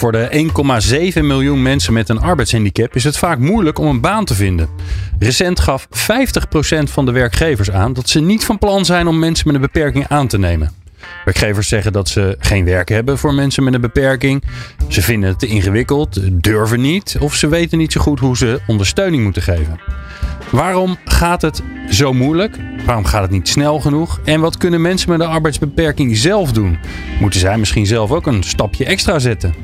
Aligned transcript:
Voor 0.00 0.12
de 0.12 0.50
1,7 1.14 1.24
miljoen 1.24 1.62
mensen 1.62 1.92
met 1.92 2.08
een 2.08 2.20
arbeidshandicap 2.20 2.94
is 2.94 3.04
het 3.04 3.16
vaak 3.16 3.38
moeilijk 3.38 3.78
om 3.78 3.86
een 3.86 4.00
baan 4.00 4.24
te 4.24 4.34
vinden. 4.34 4.68
Recent 5.18 5.60
gaf 5.60 5.88
50% 5.90 5.90
van 6.82 7.04
de 7.04 7.12
werkgevers 7.12 7.70
aan 7.70 7.92
dat 7.92 8.08
ze 8.08 8.20
niet 8.20 8.44
van 8.44 8.58
plan 8.58 8.84
zijn 8.84 9.06
om 9.06 9.18
mensen 9.18 9.46
met 9.46 9.54
een 9.54 9.60
beperking 9.60 10.08
aan 10.08 10.26
te 10.26 10.38
nemen. 10.38 10.72
Werkgevers 11.24 11.68
zeggen 11.68 11.92
dat 11.92 12.08
ze 12.08 12.36
geen 12.38 12.64
werk 12.64 12.88
hebben 12.88 13.18
voor 13.18 13.34
mensen 13.34 13.64
met 13.64 13.74
een 13.74 13.80
beperking. 13.80 14.42
Ze 14.88 15.02
vinden 15.02 15.28
het 15.28 15.38
te 15.38 15.46
ingewikkeld, 15.46 16.42
durven 16.42 16.80
niet 16.80 17.16
of 17.20 17.34
ze 17.34 17.48
weten 17.48 17.78
niet 17.78 17.92
zo 17.92 18.00
goed 18.00 18.20
hoe 18.20 18.36
ze 18.36 18.60
ondersteuning 18.66 19.22
moeten 19.22 19.42
geven. 19.42 19.80
Waarom 20.50 20.96
gaat 21.04 21.42
het 21.42 21.62
zo 21.90 22.12
moeilijk? 22.12 22.56
Waarom 22.84 23.04
gaat 23.04 23.22
het 23.22 23.30
niet 23.30 23.48
snel 23.48 23.80
genoeg? 23.80 24.20
En 24.24 24.40
wat 24.40 24.56
kunnen 24.56 24.80
mensen 24.80 25.10
met 25.10 25.20
een 25.20 25.26
arbeidsbeperking 25.26 26.16
zelf 26.16 26.52
doen? 26.52 26.78
Moeten 27.20 27.40
zij 27.40 27.58
misschien 27.58 27.86
zelf 27.86 28.10
ook 28.10 28.26
een 28.26 28.42
stapje 28.42 28.84
extra 28.84 29.18
zetten? 29.18 29.54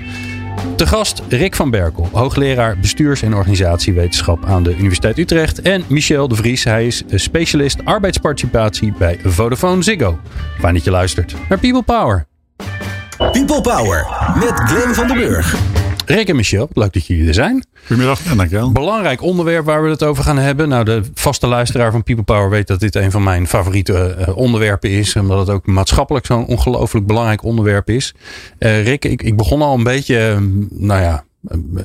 Te 0.76 0.86
gast 0.86 1.22
Rick 1.28 1.56
van 1.56 1.70
Berkel, 1.70 2.08
hoogleraar 2.12 2.78
bestuurs- 2.78 3.22
en 3.22 3.34
organisatiewetenschap 3.34 4.44
aan 4.44 4.62
de 4.62 4.76
Universiteit 4.76 5.18
Utrecht. 5.18 5.62
En 5.62 5.84
Michel 5.86 6.28
de 6.28 6.34
Vries, 6.34 6.64
hij 6.64 6.86
is 6.86 7.04
specialist 7.08 7.84
arbeidsparticipatie 7.84 8.92
bij 8.98 9.18
Vodafone 9.24 9.82
Ziggo. 9.82 10.18
Fijn 10.58 10.74
dat 10.74 10.84
je 10.84 10.90
luistert 10.90 11.34
naar 11.48 11.58
People 11.58 11.82
Power. 11.82 12.26
People 13.16 13.60
Power 13.60 14.06
met 14.34 14.52
Glenn 14.54 14.94
van 14.94 15.06
den 15.06 15.16
Burg. 15.16 15.56
Rick 16.06 16.28
en 16.28 16.36
Michel, 16.36 16.68
leuk 16.72 16.92
dat 16.92 17.06
jullie 17.06 17.28
er 17.28 17.34
zijn. 17.34 17.64
Goedemiddag. 17.86 18.24
Ja, 18.24 18.34
dankjewel. 18.34 18.72
Belangrijk 18.72 19.22
onderwerp 19.22 19.64
waar 19.64 19.82
we 19.82 19.88
het 19.88 20.02
over 20.02 20.24
gaan 20.24 20.38
hebben. 20.38 20.68
Nou, 20.68 20.84
de 20.84 21.02
vaste 21.14 21.46
luisteraar 21.46 21.90
van 21.92 22.02
People 22.02 22.24
Power 22.24 22.50
weet 22.50 22.66
dat 22.66 22.80
dit 22.80 22.94
een 22.94 23.10
van 23.10 23.22
mijn 23.22 23.46
favoriete 23.46 24.16
uh, 24.18 24.36
onderwerpen 24.36 24.90
is. 24.90 25.16
Omdat 25.16 25.38
het 25.38 25.50
ook 25.50 25.66
maatschappelijk 25.66 26.26
zo'n 26.26 26.46
ongelooflijk 26.46 27.06
belangrijk 27.06 27.42
onderwerp 27.42 27.90
is. 27.90 28.14
Uh, 28.58 28.84
Rick, 28.84 29.04
ik, 29.04 29.22
ik 29.22 29.36
begon 29.36 29.62
al 29.62 29.74
een 29.74 29.82
beetje, 29.82 30.36
uh, 30.40 30.46
nou 30.70 31.02
ja, 31.02 31.24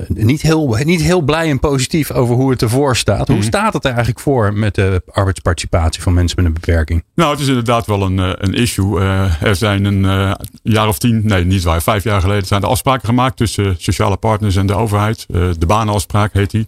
niet 0.08 0.42
heel, 0.42 0.78
niet 0.84 1.02
heel 1.02 1.22
blij 1.22 1.50
en 1.50 1.60
positief 1.60 2.12
over 2.12 2.36
hoe 2.36 2.52
het 2.52 2.62
ervoor 2.62 2.96
staat. 2.96 3.28
Hoe 3.28 3.44
staat 3.44 3.74
het 3.74 3.84
er 3.84 3.90
eigenlijk 3.90 4.20
voor 4.20 4.54
met 4.54 4.76
de 4.76 5.02
arbeidsparticipatie 5.12 6.02
van 6.02 6.14
mensen 6.14 6.36
met 6.38 6.46
een 6.46 6.54
beperking? 6.54 7.04
Nou, 7.16 7.32
het 7.32 7.40
is 7.40 7.48
inderdaad 7.48 7.86
wel 7.86 8.02
een, 8.02 8.18
een 8.18 8.54
issue. 8.54 9.00
Uh, 9.00 9.42
er 9.42 9.56
zijn 9.56 9.86
een 9.86 10.04
uh, 10.04 10.32
jaar 10.64 10.88
of 10.88 10.98
tien, 10.98 11.22
nee 11.24 11.46
niet 11.46 11.64
waar, 11.64 11.82
vijf 11.82 12.04
jaar 12.04 12.22
geleden 12.22 12.48
zijn 12.48 12.62
er 12.62 12.68
afspraken 12.68 13.08
gemaakt 13.08 13.38
tussen 13.38 13.76
sociale 13.78 14.18
partners 14.18 14.56
en 14.56 14.66
de 14.66 14.76
overheid. 14.76 15.26
Uh, 15.30 15.50
de 15.58 15.66
banenafspraak 15.66 16.34
heet 16.34 16.52
die. 16.52 16.68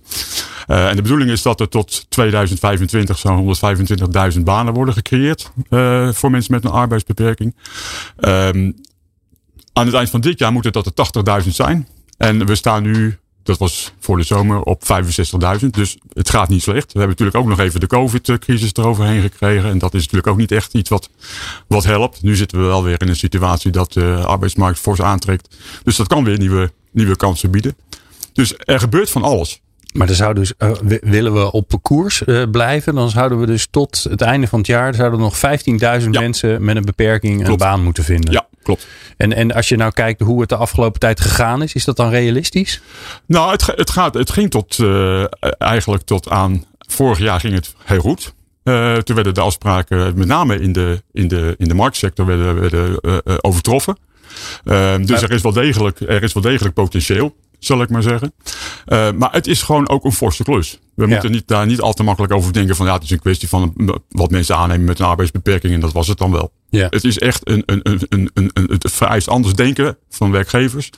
en 0.67 0.95
de 0.95 1.02
bedoeling 1.02 1.30
is 1.30 1.41
dat 1.41 1.59
er 1.59 1.69
tot 1.69 2.05
2025 2.09 3.17
zo'n 3.17 3.55
125.000 4.33 4.39
banen 4.44 4.73
worden 4.73 4.94
gecreëerd 4.94 5.52
voor 6.13 6.31
mensen 6.31 6.53
met 6.53 6.66
een 6.66 6.72
arbeidsbeperking. 6.72 7.55
Um, 8.19 8.75
aan 9.73 9.85
het 9.85 9.95
eind 9.95 10.09
van 10.09 10.22
dit 10.22 10.39
jaar 10.39 10.52
moet 10.52 10.63
het 10.63 10.73
dat 10.73 11.16
er 11.25 11.44
80.000 11.44 11.50
zijn. 11.50 11.88
En 12.23 12.45
we 12.45 12.55
staan 12.55 12.83
nu, 12.83 13.17
dat 13.43 13.57
was 13.57 13.93
voor 13.99 14.17
de 14.17 14.23
zomer, 14.23 14.61
op 14.61 14.83
65.000. 15.61 15.66
Dus 15.69 15.97
het 16.13 16.29
gaat 16.29 16.49
niet 16.49 16.61
slecht. 16.61 16.93
We 16.93 16.99
hebben 16.99 17.09
natuurlijk 17.09 17.38
ook 17.38 17.47
nog 17.47 17.59
even 17.59 17.79
de 17.79 17.88
COVID-crisis 17.88 18.73
eroverheen 18.73 19.21
gekregen. 19.21 19.69
En 19.69 19.77
dat 19.77 19.93
is 19.93 20.02
natuurlijk 20.02 20.27
ook 20.27 20.38
niet 20.38 20.51
echt 20.51 20.73
iets 20.73 20.89
wat, 20.89 21.09
wat 21.67 21.83
helpt. 21.83 22.21
Nu 22.21 22.35
zitten 22.35 22.59
we 22.59 22.66
wel 22.66 22.83
weer 22.83 23.01
in 23.01 23.07
een 23.07 23.16
situatie 23.16 23.71
dat 23.71 23.94
de 23.94 24.16
arbeidsmarkt 24.25 24.79
fors 24.79 25.01
aantrekt. 25.01 25.55
Dus 25.83 25.95
dat 25.95 26.07
kan 26.07 26.23
weer 26.23 26.38
nieuwe, 26.38 26.71
nieuwe 26.91 27.16
kansen 27.16 27.51
bieden. 27.51 27.75
Dus 28.33 28.53
er 28.57 28.79
gebeurt 28.79 29.09
van 29.09 29.23
alles. 29.23 29.62
Maar 29.94 30.07
dan 30.07 30.16
zou 30.16 30.33
dus, 30.33 30.53
uh, 30.59 30.72
willen 31.01 31.33
we 31.33 31.51
op 31.51 31.79
koers 31.81 32.22
uh, 32.25 32.44
blijven, 32.51 32.95
dan 32.95 33.09
zouden 33.09 33.39
we 33.39 33.45
dus 33.45 33.67
tot 33.72 34.06
het 34.09 34.22
einde 34.22 34.47
van 34.47 34.59
het 34.59 34.67
jaar 34.67 34.95
zouden 34.95 35.19
nog 35.19 35.35
15.000 35.35 35.41
ja. 35.75 36.19
mensen 36.19 36.63
met 36.63 36.75
een 36.75 36.85
beperking 36.85 37.35
klopt. 37.35 37.62
een 37.62 37.67
baan 37.67 37.83
moeten 37.83 38.03
vinden. 38.03 38.31
Ja, 38.31 38.47
klopt. 38.63 38.88
En, 39.18 39.34
en 39.34 39.51
als 39.51 39.69
je 39.69 39.75
nou 39.75 39.91
kijkt 39.91 40.22
hoe 40.22 40.40
het 40.40 40.50
de 40.50 40.56
afgelopen 40.56 41.00
tijd 41.00 41.22
gegaan 41.22 41.62
is, 41.62 41.74
is 41.74 41.85
dat 41.85 41.96
dan 41.96 42.09
realistisch? 42.09 42.81
Nou, 43.25 43.51
het, 43.51 43.66
het, 43.66 43.90
gaat, 43.90 44.13
het 44.13 44.31
ging 44.31 44.50
tot 44.50 44.78
uh, 44.78 45.24
eigenlijk 45.57 46.03
tot 46.03 46.29
aan 46.29 46.66
vorig 46.88 47.19
jaar 47.19 47.40
ging 47.40 47.53
het 47.53 47.75
heel 47.84 48.00
goed. 48.00 48.34
Uh, 48.63 48.96
toen 48.96 49.16
werden 49.16 49.34
de 49.34 49.41
afspraken, 49.41 50.18
met 50.18 50.28
name 50.28 50.59
in 50.59 50.74
de, 50.74 51.03
in 51.12 51.28
de, 51.28 51.56
in 51.57 51.68
de 51.68 51.74
marktsector, 51.74 52.25
werden, 52.25 52.59
werden 52.59 53.00
uh, 53.01 53.18
overtroffen. 53.41 53.97
Uh, 54.66 54.95
dus 55.01 55.22
er 55.22 55.31
is, 55.31 55.41
wel 55.41 55.53
degelijk, 55.53 56.00
er 56.00 56.24
is 56.24 56.34
wel 56.34 56.44
degelijk 56.44 56.75
potentieel 56.75 57.35
zal 57.59 57.81
ik 57.81 57.90
maar 57.90 58.01
zeggen. 58.01 58.34
Maar 59.18 59.31
het 59.31 59.47
is 59.47 59.62
gewoon 59.62 59.90
ook 59.90 60.03
een 60.03 60.12
forse 60.12 60.44
klus. 60.44 60.80
We 60.96 61.04
ja. 61.04 61.09
moeten 61.09 61.31
niet, 61.31 61.48
daar 61.48 61.66
niet 61.66 61.81
al 61.81 61.94
te 61.94 62.04
makkelijk 62.04 62.34
over 62.34 62.54
denken 62.54 62.76
van 62.76 62.86
ja, 62.86 62.94
het 62.94 63.04
is 63.04 63.09
een 63.09 63.20
kwestie 63.20 63.50
van 63.50 63.74
wat 64.09 64.31
mensen 64.31 64.56
aannemen 64.56 64.86
met 64.86 65.00
een 65.00 65.06
arbeidsbeperking 65.06 65.74
en 65.74 65.80
dat 65.80 65.94
was 65.94 66.08
het 66.08 66.18
dan 66.18 66.31
wel. 66.31 66.52
Ja. 66.70 66.88
Het 66.90 67.04
is 67.04 67.20
echt 67.20 67.50
een, 67.50 67.64
een, 67.66 67.80
een, 67.84 68.02
een, 68.09 68.30
een, 68.34 68.50
een, 68.54 68.66
het 68.68 68.92
vereist 68.92 69.28
anders 69.28 69.56
denken 69.56 69.98
van 70.09 70.31
werkgevers. 70.31 70.90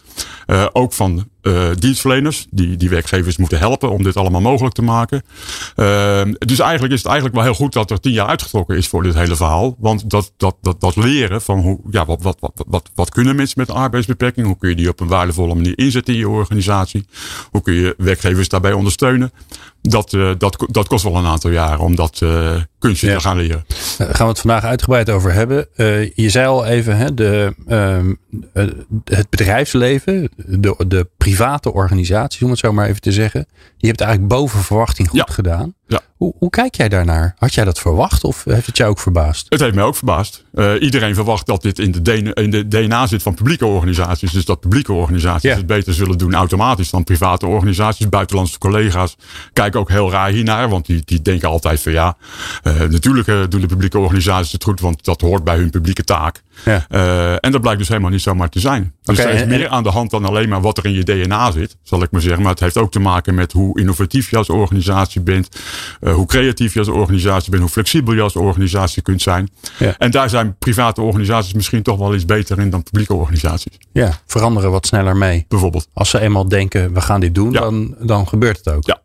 Uh, 0.47 0.65
ook 0.71 0.93
van 0.93 1.29
uh, 1.47 1.69
dienstverleners, 1.79 2.47
die, 2.49 2.77
die 2.77 2.89
werkgevers 2.89 3.37
moeten 3.37 3.57
helpen 3.57 3.91
om 3.91 4.03
dit 4.03 4.17
allemaal 4.17 4.41
mogelijk 4.41 4.75
te 4.75 4.81
maken. 4.81 5.23
Uh, 5.75 6.21
dus 6.37 6.59
eigenlijk 6.59 6.93
is 6.93 6.99
het 6.99 7.07
eigenlijk 7.07 7.35
wel 7.35 7.43
heel 7.43 7.53
goed 7.53 7.73
dat 7.73 7.91
er 7.91 7.99
tien 7.99 8.11
jaar 8.11 8.27
uitgetrokken 8.27 8.77
is 8.77 8.87
voor 8.87 9.03
dit 9.03 9.13
hele 9.13 9.35
verhaal. 9.35 9.75
Want 9.79 10.09
dat, 10.09 10.31
dat, 10.37 10.55
dat, 10.61 10.81
dat 10.81 10.95
leren 10.95 11.41
van 11.41 11.59
hoe, 11.59 11.79
ja, 11.91 12.05
wat, 12.05 12.21
wat, 12.21 12.37
wat, 12.39 12.63
wat, 12.67 12.89
wat 12.95 13.09
kunnen 13.09 13.35
mensen 13.35 13.59
met 13.59 13.69
een 13.69 13.75
arbeidsbeperking? 13.75 14.45
Hoe 14.45 14.57
kun 14.57 14.69
je 14.69 14.75
die 14.75 14.89
op 14.89 14.99
een 14.99 15.07
waardevolle 15.07 15.55
manier 15.55 15.77
inzetten 15.77 16.13
in 16.13 16.19
je 16.19 16.29
organisatie? 16.29 17.05
Hoe 17.51 17.61
kun 17.61 17.73
je 17.73 17.93
werkgevers 17.97 18.49
daarbij 18.49 18.73
ondersteunen? 18.73 19.31
Dat, 19.81 20.13
uh, 20.13 20.31
dat, 20.37 20.65
dat 20.71 20.87
kost 20.87 21.03
wel 21.03 21.15
een 21.15 21.25
aantal 21.25 21.51
jaren 21.51 21.79
om 21.79 21.95
dat 21.95 22.19
uh, 22.23 22.55
kunstje 22.85 23.07
ja. 23.07 23.15
te 23.15 23.21
gaan 23.21 23.37
leren. 23.37 23.65
Daar 23.97 24.15
gaan 24.15 24.25
we 24.25 24.31
het 24.31 24.41
vandaag 24.41 24.63
uitgebreid 24.63 25.09
over 25.09 25.33
hebben. 25.33 25.67
Uh, 25.75 26.09
je 26.09 26.29
zei 26.29 26.47
al 26.47 26.65
even, 26.65 26.97
hè, 26.97 27.13
de, 27.13 27.53
uh, 27.67 28.67
het 29.03 29.29
bedrijfsleven, 29.29 30.29
de, 30.35 30.83
de 30.87 31.07
private 31.17 31.73
organisaties, 31.73 32.41
om 32.41 32.49
het 32.49 32.59
zo 32.59 32.73
maar 32.73 32.87
even 32.87 33.01
te 33.01 33.11
zeggen. 33.11 33.47
Die 33.77 33.89
hebt 33.89 34.01
eigenlijk 34.01 34.31
boven 34.31 34.59
verwachting 34.59 35.09
goed 35.09 35.19
ja. 35.27 35.33
gedaan. 35.33 35.73
Ja. 35.87 36.01
Hoe, 36.17 36.33
hoe, 36.37 36.49
kijk 36.49 36.75
jij 36.75 36.89
daarnaar? 36.89 37.35
Had 37.37 37.53
jij 37.53 37.65
dat 37.65 37.79
verwacht 37.79 38.23
of 38.23 38.43
heeft 38.43 38.65
het 38.65 38.77
jou 38.77 38.89
ook 38.89 38.99
verbaasd? 38.99 39.45
Het 39.49 39.59
heeft 39.59 39.75
mij 39.75 39.83
ook 39.83 39.95
verbaasd. 39.95 40.43
Uh, 40.53 40.81
iedereen 40.81 41.15
verwacht 41.15 41.45
dat 41.45 41.61
dit 41.61 41.79
in 41.79 41.91
de, 41.91 42.01
DNA, 42.01 42.33
in 42.33 42.49
de, 42.49 42.67
DNA, 42.67 43.07
zit 43.07 43.23
van 43.23 43.33
publieke 43.33 43.65
organisaties. 43.65 44.31
Dus 44.31 44.45
dat 44.45 44.59
publieke 44.59 44.93
organisaties 44.93 45.53
het 45.53 45.65
beter 45.65 45.93
zullen 45.93 46.17
doen 46.17 46.33
automatisch 46.33 46.89
dan 46.89 47.03
private 47.03 47.45
organisaties. 47.45 48.09
Buitenlandse 48.09 48.57
collega's 48.57 49.15
kijken 49.53 49.79
ook 49.79 49.89
heel 49.89 50.11
raar 50.11 50.29
hiernaar. 50.29 50.69
Want 50.69 50.85
die, 50.85 51.01
die 51.05 51.21
denken 51.21 51.49
altijd 51.49 51.81
van 51.81 51.91
ja, 51.91 52.17
uh, 52.63 52.79
natuurlijk 52.79 53.27
uh, 53.27 53.43
doen 53.49 53.61
de 53.61 53.67
publieke 53.67 53.99
organisaties 53.99 54.51
het 54.51 54.63
goed. 54.63 54.79
Want 54.79 55.03
dat 55.03 55.21
hoort 55.21 55.43
bij 55.43 55.57
hun 55.57 55.69
publieke 55.69 56.03
taak. 56.03 56.41
Ja. 56.65 56.87
en 57.39 57.51
dat 57.51 57.61
blijkt 57.61 57.79
dus 57.79 57.87
helemaal 57.87 58.09
niet 58.09 58.21
zomaar 58.21 58.49
te 58.49 58.59
zijn. 58.59 58.93
Dus 59.01 59.19
okay, 59.19 59.31
er 59.31 59.35
is 59.35 59.41
en, 59.41 59.47
meer 59.47 59.69
aan 59.69 59.83
de 59.83 59.89
hand 59.89 60.11
dan 60.11 60.25
alleen 60.25 60.49
maar 60.49 60.61
wat 60.61 60.77
er 60.77 60.85
in 60.85 60.93
je 60.93 61.03
DNA 61.03 61.51
zit. 61.51 61.77
Zal 61.83 62.01
ik 62.01 62.11
maar 62.11 62.21
zeggen. 62.21 62.41
Maar 62.41 62.51
het 62.51 62.59
heeft 62.59 62.77
ook 62.77 62.91
te 62.91 62.99
maken 62.99 63.35
met 63.35 63.51
hoe 63.51 63.79
innovatief 63.79 64.29
je 64.29 64.37
als 64.37 64.49
organisatie 64.49 65.21
bent. 65.21 65.49
hoe 65.99 66.25
creatief 66.25 66.73
je 66.73 66.79
als 66.79 66.87
organisatie 66.87 67.49
bent, 67.49 67.61
hoe 67.61 67.71
flexibel 67.71 68.13
je 68.13 68.21
als 68.21 68.35
organisatie 68.35 69.01
kunt 69.01 69.21
zijn. 69.21 69.49
Ja. 69.79 69.95
En 69.97 70.11
daar 70.11 70.29
zijn 70.29 70.57
private 70.57 71.01
organisaties 71.01 71.53
misschien 71.53 71.83
toch 71.83 71.97
wel 71.97 72.15
iets 72.15 72.25
beter 72.25 72.59
in 72.59 72.69
dan 72.69 72.83
publieke 72.83 73.13
organisaties. 73.13 73.77
Ja, 73.91 74.19
veranderen 74.25 74.71
wat 74.71 74.85
sneller 74.85 75.17
mee. 75.17 75.45
Bijvoorbeeld. 75.47 75.87
Als 75.93 76.09
ze 76.09 76.19
eenmaal 76.19 76.47
denken, 76.47 76.93
we 76.93 77.01
gaan 77.01 77.19
dit 77.19 77.35
doen, 77.35 77.51
ja. 77.51 77.59
dan, 77.59 77.95
dan 77.99 78.27
gebeurt 78.27 78.57
het 78.57 78.69
ook. 78.69 78.85
Ja. 78.85 79.01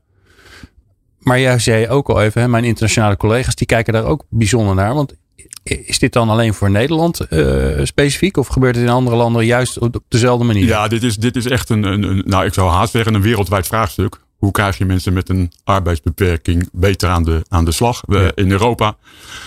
Maar 1.18 1.40
jij 1.40 1.58
zei 1.58 1.88
ook 1.88 2.08
al 2.08 2.22
even, 2.22 2.40
hè, 2.40 2.48
mijn 2.48 2.64
internationale 2.64 3.16
collega's 3.16 3.54
die 3.54 3.66
kijken 3.66 3.92
daar 3.92 4.04
ook 4.04 4.24
bijzonder 4.28 4.74
naar. 4.74 4.94
Want 4.94 5.14
is 5.62 5.98
dit 5.98 6.12
dan 6.12 6.28
alleen 6.28 6.54
voor 6.54 6.70
Nederland 6.70 7.20
uh, 7.30 7.80
specifiek? 7.82 8.36
Of 8.36 8.46
gebeurt 8.46 8.74
het 8.74 8.84
in 8.84 8.90
andere 8.90 9.16
landen 9.16 9.46
juist 9.46 9.78
op 9.78 9.98
dezelfde 10.08 10.44
manier? 10.44 10.66
Ja, 10.66 10.88
dit 10.88 11.02
is, 11.02 11.16
dit 11.16 11.36
is 11.36 11.46
echt 11.46 11.68
een, 11.68 11.84
een, 11.84 12.02
een 12.02 12.22
nou 12.26 12.44
ik 12.44 12.54
zou 12.54 12.70
haast 12.70 12.92
zeggen, 12.92 13.14
een 13.14 13.22
wereldwijd 13.22 13.66
vraagstuk. 13.66 14.20
Hoe 14.40 14.50
krijg 14.50 14.78
je 14.78 14.84
mensen 14.84 15.12
met 15.12 15.28
een 15.28 15.52
arbeidsbeperking 15.64 16.68
beter 16.72 17.08
aan 17.08 17.24
de, 17.24 17.42
aan 17.48 17.64
de 17.64 17.72
slag? 17.72 18.02
Ja. 18.06 18.30
In 18.34 18.50
Europa 18.50 18.96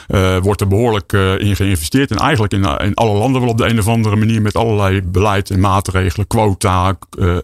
uh, 0.08 0.38
wordt 0.38 0.62
er 0.62 0.68
behoorlijk 0.68 1.14
uh, 1.14 1.40
in 1.40 1.56
geïnvesteerd. 1.56 2.12
En 2.12 2.18
eigenlijk 2.18 2.54
in, 2.54 2.64
in 2.64 2.94
alle 2.94 3.18
landen 3.18 3.42
wel 3.42 3.50
op 3.50 3.58
de 3.58 3.70
een 3.70 3.80
of 3.80 3.88
andere 3.88 4.16
manier 4.16 4.42
met 4.42 4.56
allerlei 4.56 5.02
beleid 5.02 5.50
en 5.50 5.60
maatregelen. 5.60 6.28
Quota, 6.28 6.98
uh, 7.20 7.38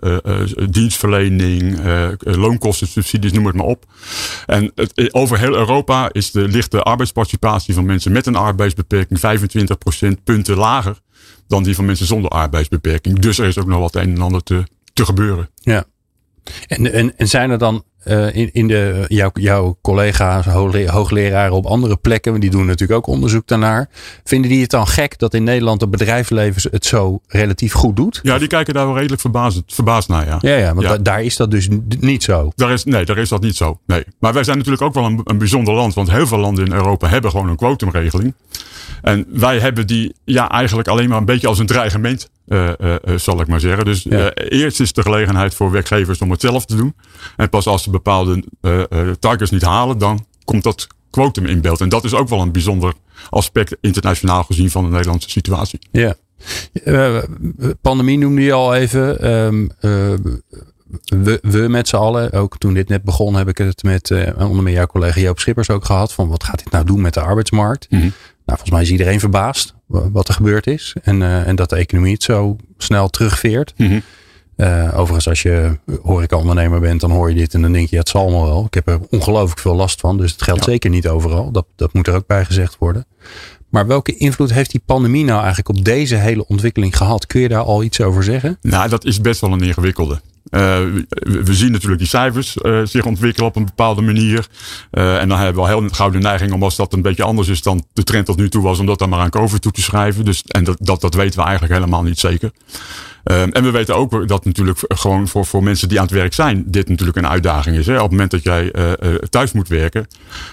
dienstverlening, 0.69 1.79
loonkostensubsidies, 2.19 3.31
noem 3.31 3.45
het 3.45 3.55
maar 3.55 3.65
op. 3.65 3.85
En 4.45 4.71
het, 4.75 5.13
over 5.13 5.39
heel 5.39 5.55
Europa 5.55 6.09
is 6.11 6.31
de, 6.31 6.47
ligt 6.47 6.71
de 6.71 6.81
arbeidsparticipatie 6.83 7.73
van 7.73 7.85
mensen 7.85 8.11
met 8.11 8.25
een 8.25 8.35
arbeidsbeperking 8.35 9.19
25% 10.19 10.23
punten 10.23 10.57
lager 10.57 10.97
dan 11.47 11.63
die 11.63 11.75
van 11.75 11.85
mensen 11.85 12.05
zonder 12.05 12.29
arbeidsbeperking. 12.29 13.19
Dus 13.19 13.39
er 13.39 13.47
is 13.47 13.57
ook 13.57 13.67
nog 13.67 13.79
wat 13.79 13.95
een 13.95 14.15
en 14.15 14.21
ander 14.21 14.43
te, 14.43 14.63
te 14.93 15.05
gebeuren. 15.05 15.49
Ja. 15.55 15.85
En, 16.67 16.93
en, 16.93 17.17
en 17.17 17.27
zijn 17.27 17.49
er 17.49 17.57
dan 17.57 17.83
uh, 18.05 18.35
in, 18.35 18.49
in 18.53 18.67
de, 18.67 19.05
jouw, 19.07 19.29
jouw 19.33 19.77
collega's, 19.81 20.45
hoogleraren 20.85 21.55
op 21.55 21.65
andere 21.65 21.97
plekken, 21.97 22.39
die 22.39 22.49
doen 22.49 22.65
natuurlijk 22.65 22.99
ook 22.99 23.07
onderzoek 23.07 23.47
daarnaar. 23.47 23.89
Vinden 24.23 24.49
die 24.49 24.61
het 24.61 24.69
dan 24.69 24.87
gek 24.87 25.17
dat 25.17 25.33
in 25.33 25.43
Nederland 25.43 25.81
het 25.81 25.89
bedrijfsleven 25.89 26.71
het 26.71 26.85
zo 26.85 27.19
relatief 27.27 27.73
goed 27.73 27.95
doet? 27.95 28.19
Ja, 28.23 28.37
die 28.37 28.47
kijken 28.47 28.73
daar 28.73 28.85
wel 28.85 28.95
redelijk 28.95 29.21
verbaasd, 29.21 29.61
verbaasd 29.67 30.09
naar. 30.09 30.25
Ja, 30.25 30.37
ja, 30.41 30.55
ja 30.55 30.73
want 30.73 31.05
daar 31.05 31.23
is 31.23 31.35
dat 31.35 31.51
dus 31.51 31.67
niet 31.99 32.23
zo. 32.23 32.51
Daar 32.55 32.71
is, 32.71 32.83
nee, 32.83 33.05
daar 33.05 33.17
is 33.17 33.29
dat 33.29 33.41
niet 33.41 33.55
zo. 33.55 33.79
Nee. 33.85 34.03
Maar 34.19 34.33
wij 34.33 34.43
zijn 34.43 34.57
natuurlijk 34.57 34.83
ook 34.83 34.93
wel 34.93 35.05
een, 35.05 35.21
een 35.23 35.37
bijzonder 35.37 35.73
land, 35.73 35.93
want 35.93 36.11
heel 36.11 36.27
veel 36.27 36.37
landen 36.37 36.65
in 36.65 36.73
Europa 36.73 37.07
hebben 37.07 37.31
gewoon 37.31 37.49
een 37.49 37.55
quotumregeling. 37.55 38.33
En 39.01 39.25
wij 39.29 39.59
hebben 39.59 39.87
die 39.87 40.15
ja, 40.23 40.49
eigenlijk 40.49 40.87
alleen 40.87 41.09
maar 41.09 41.17
een 41.17 41.25
beetje 41.25 41.47
als 41.47 41.59
een 41.59 41.65
dreigement, 41.65 42.29
uh, 42.49 42.71
uh, 42.81 42.95
zal 43.15 43.41
ik 43.41 43.47
maar 43.47 43.59
zeggen. 43.59 43.85
Dus 43.85 44.03
ja. 44.03 44.33
eerst 44.33 44.79
is 44.79 44.93
de 44.93 45.01
gelegenheid 45.01 45.55
voor 45.55 45.71
werkgevers 45.71 46.21
om 46.21 46.31
het 46.31 46.41
zelf 46.41 46.65
te 46.65 46.75
doen. 46.75 46.95
En 47.35 47.49
pas 47.49 47.67
als 47.67 47.83
ze 47.83 47.89
bepaalde 47.89 48.43
targets 49.19 49.51
niet 49.51 49.61
halen, 49.61 49.97
dan 49.97 50.25
komt 50.43 50.63
dat 50.63 50.87
quotum 51.09 51.45
in 51.45 51.61
beeld. 51.61 51.81
En 51.81 51.89
dat 51.89 52.03
is 52.03 52.13
ook 52.13 52.29
wel 52.29 52.41
een 52.41 52.51
bijzonder 52.51 52.93
aspect 53.29 53.77
internationaal 53.81 54.43
gezien 54.43 54.71
van 54.71 54.83
de 54.83 54.89
Nederlandse 54.89 55.29
situatie. 55.29 55.79
Ja. 55.91 56.15
pandemie 57.81 58.17
noemde 58.17 58.41
je 58.41 58.53
al 58.53 58.75
even. 58.75 59.31
Um, 59.31 59.71
we, 61.05 61.39
we 61.41 61.67
met 61.67 61.87
z'n 61.87 61.95
allen, 61.95 62.31
ook 62.31 62.57
toen 62.57 62.73
dit 62.73 62.89
net 62.89 63.03
begon, 63.03 63.35
heb 63.35 63.47
ik 63.47 63.57
het 63.57 63.83
met 63.83 64.11
onder 64.37 64.63
meer 64.63 64.73
jouw 64.73 64.85
collega 64.85 65.19
Joop 65.19 65.39
Schippers 65.39 65.69
ook 65.69 65.85
gehad. 65.85 66.13
Van 66.13 66.27
wat 66.27 66.43
gaat 66.43 66.63
dit 66.63 66.71
nou 66.71 66.85
doen 66.85 67.01
met 67.01 67.13
de 67.13 67.21
arbeidsmarkt? 67.21 67.87
Mm 67.89 67.99
-hmm. 67.99 68.13
Nou, 68.49 68.61
volgens 68.61 68.71
mij 68.79 68.81
is 68.81 68.91
iedereen 68.91 69.19
verbaasd 69.19 69.73
wat 69.87 70.27
er 70.27 70.33
gebeurd 70.33 70.67
is. 70.67 70.95
En, 71.01 71.21
uh, 71.21 71.47
en 71.47 71.55
dat 71.55 71.69
de 71.69 71.75
economie 71.75 72.13
het 72.13 72.23
zo 72.23 72.55
snel 72.77 73.09
terugveert. 73.09 73.73
Mm 73.77 73.87
-hmm. 73.87 74.01
uh, 74.57 74.89
overigens, 74.93 75.27
als 75.27 75.41
je 75.41 75.79
horeca-ondernemer 76.01 76.79
bent, 76.79 77.01
dan 77.01 77.11
hoor 77.11 77.29
je 77.29 77.35
dit 77.35 77.53
en 77.53 77.61
dan 77.61 77.71
denk 77.71 77.89
je, 77.89 77.95
ja, 77.95 78.01
het 78.01 78.09
zal 78.09 78.21
allemaal 78.21 78.45
wel. 78.45 78.65
Ik 78.65 78.73
heb 78.73 78.87
er 78.87 78.99
ongelooflijk 79.09 79.59
veel 79.59 79.75
last 79.75 79.99
van. 79.99 80.17
Dus 80.17 80.31
het 80.31 80.41
geldt 80.41 80.65
ja. 80.65 80.71
zeker 80.71 80.89
niet 80.89 81.07
overal. 81.07 81.51
Dat, 81.51 81.65
dat 81.75 81.93
moet 81.93 82.07
er 82.07 82.15
ook 82.15 82.27
bij 82.27 82.45
gezegd 82.45 82.75
worden. 82.79 83.05
Maar 83.69 83.87
welke 83.87 84.17
invloed 84.17 84.53
heeft 84.53 84.71
die 84.71 84.81
pandemie 84.85 85.25
nou 85.25 85.37
eigenlijk 85.37 85.69
op 85.69 85.85
deze 85.85 86.15
hele 86.15 86.47
ontwikkeling 86.47 86.97
gehad? 86.97 87.27
Kun 87.27 87.41
je 87.41 87.49
daar 87.49 87.63
al 87.63 87.83
iets 87.83 88.01
over 88.01 88.23
zeggen? 88.23 88.57
Nou, 88.61 88.89
dat 88.89 89.05
is 89.05 89.21
best 89.21 89.41
wel 89.41 89.51
een 89.51 89.63
ingewikkelde. 89.63 90.21
Uh, 90.51 90.77
we 91.21 91.53
zien 91.53 91.71
natuurlijk 91.71 91.99
die 91.99 92.09
cijfers 92.09 92.57
uh, 92.61 92.81
zich 92.83 93.05
ontwikkelen 93.05 93.47
op 93.47 93.55
een 93.55 93.65
bepaalde 93.65 94.01
manier. 94.01 94.47
Uh, 94.91 95.21
en 95.21 95.29
dan 95.29 95.37
hebben 95.37 95.55
we 95.55 95.69
al 95.69 95.79
heel 95.79 95.89
gouden 95.89 96.21
neiging 96.21 96.51
om 96.51 96.63
als 96.63 96.75
dat 96.75 96.93
een 96.93 97.01
beetje 97.01 97.23
anders 97.23 97.47
is 97.47 97.61
dan 97.61 97.85
de 97.93 98.03
trend 98.03 98.25
tot 98.25 98.37
nu 98.37 98.49
toe 98.49 98.63
was, 98.63 98.79
om 98.79 98.85
dat 98.85 98.99
dan 98.99 99.09
maar 99.09 99.19
aan 99.19 99.29
COVID 99.29 99.61
toe 99.61 99.71
te 99.71 99.81
schrijven. 99.81 100.25
Dus, 100.25 100.43
en 100.47 100.63
dat, 100.63 100.77
dat, 100.79 101.01
dat 101.01 101.13
weten 101.13 101.39
we 101.39 101.45
eigenlijk 101.45 101.73
helemaal 101.73 102.03
niet 102.03 102.19
zeker. 102.19 102.51
en 103.23 103.63
we 103.63 103.71
weten 103.71 103.95
ook 103.95 104.27
dat 104.27 104.45
natuurlijk 104.45 104.79
gewoon 104.87 105.27
voor, 105.27 105.45
voor 105.45 105.63
mensen 105.63 105.89
die 105.89 105.99
aan 105.99 106.05
het 106.05 106.13
werk 106.13 106.33
zijn, 106.33 106.63
dit 106.67 106.89
natuurlijk 106.89 107.17
een 107.17 107.27
uitdaging 107.27 107.77
is. 107.77 107.85
Hè? 107.85 107.95
Op 107.95 108.01
het 108.01 108.11
moment 108.11 108.31
dat 108.31 108.43
jij 108.43 108.71
thuis 109.29 109.51
moet 109.51 109.67
werken 109.67 110.07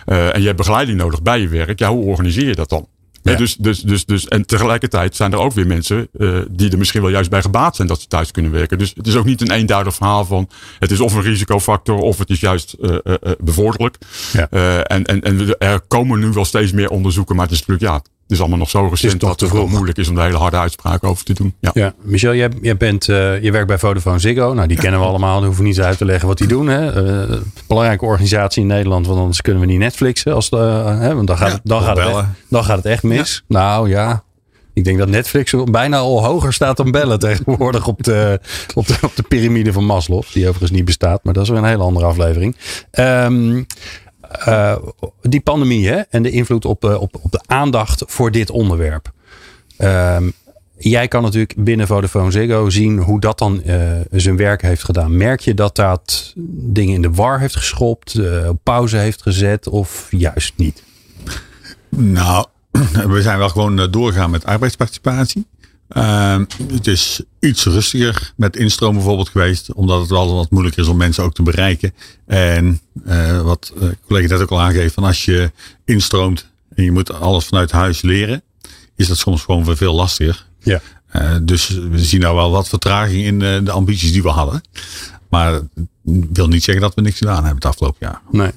en 0.04 0.40
je 0.40 0.46
hebt 0.46 0.56
begeleiding 0.56 0.98
nodig 0.98 1.22
bij 1.22 1.40
je 1.40 1.48
werk, 1.48 1.78
ja, 1.78 1.90
hoe 1.90 2.04
organiseer 2.04 2.46
je 2.46 2.54
dat 2.54 2.68
dan? 2.68 2.88
Ja. 3.32 3.38
dus, 3.38 3.56
dus, 3.56 3.80
dus, 3.80 4.04
dus, 4.04 4.28
en 4.28 4.46
tegelijkertijd 4.46 5.16
zijn 5.16 5.32
er 5.32 5.38
ook 5.38 5.52
weer 5.52 5.66
mensen 5.66 6.08
uh, 6.18 6.38
die 6.50 6.70
er 6.70 6.78
misschien 6.78 7.00
wel 7.00 7.10
juist 7.10 7.30
bij 7.30 7.42
gebaat 7.42 7.76
zijn 7.76 7.88
dat 7.88 8.00
ze 8.00 8.06
thuis 8.06 8.30
kunnen 8.30 8.52
werken. 8.52 8.78
Dus 8.78 8.92
het 8.96 9.06
is 9.06 9.16
ook 9.16 9.24
niet 9.24 9.40
een 9.40 9.50
eenduidig 9.50 9.94
verhaal 9.94 10.24
van 10.24 10.48
het 10.78 10.90
is 10.90 11.00
of 11.00 11.14
een 11.14 11.22
risicofactor 11.22 11.98
of 11.98 12.18
het 12.18 12.30
is 12.30 12.40
juist 12.40 12.76
uh, 12.80 12.96
uh, 13.04 13.14
bevorderlijk. 13.38 13.96
Ja. 14.32 14.48
en, 14.82 15.04
en, 15.04 15.20
en 15.22 15.58
er 15.58 15.80
komen 15.80 16.18
nu 16.18 16.30
wel 16.30 16.44
steeds 16.44 16.72
meer 16.72 16.90
onderzoeken, 16.90 17.36
maar 17.36 17.44
het 17.44 17.54
is 17.54 17.66
natuurlijk 17.66 17.92
ja, 17.92 18.15
is 18.28 18.40
allemaal 18.40 18.58
nog 18.58 18.70
zo 18.70 18.86
recent 18.86 19.20
dat 19.20 19.40
het 19.40 19.52
wel 19.52 19.66
moeilijk 19.66 19.98
is 19.98 20.08
om 20.08 20.14
daar 20.14 20.24
hele 20.24 20.38
harde 20.38 20.56
uitspraken 20.56 21.08
over 21.08 21.24
te 21.24 21.34
doen. 21.34 21.54
Ja, 21.60 21.70
ja. 21.74 21.94
Michel, 22.02 22.34
jij, 22.34 22.50
jij, 22.62 22.76
bent, 22.76 23.08
uh, 23.08 23.42
je 23.42 23.50
werkt 23.52 23.66
bij 23.66 23.78
Vodafone 23.78 24.18
Ziggo. 24.18 24.54
Nou, 24.54 24.68
die 24.68 24.76
kennen 24.76 25.00
we 25.00 25.06
allemaal. 25.12 25.34
Dan 25.34 25.44
hoeven 25.44 25.62
we 25.62 25.68
niet 25.68 25.80
uit 25.80 25.98
te 25.98 26.04
leggen 26.04 26.28
wat 26.28 26.38
die 26.38 26.46
doen. 26.46 26.66
Hè. 26.66 27.04
Uh, 27.30 27.36
belangrijke 27.66 28.04
organisatie 28.04 28.62
in 28.62 28.68
Nederland, 28.68 29.06
want 29.06 29.18
anders 29.18 29.40
kunnen 29.40 29.62
we 29.62 29.68
niet 29.68 29.78
Netflixen. 29.78 30.34
Als 30.34 30.50
de, 30.50 30.56
uh, 30.56 30.98
hè, 31.00 31.14
want 31.14 31.26
dan 31.26 31.36
gaat, 31.36 31.50
ja, 31.50 31.60
dan, 31.62 31.82
gaat 31.82 31.96
het 31.96 32.06
echt, 32.06 32.24
dan 32.48 32.64
gaat 32.64 32.76
het 32.76 32.86
echt 32.86 33.02
mis. 33.02 33.44
Ja. 33.48 33.58
Nou 33.58 33.88
ja, 33.88 34.24
ik 34.72 34.84
denk 34.84 34.98
dat 34.98 35.08
Netflix 35.08 35.54
bijna 35.64 35.96
al 35.96 36.24
hoger 36.24 36.52
staat 36.52 36.76
dan 36.76 36.90
bellen 36.90 37.18
tegenwoordig 37.18 37.86
op 37.86 38.02
de, 38.02 38.40
op 38.74 38.86
de, 38.86 38.96
op 39.02 39.16
de 39.16 39.22
piramide 39.22 39.72
van 39.72 39.84
Maslow. 39.84 40.22
Die 40.32 40.42
overigens 40.42 40.70
niet 40.70 40.84
bestaat, 40.84 41.24
maar 41.24 41.34
dat 41.34 41.42
is 41.42 41.48
weer 41.48 41.58
een 41.58 41.64
hele 41.64 41.82
andere 41.82 42.06
aflevering. 42.06 42.56
Um, 42.98 43.66
uh, 44.48 44.76
die 45.22 45.40
pandemie 45.40 45.88
hè, 45.88 46.00
en 46.00 46.22
de 46.22 46.30
invloed 46.30 46.64
op, 46.64 46.84
uh, 46.84 47.00
op, 47.00 47.18
op 47.22 47.32
de 47.32 47.40
aandacht 47.46 48.02
voor 48.06 48.30
dit 48.30 48.50
onderwerp. 48.50 49.12
Uh, 49.78 50.16
jij 50.76 51.08
kan 51.08 51.22
natuurlijk 51.22 51.54
binnen 51.56 51.86
Vodafone 51.86 52.30
Ziggo 52.30 52.70
zien 52.70 52.98
hoe 52.98 53.20
dat 53.20 53.38
dan 53.38 53.62
uh, 53.66 53.80
zijn 54.10 54.36
werk 54.36 54.62
heeft 54.62 54.84
gedaan. 54.84 55.16
Merk 55.16 55.40
je 55.40 55.54
dat 55.54 55.76
dat 55.76 56.32
dingen 56.48 56.94
in 56.94 57.02
de 57.02 57.10
war 57.10 57.40
heeft 57.40 57.56
geschopt, 57.56 58.20
op 58.48 58.58
pauze 58.62 58.96
heeft 58.96 59.22
gezet 59.22 59.68
of 59.68 60.08
juist 60.10 60.52
niet? 60.56 60.82
Nou, 61.88 62.46
we 63.14 63.22
zijn 63.22 63.38
wel 63.38 63.48
gewoon 63.48 63.90
doorgaan 63.90 64.30
met 64.30 64.44
arbeidsparticipatie. 64.44 65.46
Uh, 65.88 66.40
het 66.72 66.86
is 66.86 67.20
iets 67.40 67.64
rustiger 67.64 68.32
met 68.36 68.56
instroom 68.56 68.94
bijvoorbeeld 68.94 69.28
geweest, 69.28 69.72
omdat 69.72 70.00
het 70.00 70.10
wel 70.10 70.34
wat 70.34 70.50
moeilijker 70.50 70.82
is 70.82 70.88
om 70.88 70.96
mensen 70.96 71.24
ook 71.24 71.34
te 71.34 71.42
bereiken. 71.42 71.94
En 72.26 72.80
uh, 73.06 73.42
wat 73.42 73.72
uh, 73.76 73.88
collega 74.06 74.28
net 74.28 74.42
ook 74.42 74.50
al 74.50 74.60
aangeeft, 74.60 74.94
van 74.94 75.04
als 75.04 75.24
je 75.24 75.52
instroomt 75.84 76.46
en 76.74 76.84
je 76.84 76.92
moet 76.92 77.12
alles 77.12 77.44
vanuit 77.44 77.70
huis 77.70 78.02
leren, 78.02 78.42
is 78.96 79.08
dat 79.08 79.18
soms 79.18 79.42
gewoon 79.42 79.76
veel 79.76 79.94
lastiger. 79.94 80.46
Ja. 80.62 80.80
Uh, 81.12 81.36
dus 81.42 81.68
we 81.68 82.04
zien 82.04 82.20
nou 82.20 82.34
wel 82.36 82.50
wat 82.50 82.68
vertraging 82.68 83.24
in 83.24 83.38
de 83.38 83.70
ambities 83.70 84.12
die 84.12 84.22
we 84.22 84.28
hadden. 84.28 84.60
Maar 85.28 85.52
dat 85.52 85.66
wil 86.32 86.48
niet 86.48 86.64
zeggen 86.64 86.84
dat 86.84 86.94
we 86.94 87.00
niks 87.00 87.18
gedaan 87.18 87.34
hebben 87.34 87.54
het 87.54 87.64
afgelopen 87.64 87.98
jaar. 88.00 88.20
Nee. 88.30 88.50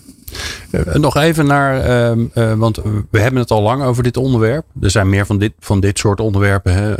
Uh, 0.71 0.93
nog 0.93 1.17
even 1.17 1.45
naar, 1.45 1.89
uh, 2.17 2.25
uh, 2.35 2.53
want 2.53 2.81
we 3.11 3.19
hebben 3.19 3.41
het 3.41 3.51
al 3.51 3.61
lang 3.61 3.83
over 3.83 4.03
dit 4.03 4.17
onderwerp. 4.17 4.65
Er 4.81 4.91
zijn 4.91 5.09
meer 5.09 5.25
van 5.25 5.37
dit, 5.37 5.53
van 5.59 5.79
dit 5.79 5.97
soort 5.97 6.19
onderwerpen. 6.19 6.73
Hè? 6.73 6.95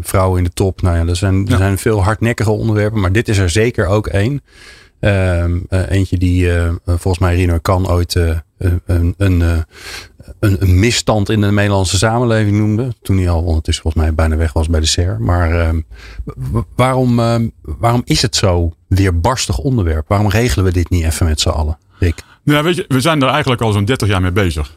vrouwen 0.00 0.38
in 0.38 0.44
de 0.44 0.52
top. 0.52 0.82
Nou 0.82 0.96
ja, 0.96 1.06
er 1.06 1.16
zijn, 1.16 1.48
er 1.48 1.56
zijn 1.56 1.78
veel 1.78 2.02
hardnekkige 2.02 2.50
onderwerpen. 2.50 3.00
Maar 3.00 3.12
dit 3.12 3.28
is 3.28 3.38
er 3.38 3.50
zeker 3.50 3.86
ook 3.86 4.06
één. 4.06 4.42
Ehm, 5.00 5.58
eentje 5.68 6.18
die 6.18 6.50
volgens 6.84 7.18
mij 7.18 7.34
Rino 7.34 7.58
kan 7.58 7.88
ooit 7.88 8.14
een, 8.14 8.42
een, 8.86 9.14
een, 9.16 9.64
een, 10.40 10.78
misstand 10.78 11.28
in 11.28 11.40
de 11.40 11.52
Nederlandse 11.52 11.96
samenleving 11.96 12.56
noemde. 12.56 12.94
Toen 13.02 13.16
hij 13.16 13.28
al 13.28 13.42
ondertussen 13.42 13.82
volgens 13.82 14.04
mij 14.04 14.14
bijna 14.14 14.36
weg 14.36 14.52
was 14.52 14.68
bij 14.68 14.80
de 14.80 14.86
SER. 14.86 15.16
Maar 15.20 15.60
ehm, 15.60 15.80
waarom, 16.76 17.16
waarom 17.62 18.02
is 18.04 18.22
het 18.22 18.36
zo 18.36 18.72
weerbarstig 18.86 19.58
onderwerp? 19.58 20.08
Waarom 20.08 20.28
regelen 20.28 20.64
we 20.64 20.72
dit 20.72 20.90
niet 20.90 21.04
even 21.04 21.26
met 21.26 21.40
z'n 21.40 21.48
allen? 21.48 21.78
Rick? 21.98 22.22
Nou, 22.50 22.64
weet 22.64 22.76
je, 22.76 22.84
we 22.88 23.00
zijn 23.00 23.22
er 23.22 23.28
eigenlijk 23.28 23.60
al 23.60 23.72
zo'n 23.72 23.84
30 23.84 24.08
jaar 24.08 24.20
mee 24.20 24.32
bezig. 24.32 24.74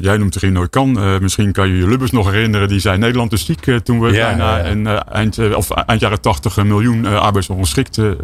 jij 0.00 0.16
noemt 0.16 0.36
Rino 0.36 0.66
Kan. 0.70 0.98
Uh, 0.98 1.18
misschien 1.18 1.52
kan 1.52 1.68
je 1.68 1.76
je 1.76 1.88
Lubbers 1.88 2.10
nog 2.10 2.30
herinneren. 2.30 2.68
Die 2.68 2.80
zei 2.80 2.98
Nederland 2.98 3.32
is 3.32 3.44
ziek 3.44 3.66
uh, 3.66 3.76
toen 3.76 4.00
we 4.00 4.12
ja, 4.12 4.26
bijna 4.26 4.56
ja, 4.56 4.64
ja. 4.64 4.70
Een, 4.70 4.84
uh, 4.84 5.00
eind, 5.12 5.54
of 5.54 5.70
eind 5.70 6.00
jaren 6.00 6.20
80 6.20 6.56
een 6.56 6.66
miljoen 6.66 7.06
arbeidsongeschikten 7.06 8.16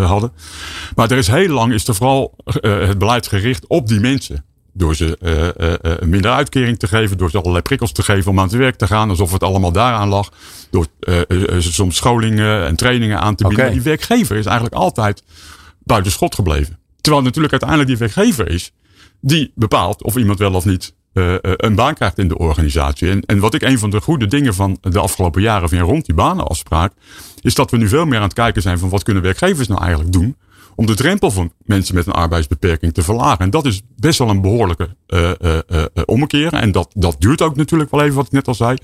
hadden. 0.00 0.32
Maar 0.94 1.10
er 1.10 1.16
is 1.16 1.26
heel 1.26 1.48
lang 1.48 1.72
is 1.72 1.88
er 1.88 1.94
vooral 1.94 2.34
het 2.60 2.98
beleid 2.98 3.26
gericht 3.26 3.66
op 3.66 3.88
die 3.88 4.00
mensen. 4.00 4.44
Door 4.72 4.94
ze 4.94 5.18
minder 6.04 6.30
uitkering 6.30 6.78
te 6.78 6.86
geven. 6.86 7.18
Door 7.18 7.30
ze 7.30 7.38
allerlei 7.38 7.62
prikkels 7.62 7.92
te 7.92 8.02
geven 8.02 8.30
om 8.30 8.38
aan 8.38 8.46
het 8.46 8.56
werk 8.56 8.76
te 8.76 8.86
gaan. 8.86 9.10
Alsof 9.10 9.32
het 9.32 9.42
allemaal 9.42 9.72
daaraan 9.72 10.08
lag. 10.08 10.32
Door 10.70 10.86
soms 11.58 11.96
scholingen 11.96 12.66
en 12.66 12.76
trainingen 12.76 13.20
aan 13.20 13.34
te 13.34 13.46
bieden. 13.46 13.64
Okay. 13.64 13.76
Die 13.76 13.84
werkgever 13.84 14.36
is 14.36 14.46
eigenlijk 14.46 14.74
altijd 14.76 15.22
buiten 15.78 16.12
schot 16.12 16.34
gebleven. 16.34 16.78
Terwijl 17.00 17.24
natuurlijk 17.24 17.52
uiteindelijk 17.52 17.90
die 17.90 17.98
werkgever 17.98 18.48
is 18.48 18.72
die 19.20 19.52
bepaalt 19.54 20.02
of 20.02 20.16
iemand 20.16 20.38
wel 20.38 20.54
of 20.54 20.64
niet 20.64 20.94
uh, 21.12 21.34
een 21.40 21.74
baan 21.74 21.94
krijgt 21.94 22.18
in 22.18 22.28
de 22.28 22.38
organisatie. 22.38 23.10
En, 23.10 23.20
en 23.20 23.38
wat 23.38 23.54
ik 23.54 23.62
een 23.62 23.78
van 23.78 23.90
de 23.90 24.00
goede 24.00 24.26
dingen 24.26 24.54
van 24.54 24.78
de 24.80 24.98
afgelopen 24.98 25.42
jaren 25.42 25.68
vind 25.68 25.82
rond 25.82 26.06
die 26.06 26.14
banenafspraak, 26.14 26.92
is 27.40 27.54
dat 27.54 27.70
we 27.70 27.76
nu 27.76 27.88
veel 27.88 28.06
meer 28.06 28.18
aan 28.18 28.24
het 28.24 28.32
kijken 28.32 28.62
zijn 28.62 28.78
van 28.78 28.88
wat 28.88 29.02
kunnen 29.02 29.22
werkgevers 29.22 29.68
nou 29.68 29.80
eigenlijk 29.80 30.12
doen 30.12 30.36
om 30.76 30.86
de 30.86 30.94
drempel 30.94 31.30
van 31.30 31.52
mensen 31.64 31.94
met 31.94 32.06
een 32.06 32.12
arbeidsbeperking 32.12 32.94
te 32.94 33.02
verlagen. 33.02 33.38
En 33.38 33.50
dat 33.50 33.66
is 33.66 33.82
best 33.96 34.18
wel 34.18 34.28
een 34.28 34.40
behoorlijke 34.40 34.96
uh, 35.08 35.30
uh, 35.40 35.84
ommekeer. 36.04 36.52
En 36.52 36.72
dat, 36.72 36.90
dat 36.94 37.16
duurt 37.18 37.42
ook 37.42 37.56
natuurlijk 37.56 37.90
wel 37.90 38.02
even, 38.02 38.14
wat 38.14 38.26
ik 38.26 38.32
net 38.32 38.48
al 38.48 38.54
zei. 38.54 38.76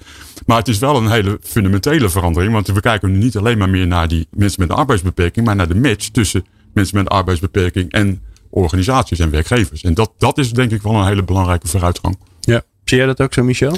Maar 0.47 0.59
het 0.59 0.69
is 0.69 0.79
wel 0.79 0.97
een 0.97 1.11
hele 1.11 1.39
fundamentele 1.43 2.09
verandering. 2.09 2.53
Want 2.53 2.67
we 2.67 2.81
kijken 2.81 3.13
nu 3.13 3.19
niet 3.19 3.37
alleen 3.37 3.59
maar 3.59 3.71
meer 3.71 3.87
naar 3.87 4.09
die 4.09 4.27
mensen 4.31 4.61
met 4.61 4.71
een 4.71 4.77
arbeidsbeperking, 4.77 5.47
maar 5.47 5.57
naar 5.57 5.69
de 5.69 5.75
match 5.75 6.09
tussen 6.09 6.45
mensen 6.75 6.97
met 6.97 7.07
een 7.07 7.17
arbeidsbeperking 7.17 7.93
en 7.93 8.23
organisaties 8.51 9.19
en 9.19 9.31
werkgevers. 9.31 9.83
En 9.83 9.95
dat, 9.95 10.13
dat 10.19 10.39
is 10.39 10.53
denk 10.53 10.71
ik 10.71 10.83
wel 10.83 10.95
een 10.95 11.07
hele 11.07 11.25
belangrijke 11.25 11.69
vooruitgang. 11.69 12.19
Ja, 12.41 12.63
zie 12.85 12.97
jij 12.97 13.07
dat 13.07 13.21
ook 13.21 13.35
zo, 13.35 13.43
Michel? 13.43 13.77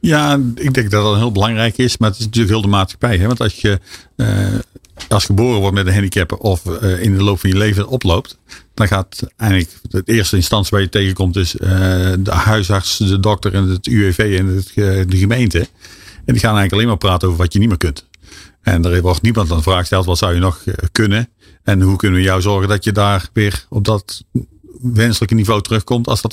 Ja, 0.00 0.40
ik 0.54 0.74
denk 0.74 0.90
dat 0.90 1.02
dat 1.02 1.16
heel 1.16 1.32
belangrijk 1.32 1.78
is, 1.78 1.98
maar 1.98 2.08
het 2.08 2.18
is 2.18 2.24
natuurlijk 2.24 2.52
heel 2.52 2.62
de 2.62 2.68
maatschappij. 2.68 3.16
Hè? 3.16 3.26
Want 3.26 3.40
als 3.40 3.54
je 3.54 3.80
uh, 4.16 4.28
als 5.08 5.24
geboren 5.24 5.60
wordt 5.60 5.74
met 5.74 5.86
een 5.86 5.92
handicap 5.92 6.44
of 6.44 6.64
uh, 6.64 7.02
in 7.02 7.16
de 7.16 7.22
loop 7.22 7.40
van 7.40 7.50
je 7.50 7.56
leven 7.56 7.88
oploopt, 7.88 8.38
dan 8.74 8.88
gaat 8.88 9.22
eigenlijk 9.36 9.72
de 9.82 10.02
eerste 10.04 10.36
instantie 10.36 10.70
waar 10.70 10.80
je 10.80 10.88
tegenkomt 10.88 11.36
is 11.36 11.54
uh, 11.54 11.68
de 12.18 12.30
huisarts, 12.30 12.96
de 12.96 13.20
dokter 13.20 13.54
en 13.54 13.68
het 13.68 13.86
UWV 13.86 14.36
en 14.38 14.46
het, 14.46 14.72
de 15.10 15.16
gemeente. 15.16 15.58
En 15.58 16.34
die 16.34 16.42
gaan 16.42 16.56
eigenlijk 16.56 16.72
alleen 16.72 16.86
maar 16.86 16.96
praten 16.96 17.28
over 17.28 17.40
wat 17.40 17.52
je 17.52 17.58
niet 17.58 17.68
meer 17.68 17.78
kunt. 17.78 18.06
En 18.62 18.84
er 18.84 19.02
wordt 19.02 19.22
niemand 19.22 19.50
aan 19.50 19.56
de 19.56 19.62
vraag 19.62 19.78
gesteld, 19.78 20.04
wat 20.04 20.18
zou 20.18 20.34
je 20.34 20.40
nog 20.40 20.64
kunnen? 20.92 21.28
En 21.68 21.80
hoe 21.80 21.96
kunnen 21.96 22.18
we 22.18 22.24
jou 22.24 22.40
zorgen 22.40 22.68
dat 22.68 22.84
je 22.84 22.92
daar 22.92 23.28
weer 23.32 23.66
op 23.68 23.84
dat 23.84 24.24
wenselijke 24.82 25.34
niveau 25.34 25.62
terugkomt 25.62 26.06
als 26.06 26.22
dat 26.22 26.32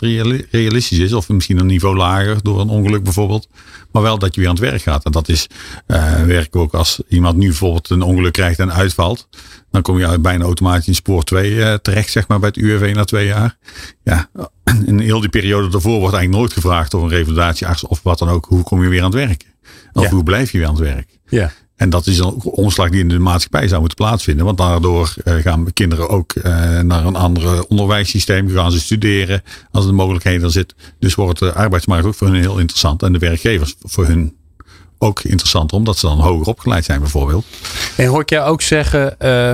realistisch 0.51 0.99
is. 0.99 1.13
Of 1.13 1.29
misschien 1.29 1.59
een 1.59 1.65
niveau 1.65 1.95
lager 1.95 2.43
door 2.43 2.59
een 2.59 2.69
ongeluk 2.69 3.03
bijvoorbeeld. 3.03 3.47
Maar 3.91 4.01
wel 4.01 4.19
dat 4.19 4.35
je 4.35 4.41
weer 4.41 4.49
aan 4.49 4.55
het 4.55 4.63
werk 4.63 4.81
gaat. 4.81 5.05
En 5.05 5.11
dat 5.11 5.29
is 5.29 5.47
uh, 5.87 6.23
werk 6.23 6.55
ook 6.55 6.73
als 6.73 7.01
iemand 7.07 7.37
nu 7.37 7.47
bijvoorbeeld 7.47 7.89
een 7.89 8.01
ongeluk 8.01 8.33
krijgt 8.33 8.59
en 8.59 8.73
uitvalt. 8.73 9.27
Dan 9.71 9.81
kom 9.81 9.99
je 9.99 10.19
bijna 10.19 10.43
automatisch 10.43 10.87
in 10.87 10.95
spoor 10.95 11.23
2 11.23 11.51
uh, 11.51 11.73
eh, 11.73 11.79
terecht, 11.79 12.11
zeg 12.11 12.27
maar, 12.27 12.39
bij 12.39 12.49
het 12.53 12.57
UWV 12.57 12.95
na 12.95 13.03
twee 13.03 13.27
jaar. 13.27 13.57
Ja, 14.03 14.29
in 14.85 14.99
heel 14.99 15.19
die 15.19 15.29
periode 15.29 15.67
daarvoor 15.67 15.99
wordt 15.99 16.15
eigenlijk 16.15 16.43
nooit 16.43 16.53
gevraagd 16.53 16.91
door 16.91 17.03
een 17.03 17.09
revalidatiearts 17.09 17.85
of 17.85 17.99
wat 18.03 18.19
dan 18.19 18.29
ook. 18.29 18.45
Hoe 18.45 18.63
kom 18.63 18.83
je 18.83 18.89
weer 18.89 19.03
aan 19.03 19.11
het 19.11 19.27
werk? 19.27 19.45
Of 19.93 20.09
hoe 20.09 20.23
blijf 20.23 20.51
je 20.51 20.57
weer 20.57 20.67
aan 20.67 20.73
het 20.73 20.83
werk? 20.83 21.19
Ja. 21.27 21.51
En 21.75 21.89
dat 21.89 22.07
is 22.07 22.19
een 22.19 22.41
omslag 22.41 22.89
die 22.89 22.99
in 22.99 23.07
de 23.07 23.19
maatschappij 23.19 23.67
zou 23.67 23.79
moeten 23.79 24.05
plaatsvinden. 24.05 24.45
Want 24.45 24.57
daardoor 24.57 25.13
uh, 25.23 25.35
gaan 25.35 25.73
kinderen 25.73 26.09
ook 26.09 26.35
uh, 26.35 26.43
naar 26.79 27.05
een 27.05 27.15
ander 27.15 27.65
onderwijssysteem. 27.65 28.49
Gaan 28.49 28.71
ze 28.71 28.79
studeren 28.79 29.43
als 29.71 29.85
de 29.85 29.91
mogelijkheden 29.91 30.43
er 30.43 30.51
zit. 30.51 30.75
Dus 30.99 31.15
wordt 31.15 31.39
de 31.39 31.53
arbeidsmarkt 31.53 32.05
ook 32.05 32.15
voor 32.15 32.27
hun 32.27 32.39
heel 32.39 32.59
interessant. 32.59 33.03
En 33.03 33.13
de 33.13 33.19
werkgevers 33.19 33.75
voor 33.81 34.05
hun 34.05 34.35
ook 35.05 35.21
interessant 35.21 35.73
omdat 35.73 35.97
ze 35.97 36.05
dan 36.05 36.19
hoger 36.19 36.47
opgeleid 36.47 36.85
zijn 36.85 36.99
bijvoorbeeld. 36.99 37.45
En 37.97 38.05
hoor 38.05 38.21
ik 38.21 38.29
jou 38.29 38.49
ook 38.49 38.61
zeggen, 38.61 39.15
uh, 39.19 39.51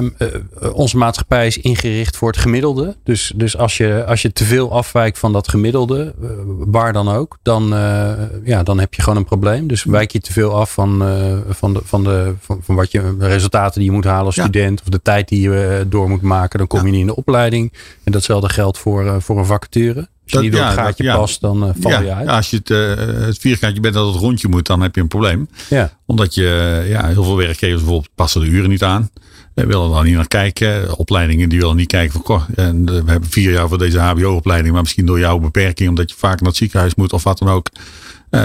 onze 0.73 0.97
maatschappij 0.97 1.47
is 1.47 1.57
ingericht 1.57 2.17
voor 2.17 2.27
het 2.27 2.37
gemiddelde. 2.37 2.95
Dus, 3.03 3.31
dus 3.35 3.57
als, 3.57 3.77
je, 3.77 4.05
als 4.05 4.21
je 4.21 4.33
te 4.33 4.45
veel 4.45 4.71
afwijkt 4.71 5.19
van 5.19 5.33
dat 5.33 5.47
gemiddelde, 5.47 6.13
uh, 6.21 6.29
waar 6.57 6.93
dan 6.93 7.09
ook, 7.09 7.37
dan, 7.41 7.73
uh, 7.73 8.11
ja, 8.43 8.63
dan 8.63 8.79
heb 8.79 8.93
je 8.93 9.01
gewoon 9.01 9.17
een 9.17 9.25
probleem. 9.25 9.67
Dus 9.67 9.83
wijk 9.83 10.11
je 10.11 10.19
te 10.19 10.33
veel 10.33 10.55
af 10.55 10.73
van, 10.73 11.03
van, 11.49 11.73
de, 11.73 11.81
van, 11.83 12.03
de, 12.03 12.33
van, 12.39 12.59
van, 12.61 12.75
wat 12.75 12.91
je, 12.91 13.15
resultaten 13.19 13.79
die 13.79 13.89
je 13.89 13.95
moet 13.95 14.05
halen 14.05 14.25
als 14.25 14.35
student 14.35 14.81
of 14.81 14.87
de 14.87 15.01
tijd 15.01 15.27
die 15.27 15.41
je 15.41 15.85
door 15.89 16.09
moet 16.09 16.21
maken, 16.21 16.57
dan 16.57 16.67
kom 16.67 16.85
je 16.85 16.91
niet 16.91 17.01
in 17.01 17.07
de 17.07 17.15
opleiding. 17.15 17.73
En 18.03 18.11
datzelfde 18.11 18.49
geldt 18.49 18.77
voor, 18.77 19.21
voor 19.21 19.37
een 19.37 19.45
vacature. 19.45 20.07
Als 20.23 20.31
je 20.31 20.39
niet 20.39 20.51
door 20.51 20.65
het 20.65 20.73
gaatje 20.73 21.03
ja, 21.03 21.15
past, 21.15 21.41
dan 21.41 21.63
uh, 21.63 21.69
val 21.79 22.03
je 22.03 22.13
uit. 22.13 22.27
als 22.27 22.49
je 22.49 22.57
het, 22.57 22.69
uh, 22.69 22.95
het 23.25 23.37
vierkantje 23.37 23.81
bent 23.81 23.93
dat 23.93 24.13
het 24.13 24.21
rondje 24.21 24.47
moet, 24.47 24.65
dan 24.65 24.81
heb 24.81 24.95
je 24.95 25.01
een 25.01 25.07
probleem. 25.07 25.49
Ja. 25.69 25.91
Omdat 26.05 26.33
je, 26.33 26.83
ja, 26.87 27.07
heel 27.07 27.23
veel 27.23 27.37
werkgevers 27.37 27.81
bijvoorbeeld 27.81 28.09
passen 28.15 28.41
de 28.41 28.47
uren 28.47 28.69
niet 28.69 28.83
aan. 28.83 29.09
We 29.53 29.65
willen 29.65 29.97
er 29.97 30.03
niet 30.03 30.15
naar 30.15 30.27
kijken. 30.27 30.97
Opleidingen 30.97 31.49
die 31.49 31.59
willen 31.59 31.75
niet 31.75 31.87
kijken 31.87 32.11
van, 32.11 32.21
goh, 32.21 32.43
en 32.55 32.85
we 32.85 33.11
hebben 33.11 33.29
vier 33.29 33.51
jaar 33.51 33.67
voor 33.67 33.77
deze 33.77 33.99
HBO-opleiding, 33.99 34.73
maar 34.73 34.81
misschien 34.81 35.05
door 35.05 35.19
jouw 35.19 35.39
beperking, 35.39 35.89
omdat 35.89 36.09
je 36.09 36.15
vaak 36.17 36.39
naar 36.39 36.49
het 36.49 36.57
ziekenhuis 36.57 36.95
moet 36.95 37.13
of 37.13 37.23
wat 37.23 37.37
dan 37.37 37.49
ook. 37.49 37.67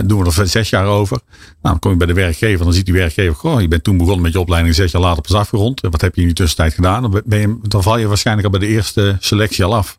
Doen 0.05 0.25
we 0.25 0.41
er 0.41 0.49
zes 0.49 0.71
jaar 0.71 0.87
over. 0.87 1.19
Nou, 1.27 1.51
dan 1.61 1.79
kom 1.79 1.91
je 1.91 1.97
bij 1.97 2.07
de 2.07 2.13
werkgever. 2.13 2.65
Dan 2.65 2.75
ziet 2.75 2.85
die 2.85 2.95
werkgever, 2.95 3.35
goh, 3.35 3.61
je 3.61 3.69
bent 3.69 3.85
toen 3.85 3.97
begonnen 3.97 4.23
met 4.23 4.33
je 4.33 4.41
opleiding. 4.41 4.75
Zes 4.75 4.93
jaar 4.93 5.03
later 5.03 5.23
pas 5.23 5.35
afgerond. 5.35 5.81
Wat 5.81 6.01
heb 6.01 6.15
je 6.15 6.21
in 6.21 6.27
die 6.27 6.37
tussentijd 6.37 6.75
gedaan? 6.75 7.03
Dan, 7.03 7.23
ben 7.25 7.41
je, 7.41 7.59
dan 7.63 7.83
val 7.83 7.99
je 7.99 8.07
waarschijnlijk 8.07 8.47
al 8.47 8.59
bij 8.59 8.69
de 8.69 8.75
eerste 8.75 9.17
selectie 9.21 9.65
al 9.65 9.75
af. 9.75 9.99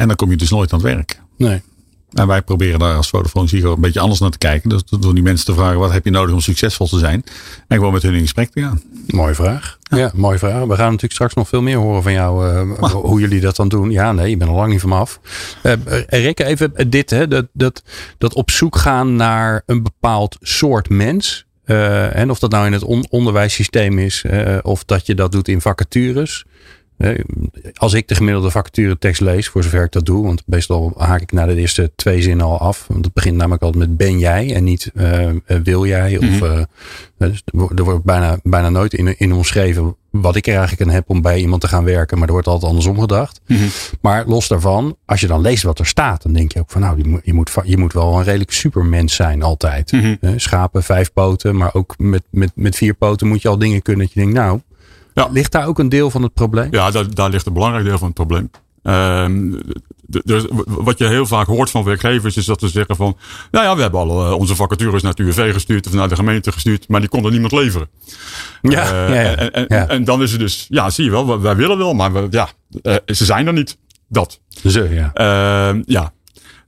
En 0.00 0.06
dan 0.06 0.16
kom 0.16 0.30
je 0.30 0.36
dus 0.36 0.50
nooit 0.50 0.72
aan 0.72 0.78
het 0.78 0.88
werk. 0.88 1.20
Nee. 1.36 1.62
En 2.12 2.26
wij 2.26 2.42
proberen 2.42 2.78
daar 2.78 2.96
als 2.96 3.08
Vodafone 3.08 3.48
Ziggo 3.48 3.72
een 3.72 3.80
beetje 3.80 4.00
anders 4.00 4.20
naar 4.20 4.30
te 4.30 4.38
kijken. 4.38 4.68
Dus 4.68 4.82
door 5.00 5.14
die 5.14 5.22
mensen 5.22 5.46
te 5.46 5.54
vragen, 5.54 5.78
wat 5.78 5.92
heb 5.92 6.04
je 6.04 6.10
nodig 6.10 6.34
om 6.34 6.40
succesvol 6.40 6.86
te 6.86 6.98
zijn? 6.98 7.24
En 7.68 7.76
gewoon 7.76 7.92
met 7.92 8.02
hun 8.02 8.14
in 8.14 8.20
gesprek 8.20 8.50
te 8.50 8.60
gaan. 8.60 8.82
Mooie 9.06 9.34
vraag. 9.34 9.78
Ja, 9.82 10.10
mooie 10.14 10.38
vraag. 10.38 10.64
We 10.64 10.74
gaan 10.74 10.84
natuurlijk 10.84 11.12
straks 11.12 11.34
nog 11.34 11.48
veel 11.48 11.62
meer 11.62 11.76
horen 11.76 12.02
van 12.02 12.12
jou. 12.12 12.46
Uh, 12.46 12.90
hoe 12.90 13.20
jullie 13.20 13.40
dat 13.40 13.56
dan 13.56 13.68
doen. 13.68 13.90
Ja, 13.90 14.12
nee, 14.12 14.30
je 14.30 14.36
bent 14.36 14.50
er 14.50 14.56
lang 14.56 14.72
niet 14.72 14.80
van 14.80 14.92
af. 14.92 15.20
Uh, 15.62 15.72
Rikke, 16.06 16.44
even 16.44 16.90
dit. 16.90 17.10
Hè, 17.10 17.28
dat, 17.28 17.46
dat, 17.52 17.82
dat 18.18 18.34
op 18.34 18.50
zoek 18.50 18.76
gaan 18.76 19.16
naar 19.16 19.62
een 19.66 19.82
bepaald 19.82 20.36
soort 20.40 20.88
mens. 20.88 21.44
Uh, 21.64 22.16
en 22.16 22.30
of 22.30 22.38
dat 22.38 22.50
nou 22.50 22.66
in 22.66 22.72
het 22.72 22.84
on 22.84 23.06
onderwijssysteem 23.10 23.98
is. 23.98 24.24
of 24.62 24.84
dat 24.84 25.06
je 25.06 25.14
dat 25.14 25.32
doet 25.32 25.48
in 25.48 25.60
vacatures. 25.60 26.44
Als 27.74 27.92
ik 27.92 28.08
de 28.08 28.14
gemiddelde 28.14 28.50
vacature 28.50 28.98
tekst 28.98 29.20
lees, 29.20 29.48
voor 29.48 29.62
zover 29.62 29.84
ik 29.84 29.92
dat 29.92 30.06
doe, 30.06 30.24
want 30.24 30.42
meestal 30.46 30.92
haak 30.96 31.20
ik 31.20 31.32
na 31.32 31.46
de 31.46 31.56
eerste 31.56 31.92
twee 31.96 32.22
zinnen 32.22 32.46
al 32.46 32.58
af. 32.58 32.84
Want 32.88 33.04
het 33.04 33.14
begint 33.14 33.36
namelijk 33.36 33.62
altijd 33.62 33.88
met 33.88 33.96
ben 33.96 34.18
jij 34.18 34.54
en 34.54 34.64
niet 34.64 34.90
uh, 34.94 35.30
wil 35.62 35.86
jij. 35.86 36.18
Of, 36.18 36.24
mm 36.24 36.38
-hmm. 36.38 36.66
uh, 37.18 37.28
dus 37.28 37.42
er 37.74 37.84
wordt 37.84 38.04
bijna, 38.04 38.38
bijna 38.42 38.68
nooit 38.68 38.94
in, 38.94 39.18
in 39.18 39.32
omschreven 39.32 39.96
wat 40.10 40.36
ik 40.36 40.46
er 40.46 40.56
eigenlijk 40.56 40.82
aan 40.82 40.94
heb 40.94 41.10
om 41.10 41.22
bij 41.22 41.40
iemand 41.40 41.60
te 41.60 41.68
gaan 41.68 41.84
werken. 41.84 42.18
Maar 42.18 42.26
er 42.26 42.32
wordt 42.32 42.48
altijd 42.48 42.68
andersom 42.70 43.00
gedacht. 43.00 43.40
Mm 43.46 43.56
-hmm. 43.56 43.68
Maar 44.00 44.26
los 44.26 44.48
daarvan, 44.48 44.96
als 45.04 45.20
je 45.20 45.26
dan 45.26 45.40
leest 45.40 45.62
wat 45.62 45.78
er 45.78 45.86
staat, 45.86 46.22
dan 46.22 46.32
denk 46.32 46.52
je 46.52 46.60
ook 46.60 46.70
van 46.70 46.80
nou, 46.80 47.20
je 47.22 47.34
moet, 47.34 47.50
je 47.64 47.76
moet 47.76 47.92
wel 47.92 48.16
een 48.16 48.24
redelijk 48.24 48.52
supermens 48.52 49.14
zijn 49.14 49.42
altijd. 49.42 49.92
Mm 49.92 50.18
-hmm. 50.20 50.38
Schapen, 50.38 50.82
vijf 50.82 51.12
poten, 51.12 51.56
maar 51.56 51.74
ook 51.74 51.94
met, 51.98 52.22
met, 52.30 52.52
met 52.54 52.76
vier 52.76 52.94
poten 52.94 53.26
moet 53.26 53.42
je 53.42 53.48
al 53.48 53.58
dingen 53.58 53.82
kunnen 53.82 54.04
dat 54.04 54.14
je 54.14 54.20
denkt 54.20 54.34
nou 54.34 54.60
ja. 55.14 55.28
Ligt 55.32 55.52
daar 55.52 55.66
ook 55.66 55.78
een 55.78 55.88
deel 55.88 56.10
van 56.10 56.22
het 56.22 56.34
probleem? 56.34 56.68
Ja, 56.70 56.90
daar, 56.90 57.14
daar 57.14 57.30
ligt 57.30 57.46
een 57.46 57.52
belangrijk 57.52 57.84
deel 57.84 57.98
van 57.98 58.06
het 58.06 58.16
probleem. 58.16 58.50
Um, 58.82 59.60
dus 60.06 60.44
wat 60.66 60.98
je 60.98 61.06
heel 61.06 61.26
vaak 61.26 61.46
hoort 61.46 61.70
van 61.70 61.84
werkgevers 61.84 62.36
is 62.36 62.44
dat 62.44 62.60
ze 62.60 62.68
zeggen 62.68 62.96
van, 62.96 63.16
nou 63.50 63.64
ja, 63.64 63.76
we 63.76 63.82
hebben 63.82 64.00
al 64.00 64.26
uh, 64.26 64.32
onze 64.32 64.54
vacatures 64.54 65.02
naar 65.02 65.10
het 65.10 65.20
UWV 65.20 65.52
gestuurd 65.52 65.86
of 65.86 65.92
naar 65.92 66.08
de 66.08 66.14
gemeente 66.14 66.52
gestuurd, 66.52 66.88
maar 66.88 67.00
die 67.00 67.08
konden 67.08 67.30
niemand 67.30 67.52
leveren. 67.52 67.88
Ja, 68.62 68.92
uh, 68.92 69.14
ja, 69.14 69.20
ja, 69.20 69.36
en, 69.36 69.68
en, 69.68 69.88
en, 69.88 70.04
dan 70.04 70.22
is 70.22 70.30
het 70.30 70.40
dus, 70.40 70.66
ja, 70.68 70.90
zie 70.90 71.04
je 71.04 71.10
wel, 71.10 71.40
wij 71.40 71.56
willen 71.56 71.78
wel, 71.78 71.94
maar 71.94 72.12
we, 72.12 72.26
ja, 72.30 72.48
uh, 72.82 72.96
ze 73.06 73.24
zijn 73.24 73.46
er 73.46 73.52
niet. 73.52 73.78
Dat. 74.08 74.40
Zo, 74.66 74.84
ja. 74.84 75.10
Ehm, 75.14 75.82
ja. 75.86 76.12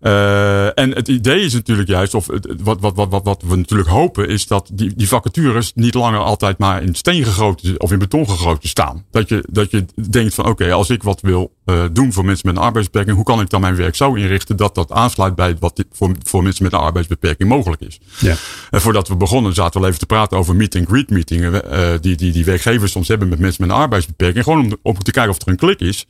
Uh, 0.02 0.78
en 0.78 0.90
het 0.94 1.08
idee 1.08 1.40
is 1.40 1.52
natuurlijk 1.52 1.88
juist, 1.88 2.14
of 2.14 2.26
wat, 2.62 2.80
wat, 2.80 2.94
wat, 2.94 3.22
wat, 3.24 3.42
we 3.46 3.56
natuurlijk 3.56 3.88
hopen, 3.88 4.28
is 4.28 4.46
dat 4.46 4.70
die, 4.72 4.92
die 4.96 5.08
vacatures 5.08 5.72
niet 5.74 5.94
langer 5.94 6.20
altijd 6.20 6.58
maar 6.58 6.82
in 6.82 6.94
steen 6.94 7.24
gegoten 7.24 7.80
of 7.80 7.92
in 7.92 7.98
beton 7.98 8.28
gegoten 8.28 8.68
staan. 8.68 9.04
Dat 9.10 9.28
je, 9.28 9.44
dat 9.50 9.70
je 9.70 9.84
denkt 10.10 10.34
van 10.34 10.46
oké, 10.46 10.72
als 10.72 10.90
ik 10.90 11.02
wat 11.02 11.20
wil 11.20 11.52
uh, 11.66 11.84
doen 11.92 12.12
voor 12.12 12.24
mensen 12.24 12.46
met 12.46 12.56
een 12.56 12.62
arbeidsbeperking, 12.62 13.16
hoe 13.16 13.24
kan 13.24 13.40
ik 13.40 13.50
dan 13.50 13.60
mijn 13.60 13.76
werk 13.76 13.96
zo 13.96 14.14
inrichten 14.14 14.56
dat 14.56 14.74
dat 14.74 14.92
aansluit 14.92 15.34
bij 15.34 15.56
wat 15.58 15.84
voor, 15.92 16.12
voor 16.22 16.42
mensen 16.42 16.64
met 16.64 16.72
een 16.72 16.78
arbeidsbeperking 16.78 17.48
mogelijk 17.48 17.82
is. 17.82 18.00
Ja. 18.18 18.34
En 18.70 18.80
voordat 18.80 19.08
we 19.08 19.16
begonnen 19.16 19.54
zaten 19.54 19.72
we 19.72 19.78
al 19.78 19.86
even 19.86 19.98
te 19.98 20.06
praten 20.06 20.38
over 20.38 20.56
meet-and-greet 20.56 21.10
meetingen, 21.10 21.52
uh, 21.72 21.88
die, 22.00 22.16
die, 22.16 22.32
die 22.32 22.44
werkgevers 22.44 22.92
soms 22.92 23.08
hebben 23.08 23.28
met 23.28 23.38
mensen 23.38 23.66
met 23.66 23.76
een 23.76 23.82
arbeidsbeperking. 23.82 24.44
Gewoon 24.44 24.64
om, 24.64 24.76
om 24.82 24.98
te 24.98 25.10
kijken 25.10 25.32
of 25.32 25.40
er 25.40 25.48
een 25.48 25.56
klik 25.56 25.80
is. 25.80 26.06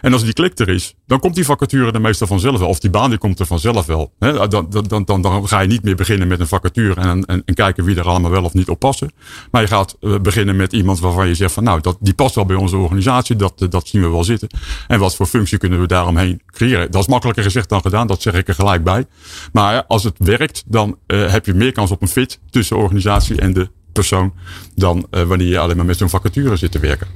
En 0.00 0.12
als 0.12 0.24
die 0.24 0.32
klik 0.32 0.58
er 0.58 0.68
is, 0.68 0.94
dan 1.06 1.20
komt 1.20 1.34
die 1.34 1.44
vacature 1.44 1.92
er 1.92 2.00
meestal 2.00 2.26
vanzelf 2.26 2.58
wel. 2.58 2.68
Of 2.68 2.78
die 2.78 2.90
baan 2.90 3.10
die 3.10 3.18
komt 3.18 3.40
er 3.40 3.46
vanzelf 3.46 3.86
wel. 3.86 4.12
dan, 4.18 4.66
dan, 4.70 5.04
dan, 5.04 5.22
dan, 5.22 5.48
ga 5.48 5.60
je 5.60 5.68
niet 5.68 5.82
meer 5.82 5.96
beginnen 5.96 6.28
met 6.28 6.40
een 6.40 6.46
vacature 6.48 7.00
en, 7.00 7.24
en, 7.24 7.42
en, 7.44 7.54
kijken 7.54 7.84
wie 7.84 7.96
er 7.96 8.08
allemaal 8.08 8.30
wel 8.30 8.44
of 8.44 8.54
niet 8.54 8.68
op 8.68 8.78
passen. 8.78 9.12
Maar 9.50 9.62
je 9.62 9.68
gaat 9.68 9.96
eh, 10.00 10.18
beginnen 10.18 10.56
met 10.56 10.72
iemand 10.72 11.00
waarvan 11.00 11.28
je 11.28 11.34
zegt 11.34 11.52
van 11.52 11.64
nou, 11.64 11.80
dat, 11.80 11.96
die 12.00 12.14
past 12.14 12.34
wel 12.34 12.46
bij 12.46 12.56
onze 12.56 12.76
organisatie. 12.76 13.36
Dat, 13.36 13.66
dat 13.70 13.88
zien 13.88 14.02
we 14.02 14.08
wel 14.08 14.24
zitten. 14.24 14.48
En 14.88 14.98
wat 14.98 15.16
voor 15.16 15.26
functie 15.26 15.58
kunnen 15.58 15.80
we 15.80 15.86
daaromheen 15.86 16.42
creëren? 16.46 16.90
Dat 16.90 17.00
is 17.00 17.08
makkelijker 17.08 17.42
gezegd 17.44 17.68
dan 17.68 17.80
gedaan. 17.80 18.06
Dat 18.06 18.22
zeg 18.22 18.34
ik 18.34 18.48
er 18.48 18.54
gelijk 18.54 18.84
bij. 18.84 19.06
Maar 19.52 19.84
als 19.84 20.04
het 20.04 20.14
werkt, 20.18 20.62
dan 20.66 20.98
uh, 21.06 21.30
heb 21.30 21.46
je 21.46 21.54
meer 21.54 21.72
kans 21.72 21.90
op 21.90 22.02
een 22.02 22.08
fit 22.08 22.40
tussen 22.50 22.76
organisatie 22.76 23.40
en 23.40 23.52
de 23.52 23.68
persoon 23.98 24.32
dan 24.74 25.06
uh, 25.10 25.22
wanneer 25.22 25.48
je 25.48 25.58
alleen 25.58 25.76
maar 25.76 25.86
met 25.86 25.96
zo'n 25.96 26.08
vacature 26.08 26.56
zit 26.56 26.70
te 26.72 26.78
werken. 26.78 27.06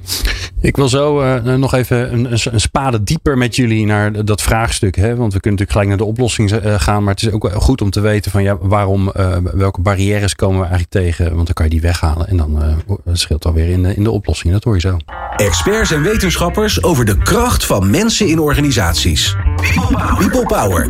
Ik 0.61 0.75
wil 0.75 0.89
zo 0.89 1.21
uh, 1.21 1.55
nog 1.55 1.73
even 1.73 2.13
een, 2.13 2.31
een, 2.31 2.61
spade 2.61 3.03
dieper 3.03 3.37
met 3.37 3.55
jullie 3.55 3.85
naar 3.85 4.25
dat 4.25 4.41
vraagstuk. 4.41 4.95
Hè? 4.95 5.15
Want 5.15 5.33
we 5.33 5.39
kunnen 5.39 5.59
natuurlijk 5.59 5.71
gelijk 5.71 5.87
naar 5.87 5.97
de 5.97 6.03
oplossing 6.03 6.51
uh, 6.51 6.79
gaan. 6.79 7.03
Maar 7.03 7.13
het 7.13 7.23
is 7.23 7.31
ook 7.31 7.51
goed 7.53 7.81
om 7.81 7.89
te 7.89 7.99
weten 7.99 8.31
van 8.31 8.43
ja, 8.43 8.57
waarom, 8.57 9.11
welke 9.53 9.81
barrières 9.81 10.35
komen 10.35 10.59
we 10.59 10.65
eigenlijk 10.65 10.91
tegen. 10.91 11.33
Want 11.33 11.45
dan 11.45 11.53
kan 11.53 11.65
je 11.65 11.71
die 11.71 11.81
weghalen 11.81 12.27
en 12.27 12.37
dan 12.37 12.81
scheelt 13.11 13.45
alweer 13.45 13.69
in, 13.69 13.85
in 13.85 14.03
de 14.03 14.11
oplossing. 14.11 14.53
Dat 14.53 14.63
hoor 14.63 14.73
je 14.73 14.79
zo. 14.79 14.97
Experts 15.35 15.91
en 15.91 16.01
wetenschappers 16.01 16.83
over 16.83 17.05
de 17.05 17.17
kracht 17.17 17.65
van 17.65 17.89
mensen 17.89 18.27
in 18.27 18.39
organisaties. 18.39 19.35
People 19.55 19.97
Power. 19.97 20.15
People 20.17 20.45
Power. 20.45 20.89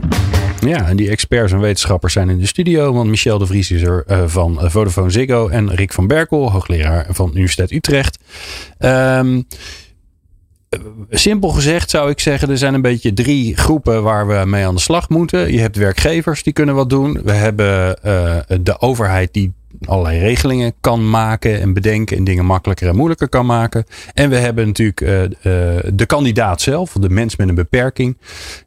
Ja, 0.68 0.88
en 0.88 0.96
die 0.96 1.10
experts 1.10 1.52
en 1.52 1.60
wetenschappers 1.60 2.14
zijn 2.14 2.30
in 2.30 2.40
de 2.40 2.46
studio. 2.46 2.94
Want 2.94 3.10
Michel 3.10 3.38
de 3.38 3.46
Vries 3.46 3.72
is 3.72 3.82
er 3.82 4.04
uh, 4.08 4.24
van 4.26 4.60
Vodafone 4.62 5.10
Ziggo. 5.10 5.48
En 5.48 5.70
Van 5.92 6.08
Berkel, 6.08 6.52
hoogleraar 6.52 7.06
van 7.10 7.30
Universiteit 7.34 7.72
Utrecht. 7.72 8.18
Um, 8.80 9.48
simpel 11.10 11.50
gezegd 11.50 11.90
zou 11.90 12.10
ik 12.10 12.20
zeggen, 12.20 12.50
er 12.50 12.58
zijn 12.58 12.74
een 12.74 12.82
beetje 12.82 13.14
drie 13.14 13.58
groepen 13.58 14.04
waar 14.04 14.28
we 14.28 14.46
mee 14.46 14.66
aan 14.66 14.76
de 14.76 14.82
slag 14.82 15.10
moeten. 15.10 15.52
Je 15.52 15.60
hebt 15.60 15.76
werkgevers 15.76 16.44
die 16.44 16.54
kunnen 16.54 16.76
wat 16.76 16.90
doen. 16.90 17.22
We 17.24 17.32
hebben 17.32 17.98
uh, 18.06 18.38
de 18.62 18.80
overheid 18.80 19.34
die 19.34 19.54
allerlei 19.86 20.20
regelingen 20.20 20.74
kan 20.82 21.10
maken 21.10 21.62
en 21.62 21.74
bedenken 21.74 22.18
en 22.18 22.24
dingen 22.24 22.46
makkelijker 22.46 22.88
en 22.88 22.96
moeilijker 22.96 23.30
kan 23.30 23.46
maken. 23.46 23.86
En 24.14 24.30
we 24.30 24.38
hebben 24.38 24.68
natuurlijk 24.68 25.02
uh, 25.02 25.10
de 25.94 26.06
kandidaat 26.06 26.62
zelf, 26.62 26.92
de 26.92 27.10
mens 27.10 27.36
met 27.36 27.50
een 27.50 27.56
beperking. 27.56 28.18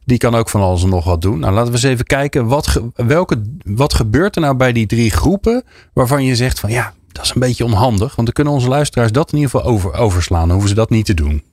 Die 0.05 0.17
kan 0.17 0.35
ook 0.35 0.49
van 0.49 0.61
alles 0.61 0.83
en 0.83 0.89
nog 0.89 1.05
wat 1.05 1.21
doen. 1.21 1.39
Nou, 1.39 1.53
laten 1.53 1.71
we 1.71 1.77
eens 1.77 1.87
even 1.87 2.05
kijken, 2.05 2.45
wat, 2.45 2.81
welke, 2.95 3.41
wat 3.63 3.93
gebeurt 3.93 4.35
er 4.35 4.41
nou 4.41 4.55
bij 4.55 4.71
die 4.71 4.85
drie 4.85 5.11
groepen 5.11 5.63
waarvan 5.93 6.23
je 6.23 6.35
zegt 6.35 6.59
van 6.59 6.69
ja, 6.69 6.93
dat 7.17 7.25
is 7.25 7.33
een 7.33 7.39
beetje 7.39 7.65
onhandig. 7.65 8.15
Want 8.15 8.27
dan 8.27 8.33
kunnen 8.33 8.53
onze 8.53 8.67
luisteraars 8.67 9.11
dat 9.11 9.31
in 9.31 9.37
ieder 9.37 9.51
geval 9.51 9.71
over, 9.71 9.93
overslaan. 9.93 10.41
Dan 10.41 10.51
hoeven 10.51 10.69
ze 10.69 10.75
dat 10.75 10.89
niet 10.89 11.05
te 11.05 11.13
doen. 11.13 11.43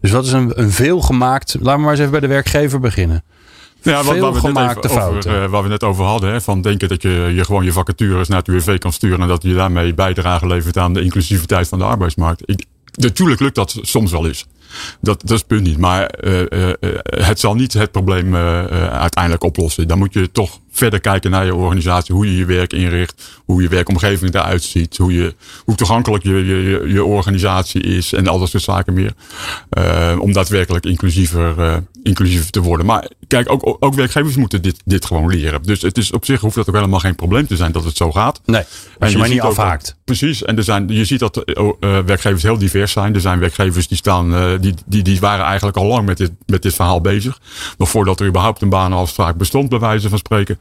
Dus 0.00 0.10
wat 0.10 0.24
is 0.24 0.32
een, 0.32 0.60
een 0.60 0.70
veelgemaakt, 0.70 1.56
laten 1.60 1.74
we 1.74 1.80
maar 1.80 1.90
eens 1.90 1.98
even 1.98 2.10
bij 2.10 2.20
de 2.20 2.26
werkgever 2.26 2.80
beginnen. 2.80 3.24
Ja, 3.82 3.96
wat, 3.96 4.18
waar, 4.18 4.32
we 4.32 4.52
net 4.52 4.90
over, 4.90 5.26
uh, 5.26 5.50
waar 5.50 5.62
we 5.62 5.68
net 5.68 5.84
over 5.84 6.04
hadden. 6.04 6.32
Hè, 6.32 6.40
van 6.40 6.60
denken 6.60 6.88
dat 6.88 7.02
je, 7.02 7.32
je 7.34 7.44
gewoon 7.44 7.64
je 7.64 7.72
vacatures 7.72 8.28
naar 8.28 8.38
het 8.38 8.48
UWV 8.48 8.78
kan 8.78 8.92
sturen. 8.92 9.20
En 9.20 9.28
dat 9.28 9.42
je 9.42 9.54
daarmee 9.54 9.94
bijdrage 9.94 10.46
levert 10.46 10.76
aan 10.76 10.92
de 10.92 11.02
inclusiviteit 11.02 11.68
van 11.68 11.78
de 11.78 11.84
arbeidsmarkt. 11.84 12.42
Ik, 12.44 12.64
natuurlijk 12.94 13.40
lukt 13.40 13.54
dat 13.54 13.78
soms 13.80 14.10
wel 14.10 14.26
eens. 14.26 14.46
Dat, 15.00 15.20
dat 15.20 15.30
is 15.30 15.38
het 15.38 15.46
punt 15.46 15.62
niet. 15.62 15.78
Maar 15.78 16.14
uh, 16.20 16.40
uh, 16.40 16.72
het 17.02 17.40
zal 17.40 17.54
niet 17.54 17.72
het 17.72 17.90
probleem 17.90 18.36
uiteindelijk 18.36 19.44
oplossen. 19.44 19.88
Dan 19.88 19.98
moet 19.98 20.12
je 20.14 20.32
toch 20.32 20.58
verder 20.78 21.00
kijken 21.00 21.30
naar 21.30 21.44
je 21.44 21.54
organisatie. 21.54 22.14
Hoe 22.14 22.26
je 22.26 22.36
je 22.36 22.44
werk 22.44 22.72
inricht. 22.72 23.40
Hoe 23.44 23.62
je 23.62 23.68
werkomgeving 23.68 24.34
eruit 24.34 24.62
ziet. 24.62 24.96
Hoe, 24.96 25.12
je, 25.12 25.34
hoe 25.64 25.74
toegankelijk 25.74 26.24
je, 26.24 26.44
je, 26.44 26.82
je 26.86 27.04
organisatie 27.04 27.82
is. 27.82 28.12
En 28.12 28.26
al 28.26 28.38
dat 28.38 28.48
soort 28.48 28.62
zaken 28.62 28.92
meer. 28.92 29.12
om 30.18 30.32
daadwerkelijk 30.32 30.86
inclusiever, 30.86 31.82
inclusiever 32.02 32.50
te 32.50 32.60
worden. 32.60 32.86
Maar 32.86 33.08
kijk, 33.26 33.50
ook, 33.50 33.76
ook 33.80 33.94
werkgevers 33.94 34.36
moeten 34.36 34.62
dit, 34.62 34.80
dit 34.84 35.04
gewoon 35.04 35.28
leren. 35.28 35.62
Dus 35.62 35.82
het 35.82 35.98
is 35.98 36.12
op 36.12 36.24
zich 36.24 36.40
hoeft 36.40 36.54
dat 36.54 36.68
ook 36.68 36.74
helemaal 36.74 37.00
geen 37.00 37.14
probleem 37.14 37.46
te 37.46 37.56
zijn 37.56 37.72
dat 37.72 37.84
het 37.84 37.96
zo 37.96 38.12
gaat. 38.12 38.40
Nee, 38.44 38.62
als 38.98 39.12
je, 39.12 39.18
maar 39.18 39.28
niet 39.28 39.40
afhaakt. 39.40 39.96
precies. 40.04 40.44
En 40.44 40.56
er 40.56 40.64
zijn, 40.64 40.88
je 40.88 41.04
ziet 41.04 41.20
dat 41.20 41.42
werkgevers 41.80 42.42
heel 42.42 42.58
divers 42.58 42.92
zijn. 42.92 43.14
Er 43.14 43.20
zijn 43.20 43.38
werkgevers 43.38 43.88
die 43.88 43.96
staan 43.96 44.58
die, 44.60 44.74
die, 44.86 45.02
die 45.02 45.20
waren 45.20 45.44
eigenlijk 45.44 45.76
al 45.76 45.86
lang 45.86 46.06
met 46.06 46.16
dit, 46.16 46.30
met 46.46 46.62
dit 46.62 46.74
verhaal 46.74 47.00
bezig. 47.00 47.40
Nog 47.78 47.88
voordat 47.88 48.20
er 48.20 48.26
überhaupt 48.26 48.62
een 48.62 48.68
banenafspraak 48.68 49.36
bestond, 49.36 49.68
bij 49.68 49.78
wijze 49.78 50.08
van 50.08 50.18
spreken. 50.18 50.58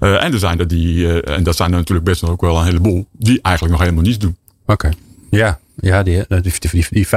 Uh, 0.00 0.24
en 0.24 0.32
er 0.32 0.38
zijn 0.38 0.58
er 0.58 0.68
die, 0.68 0.96
uh, 0.96 1.28
en 1.28 1.42
dat 1.42 1.56
zijn 1.56 1.70
er 1.70 1.76
natuurlijk 1.76 2.06
best 2.06 2.24
ook 2.24 2.40
wel 2.40 2.58
een 2.58 2.64
heleboel, 2.64 3.06
die 3.12 3.38
eigenlijk 3.42 3.74
nog 3.74 3.84
helemaal 3.84 4.04
niets 4.04 4.18
doen. 4.18 4.36
Oké. 4.66 4.90
Ja, 5.30 5.58
ja 5.76 6.02
die, 6.02 6.24
die, 6.28 6.52
die, 6.70 6.86
die 6.90 7.06
50% 7.06 7.10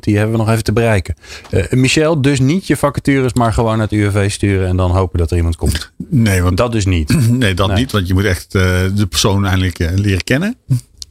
die 0.00 0.16
hebben 0.16 0.32
we 0.32 0.38
nog 0.38 0.50
even 0.50 0.64
te 0.64 0.72
bereiken. 0.72 1.14
Uh, 1.50 1.70
Michel, 1.70 2.22
dus 2.22 2.40
niet 2.40 2.66
je 2.66 2.76
vacatures, 2.76 3.32
maar 3.32 3.52
gewoon 3.52 3.78
naar 3.78 3.88
het 3.90 3.98
UWV 3.98 4.30
sturen 4.30 4.68
en 4.68 4.76
dan 4.76 4.90
hopen 4.90 5.18
dat 5.18 5.30
er 5.30 5.36
iemand 5.36 5.56
komt. 5.56 5.92
Nee, 6.08 6.42
want 6.42 6.56
dat 6.56 6.72
dus 6.72 6.84
niet. 6.84 7.14
Nee, 7.30 7.54
dat 7.54 7.68
nee. 7.68 7.76
niet, 7.76 7.92
want 7.92 8.06
je 8.06 8.14
moet 8.14 8.24
echt 8.24 8.52
de 8.52 9.06
persoon 9.08 9.46
eindelijk 9.46 9.78
leren 9.78 10.24
kennen. 10.24 10.56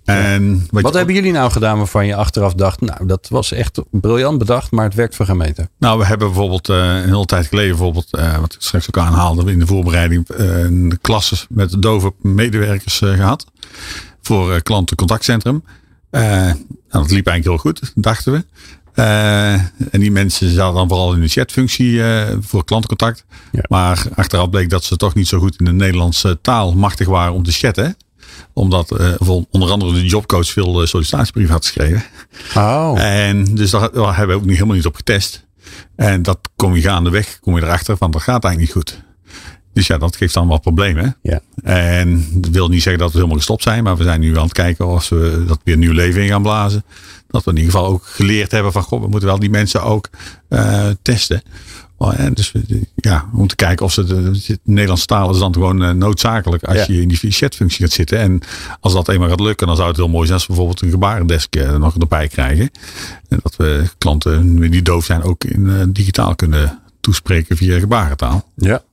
En 0.05 0.65
wat, 0.69 0.81
wat 0.81 0.93
hebben 0.93 1.15
jullie 1.15 1.31
nou 1.31 1.51
gedaan 1.51 1.77
waarvan 1.77 2.05
je 2.05 2.15
achteraf 2.15 2.53
dacht, 2.53 2.81
nou 2.81 3.05
dat 3.05 3.27
was 3.29 3.51
echt 3.51 3.81
briljant 3.91 4.37
bedacht, 4.37 4.71
maar 4.71 4.85
het 4.85 4.93
werkt 4.93 5.15
voor 5.15 5.25
geen 5.25 5.37
meter? 5.37 5.67
Nou, 5.79 5.99
we 5.99 6.05
hebben 6.05 6.27
bijvoorbeeld 6.27 6.69
uh, 6.69 6.77
een 6.77 7.03
hele 7.03 7.25
tijd 7.25 7.47
geleden, 7.47 7.69
bijvoorbeeld, 7.69 8.07
uh, 8.11 8.39
wat 8.39 8.53
ik 8.53 8.61
straks 8.61 8.87
ook 8.87 8.97
aanhaalde 8.97 9.51
in 9.51 9.59
de 9.59 9.67
voorbereiding, 9.67 10.29
uh, 10.37 10.59
een 10.59 10.97
klasse 11.01 11.35
met 11.49 11.81
dove 11.81 12.13
medewerkers 12.21 12.97
gehad 12.97 13.45
voor 14.21 14.61
klantencontactcentrum. 14.61 15.63
nou, 16.11 16.55
dat 16.89 17.11
liep 17.11 17.27
eigenlijk 17.27 17.43
heel 17.43 17.57
goed, 17.57 17.91
dachten 17.95 18.31
we. 18.31 18.43
en 19.91 19.99
die 19.99 20.11
mensen 20.11 20.49
zaten 20.49 20.75
dan 20.75 20.87
vooral 20.87 21.13
in 21.13 21.21
de 21.21 21.27
chatfunctie 21.27 22.01
voor 22.39 22.65
klantencontact. 22.65 23.25
Ja. 23.51 23.63
Maar 23.67 24.03
achteraf 24.15 24.49
bleek 24.49 24.69
dat 24.69 24.83
ze 24.83 24.97
toch 24.97 25.13
niet 25.13 25.27
zo 25.27 25.39
goed 25.39 25.59
in 25.59 25.65
de 25.65 25.73
Nederlandse 25.73 26.39
taal 26.41 26.73
machtig 26.73 27.07
waren 27.07 27.33
om 27.33 27.43
te 27.43 27.51
chatten 27.51 27.95
omdat 28.53 28.99
uh, 28.99 29.37
onder 29.49 29.71
andere 29.71 29.93
de 29.93 30.05
jobcoach 30.05 30.47
veel 30.47 30.81
uh, 30.81 30.87
sollicitatiebrief 30.87 31.49
had 31.49 31.65
geschreven. 31.65 32.03
Oh. 32.55 32.93
En 32.97 33.43
dus 33.55 33.71
daar, 33.71 33.91
daar 33.91 34.17
hebben 34.17 34.35
we 34.35 34.41
ook 34.41 34.47
niet, 34.47 34.55
helemaal 34.55 34.75
niet 34.75 34.85
op 34.85 34.95
getest. 34.95 35.45
En 35.95 36.21
dat 36.21 36.39
kom 36.55 36.75
je 36.75 36.81
gaandeweg, 36.81 37.39
kom 37.39 37.55
je 37.55 37.63
erachter 37.63 37.97
van 37.97 38.11
dat 38.11 38.21
gaat 38.21 38.43
eigenlijk 38.43 38.75
niet 38.75 38.83
goed. 38.83 39.03
Dus 39.73 39.87
ja, 39.87 39.97
dat 39.97 40.15
geeft 40.15 40.33
dan 40.33 40.47
wat 40.47 40.61
problemen. 40.61 41.17
Ja. 41.21 41.39
En 41.63 42.27
dat 42.31 42.51
wil 42.51 42.67
niet 42.67 42.81
zeggen 42.81 43.01
dat 43.01 43.11
we 43.11 43.17
helemaal 43.17 43.37
gestopt 43.37 43.63
zijn. 43.63 43.83
Maar 43.83 43.97
we 43.97 44.03
zijn 44.03 44.19
nu 44.19 44.37
aan 44.37 44.43
het 44.43 44.53
kijken 44.53 44.87
of 44.87 45.09
we 45.09 45.43
dat 45.47 45.59
weer 45.63 45.77
nieuw 45.77 45.91
leven 45.91 46.21
in 46.21 46.27
gaan 46.27 46.41
blazen. 46.41 46.85
Dat 47.27 47.43
we 47.43 47.51
in 47.51 47.57
ieder 47.57 47.71
geval 47.71 47.87
ook 47.87 48.05
geleerd 48.05 48.51
hebben 48.51 48.71
van, 48.71 48.83
god, 48.83 49.01
we 49.01 49.07
moeten 49.07 49.29
wel 49.29 49.39
die 49.39 49.49
mensen 49.49 49.83
ook 49.83 50.09
uh, 50.49 50.87
testen. 51.01 51.41
En 51.97 52.33
dus 52.33 52.51
ja, 52.95 53.29
om 53.33 53.47
te 53.47 53.55
kijken 53.55 53.85
of 53.85 53.93
ze 53.93 54.03
de, 54.03 54.31
de 54.31 54.59
Nederlandse 54.63 55.05
taal 55.05 55.31
is 55.31 55.39
dan 55.39 55.53
gewoon 55.53 55.83
uh, 55.83 55.91
noodzakelijk 55.91 56.63
als 56.63 56.77
ja. 56.77 56.85
je 56.87 57.01
in 57.01 57.07
die 57.07 57.31
chatfunctie 57.31 57.85
gaat 57.85 57.93
zitten. 57.93 58.19
En 58.19 58.41
als 58.79 58.93
dat 58.93 59.09
eenmaal 59.09 59.29
gaat 59.29 59.39
lukken, 59.39 59.67
dan 59.67 59.75
zou 59.75 59.87
het 59.87 59.97
heel 59.97 60.07
mooi 60.07 60.25
zijn 60.25 60.33
als 60.33 60.47
we 60.47 60.53
bijvoorbeeld 60.53 60.81
een 60.81 60.89
gebarendesk 60.89 61.55
uh, 61.55 61.75
nog 61.75 61.97
erbij 61.97 62.27
krijgen. 62.27 62.71
En 63.29 63.39
dat 63.41 63.55
we 63.55 63.83
klanten 63.97 64.59
die 64.71 64.81
doof 64.81 65.05
zijn 65.05 65.23
ook 65.23 65.43
in 65.43 65.61
uh, 65.61 65.83
digitaal 65.87 66.35
kunnen 66.35 66.79
toespreken 66.99 67.57
via 67.57 67.79
gebarentaal. 67.79 68.49
Ja. 68.55 68.83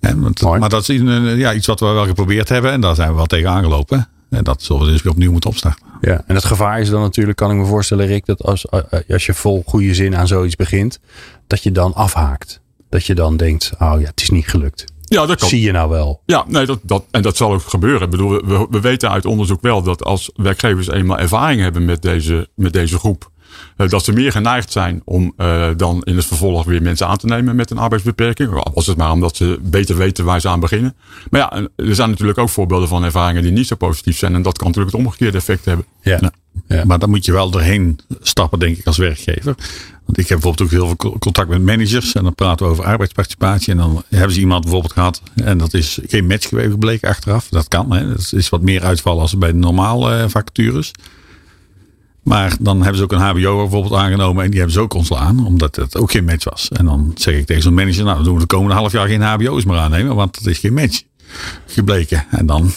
En, 0.00 0.20
want, 0.20 0.40
maar 0.40 0.68
dat 0.68 0.88
is 0.88 1.00
ja, 1.36 1.54
iets 1.54 1.66
wat 1.66 1.80
we 1.80 1.86
wel 1.86 2.06
geprobeerd 2.06 2.48
hebben 2.48 2.72
en 2.72 2.80
daar 2.80 2.94
zijn 2.94 3.10
we 3.10 3.16
wel 3.16 3.26
tegen 3.26 3.50
aangelopen. 3.50 4.08
En 4.30 4.44
dat 4.44 4.62
zullen 4.62 4.86
we 4.86 4.92
dus 4.92 5.02
weer 5.02 5.12
opnieuw 5.12 5.32
moeten 5.32 5.50
opstarten. 5.50 5.86
Ja, 6.00 6.22
en 6.26 6.34
het 6.34 6.44
gevaar 6.44 6.80
is 6.80 6.90
dan 6.90 7.00
natuurlijk, 7.00 7.36
kan 7.36 7.50
ik 7.50 7.56
me 7.56 7.64
voorstellen, 7.64 8.06
Rick, 8.06 8.26
dat 8.26 8.42
als, 8.42 8.70
als 9.08 9.26
je 9.26 9.34
vol 9.34 9.62
goede 9.66 9.94
zin 9.94 10.16
aan 10.16 10.26
zoiets 10.26 10.56
begint, 10.56 11.00
dat 11.46 11.62
je 11.62 11.72
dan 11.72 11.94
afhaakt. 11.94 12.60
Dat 12.88 13.06
je 13.06 13.14
dan 13.14 13.36
denkt, 13.36 13.72
oh 13.78 13.94
ja, 13.98 14.06
het 14.06 14.20
is 14.20 14.30
niet 14.30 14.48
gelukt. 14.48 14.84
Ja, 15.00 15.26
dat 15.26 15.38
kan. 15.38 15.48
Zie 15.48 15.60
je 15.60 15.72
nou 15.72 15.90
wel. 15.90 16.22
Ja, 16.26 16.44
nee, 16.48 16.66
dat, 16.66 16.78
dat, 16.82 17.04
en 17.10 17.22
dat 17.22 17.36
zal 17.36 17.52
ook 17.52 17.62
gebeuren. 17.62 18.02
Ik 18.02 18.10
bedoel, 18.10 18.30
we, 18.30 18.66
we 18.70 18.80
weten 18.80 19.10
uit 19.10 19.24
onderzoek 19.24 19.60
wel 19.60 19.82
dat 19.82 20.04
als 20.04 20.30
werkgevers 20.34 20.88
eenmaal 20.88 21.18
ervaring 21.18 21.60
hebben 21.60 21.84
met 21.84 22.02
deze, 22.02 22.48
met 22.54 22.72
deze 22.72 22.98
groep, 22.98 23.30
dat 23.76 24.04
ze 24.04 24.12
meer 24.12 24.32
geneigd 24.32 24.72
zijn 24.72 25.02
om 25.04 25.32
uh, 25.36 25.68
dan 25.76 26.02
in 26.02 26.16
het 26.16 26.24
vervolg 26.24 26.64
weer 26.64 26.82
mensen 26.82 27.06
aan 27.06 27.16
te 27.16 27.26
nemen 27.26 27.56
met 27.56 27.70
een 27.70 27.78
arbeidsbeperking. 27.78 28.62
Was 28.74 28.86
het 28.86 28.96
maar 28.96 29.12
omdat 29.12 29.36
ze 29.36 29.58
beter 29.62 29.96
weten 29.96 30.24
waar 30.24 30.40
ze 30.40 30.48
aan 30.48 30.60
beginnen. 30.60 30.94
Maar 31.30 31.40
ja, 31.40 31.68
er 31.76 31.94
zijn 31.94 32.10
natuurlijk 32.10 32.38
ook 32.38 32.48
voorbeelden 32.48 32.88
van 32.88 33.04
ervaringen 33.04 33.42
die 33.42 33.52
niet 33.52 33.66
zo 33.66 33.76
positief 33.76 34.18
zijn. 34.18 34.34
En 34.34 34.42
dat 34.42 34.58
kan 34.58 34.66
natuurlijk 34.66 34.96
het 34.96 35.04
omgekeerde 35.04 35.38
effect 35.38 35.64
hebben. 35.64 35.84
Ja. 36.02 36.20
Nou, 36.20 36.32
ja. 36.68 36.84
Maar 36.84 36.98
dan 36.98 37.10
moet 37.10 37.24
je 37.24 37.32
wel 37.32 37.50
doorheen 37.50 37.98
stappen, 38.20 38.58
denk 38.58 38.76
ik, 38.76 38.86
als 38.86 38.96
werkgever. 38.96 39.54
Want 40.04 40.18
ik 40.18 40.28
heb 40.28 40.40
bijvoorbeeld 40.40 40.62
ook 40.62 40.70
heel 40.70 40.86
veel 40.86 41.18
contact 41.18 41.48
met 41.48 41.62
managers. 41.62 42.12
En 42.12 42.22
dan 42.22 42.34
praten 42.34 42.66
we 42.66 42.72
over 42.72 42.84
arbeidsparticipatie. 42.84 43.72
En 43.72 43.78
dan 43.78 44.02
hebben 44.08 44.32
ze 44.34 44.40
iemand 44.40 44.62
bijvoorbeeld 44.62 44.92
gehad. 44.92 45.22
En 45.34 45.58
dat 45.58 45.74
is 45.74 45.98
geen 46.06 46.26
match 46.26 46.48
gebleken 46.48 47.08
achteraf. 47.08 47.48
Dat 47.48 47.68
kan. 47.68 47.92
Hè. 47.92 48.08
Dat 48.08 48.32
is 48.32 48.48
wat 48.48 48.62
meer 48.62 48.82
uitvallen 48.82 49.22
als 49.22 49.38
bij 49.38 49.52
de 49.52 49.58
normale 49.58 50.28
vacatures. 50.28 50.92
Maar 52.22 52.56
dan 52.60 52.76
hebben 52.76 52.96
ze 52.96 53.02
ook 53.02 53.12
een 53.12 53.18
HBO 53.18 53.56
bijvoorbeeld 53.56 53.94
aangenomen 53.94 54.44
en 54.44 54.50
die 54.50 54.58
hebben 54.58 54.76
ze 54.76 54.82
ook 54.82 54.94
ontslaan, 54.94 55.46
omdat 55.46 55.76
het 55.76 55.96
ook 55.96 56.10
geen 56.10 56.24
match 56.24 56.44
was. 56.44 56.68
En 56.68 56.84
dan 56.84 57.12
zeg 57.14 57.34
ik 57.34 57.46
tegen 57.46 57.62
zo'n 57.62 57.74
manager, 57.74 58.04
nou 58.04 58.14
dan 58.16 58.24
doen 58.24 58.34
we 58.34 58.40
de 58.40 58.46
komende 58.46 58.74
half 58.74 58.92
jaar 58.92 59.08
geen 59.08 59.22
HBO's 59.22 59.64
meer 59.64 59.78
aannemen, 59.78 60.14
want 60.16 60.38
dat 60.38 60.46
is 60.46 60.58
geen 60.58 60.74
match 60.74 61.02
gebleken. 61.66 62.24
En 62.30 62.46
dan 62.46 62.70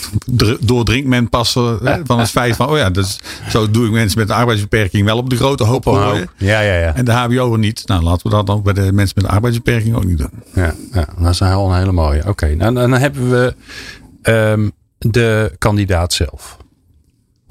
doordringt 0.60 1.08
men 1.08 1.29
pas 1.29 1.51
van 2.03 2.19
het 2.19 2.29
feit 2.29 2.56
van, 2.56 2.69
oh 2.69 2.77
ja, 2.77 2.89
dus, 2.89 3.19
zo 3.49 3.71
doe 3.71 3.86
ik 3.86 3.91
mensen 3.91 4.19
met 4.19 4.29
een 4.29 4.36
arbeidsbeperking 4.36 5.06
wel 5.06 5.17
op 5.17 5.29
de 5.29 5.36
grote 5.36 5.63
hoop 5.63 5.86
gooien. 5.86 6.29
Ja, 6.38 6.60
ja, 6.60 6.77
ja. 6.77 6.95
En 6.95 7.06
de 7.06 7.12
HBO 7.12 7.56
niet. 7.56 7.84
Nou, 7.86 8.03
laten 8.03 8.29
we 8.29 8.36
dat 8.36 8.47
dan 8.47 8.62
bij 8.62 8.73
de 8.73 8.93
mensen 8.93 9.15
met 9.15 9.23
een 9.23 9.36
arbeidsbeperking 9.36 9.95
ook 9.95 10.06
niet 10.06 10.17
doen. 10.17 10.43
Ja, 10.53 10.75
ja 10.91 11.08
dat 11.19 11.29
is 11.29 11.41
al 11.41 11.69
een 11.69 11.77
hele 11.77 11.91
mooie. 11.91 12.19
Oké, 12.19 12.29
okay, 12.29 12.53
nou, 12.53 12.73
dan 12.73 12.91
hebben 12.91 13.29
we 13.29 13.56
um, 14.32 14.71
de 14.97 15.56
kandidaat 15.58 16.13
zelf 16.13 16.58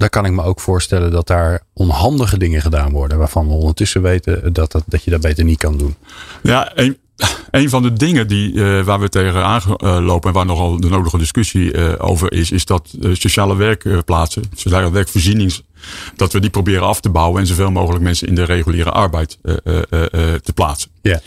daar 0.03 0.21
kan 0.21 0.25
ik 0.25 0.31
me 0.31 0.43
ook 0.43 0.59
voorstellen 0.59 1.11
dat 1.11 1.27
daar 1.27 1.61
onhandige 1.73 2.37
dingen 2.37 2.61
gedaan 2.61 2.91
worden. 2.91 3.17
Waarvan 3.17 3.47
we 3.47 3.53
ondertussen 3.53 4.01
weten 4.01 4.53
dat, 4.53 4.71
dat, 4.71 4.83
dat 4.85 5.03
je 5.03 5.11
dat 5.11 5.21
beter 5.21 5.43
niet 5.43 5.57
kan 5.57 5.77
doen. 5.77 5.95
Ja, 6.41 6.71
een, 6.75 6.97
een 7.51 7.69
van 7.69 7.81
de 7.81 7.93
dingen 7.93 8.27
die, 8.27 8.53
uh, 8.53 8.83
waar 8.83 8.99
we 8.99 9.09
tegen 9.09 9.45
aanlopen 9.45 10.29
en 10.29 10.35
waar 10.35 10.45
nogal 10.45 10.79
de 10.79 10.89
nodige 10.89 11.17
discussie 11.17 11.73
uh, 11.73 11.93
over 11.97 12.31
is, 12.31 12.51
is 12.51 12.65
dat 12.65 12.97
sociale 13.13 13.55
werkplaatsen, 13.55 14.43
sociale 14.55 14.91
werkvoorzienings 14.91 15.63
dat 16.15 16.33
we 16.33 16.39
die 16.39 16.49
proberen 16.49 16.87
af 16.87 16.99
te 16.99 17.09
bouwen 17.09 17.41
en 17.41 17.47
zoveel 17.47 17.71
mogelijk 17.71 18.03
mensen 18.03 18.27
in 18.27 18.35
de 18.35 18.43
reguliere 18.43 18.91
arbeid 18.91 19.37
uh, 19.43 19.55
uh, 19.63 19.79
uh, 19.89 20.33
te 20.33 20.53
plaatsen. 20.53 20.91
Ja. 21.01 21.21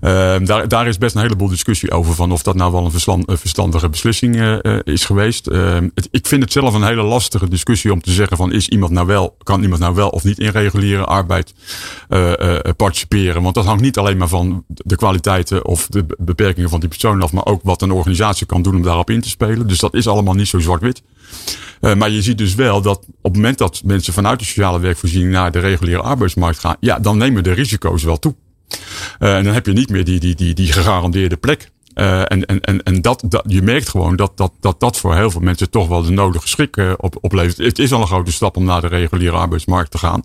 Ehm, 0.00 0.44
daar, 0.44 0.68
daar 0.68 0.86
is 0.86 0.98
best 0.98 1.14
een 1.14 1.22
heleboel 1.22 1.48
discussie 1.48 1.90
over 1.90 2.14
van 2.14 2.32
of 2.32 2.42
dat 2.42 2.54
nou 2.54 2.72
wel 2.72 2.84
een 2.84 2.90
verstand, 2.90 3.24
verstandige 3.26 3.88
beslissing 3.88 4.60
is 4.84 5.04
geweest. 5.04 5.46
Ehm, 5.46 5.88
het, 5.94 6.08
ik 6.10 6.26
vind 6.26 6.42
het 6.42 6.52
zelf 6.52 6.74
een 6.74 6.84
hele 6.84 7.02
lastige 7.02 7.48
discussie 7.48 7.92
om 7.92 8.02
te 8.02 8.12
zeggen 8.12 8.36
van 8.36 8.52
is 8.52 8.68
iemand 8.68 8.92
nou 8.92 9.06
wel, 9.06 9.36
kan 9.42 9.62
iemand 9.62 9.80
nou 9.80 9.94
wel 9.94 10.08
of 10.08 10.24
niet 10.24 10.38
in 10.38 10.50
reguliere 10.50 11.04
arbeid 11.04 11.54
participeren. 12.76 13.42
Want 13.42 13.54
dat 13.54 13.64
hangt 13.64 13.82
niet 13.82 13.98
alleen 13.98 14.16
maar 14.16 14.28
van 14.28 14.64
de 14.66 14.96
kwaliteiten 14.96 15.64
of 15.64 15.86
de 15.86 16.06
beperkingen 16.18 16.70
van 16.70 16.80
die 16.80 16.88
persoon 16.88 17.22
af, 17.22 17.32
maar 17.32 17.46
ook 17.46 17.60
wat 17.62 17.82
een 17.82 17.92
organisatie 17.92 18.46
kan 18.46 18.62
doen 18.62 18.74
om 18.74 18.82
daarop 18.82 19.10
in 19.10 19.20
te 19.20 19.28
spelen. 19.28 19.66
Dus 19.66 19.78
dat 19.78 19.94
is 19.94 20.06
allemaal 20.06 20.34
niet 20.34 20.48
zo 20.48 20.58
zwart-wit. 20.58 21.02
Uh, 21.82 21.94
maar 21.94 22.10
je 22.10 22.22
ziet 22.22 22.38
dus 22.38 22.54
wel 22.54 22.82
dat 22.82 22.98
op 22.98 23.22
het 23.22 23.34
moment 23.34 23.58
dat 23.58 23.82
mensen 23.84 24.12
vanuit 24.12 24.38
de 24.38 24.44
sociale 24.44 24.80
werkvoorziening 24.80 25.32
naar 25.32 25.52
de 25.52 25.58
reguliere 25.58 26.02
arbeidsmarkt 26.02 26.58
gaan, 26.58 26.76
ja, 26.80 26.98
dan 26.98 27.18
nemen 27.18 27.42
de 27.42 27.52
risico's 27.52 28.02
wel 28.02 28.18
toe. 28.18 28.34
Uh, 29.20 29.36
en 29.36 29.44
dan 29.44 29.54
heb 29.54 29.66
je 29.66 29.72
niet 29.72 29.90
meer 29.90 30.04
die, 30.04 30.20
die, 30.20 30.34
die, 30.34 30.54
die 30.54 30.72
gegarandeerde 30.72 31.36
plek. 31.36 31.70
Uh, 31.94 32.20
en 32.20 32.46
en, 32.46 32.60
en, 32.60 32.82
en 32.82 33.00
dat, 33.00 33.24
dat, 33.28 33.44
je 33.46 33.62
merkt 33.62 33.88
gewoon 33.88 34.16
dat 34.16 34.36
dat, 34.36 34.52
dat 34.60 34.80
dat 34.80 34.96
voor 34.96 35.16
heel 35.16 35.30
veel 35.30 35.40
mensen 35.40 35.70
toch 35.70 35.88
wel 35.88 36.02
de 36.02 36.10
nodige 36.10 36.48
schrik 36.48 36.76
op, 36.96 37.16
oplevert. 37.20 37.56
Het 37.56 37.78
is 37.78 37.92
al 37.92 38.00
een 38.00 38.06
grote 38.06 38.32
stap 38.32 38.56
om 38.56 38.64
naar 38.64 38.80
de 38.80 38.86
reguliere 38.86 39.36
arbeidsmarkt 39.36 39.90
te 39.90 39.98
gaan. 39.98 40.22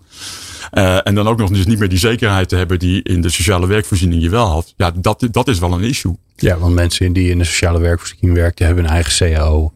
Uh, 0.72 1.06
en 1.06 1.14
dan 1.14 1.28
ook 1.28 1.38
nog 1.38 1.50
dus 1.50 1.66
niet 1.66 1.78
meer 1.78 1.88
die 1.88 1.98
zekerheid 1.98 2.48
te 2.48 2.56
hebben 2.56 2.78
die 2.78 3.02
in 3.02 3.20
de 3.20 3.30
sociale 3.30 3.66
werkvoorziening 3.66 4.22
je 4.22 4.30
wel 4.30 4.46
had. 4.46 4.74
Ja, 4.76 4.90
dat, 4.90 5.28
dat 5.30 5.48
is 5.48 5.58
wel 5.58 5.72
een 5.72 5.82
issue. 5.82 6.16
Ja, 6.36 6.58
want 6.58 6.74
mensen 6.74 7.12
die 7.12 7.30
in 7.30 7.38
de 7.38 7.44
sociale 7.44 7.80
werkvoorziening 7.80 8.34
werken, 8.34 8.66
hebben 8.66 8.84
een 8.84 8.90
eigen 8.90 9.32
CAO. 9.32 9.72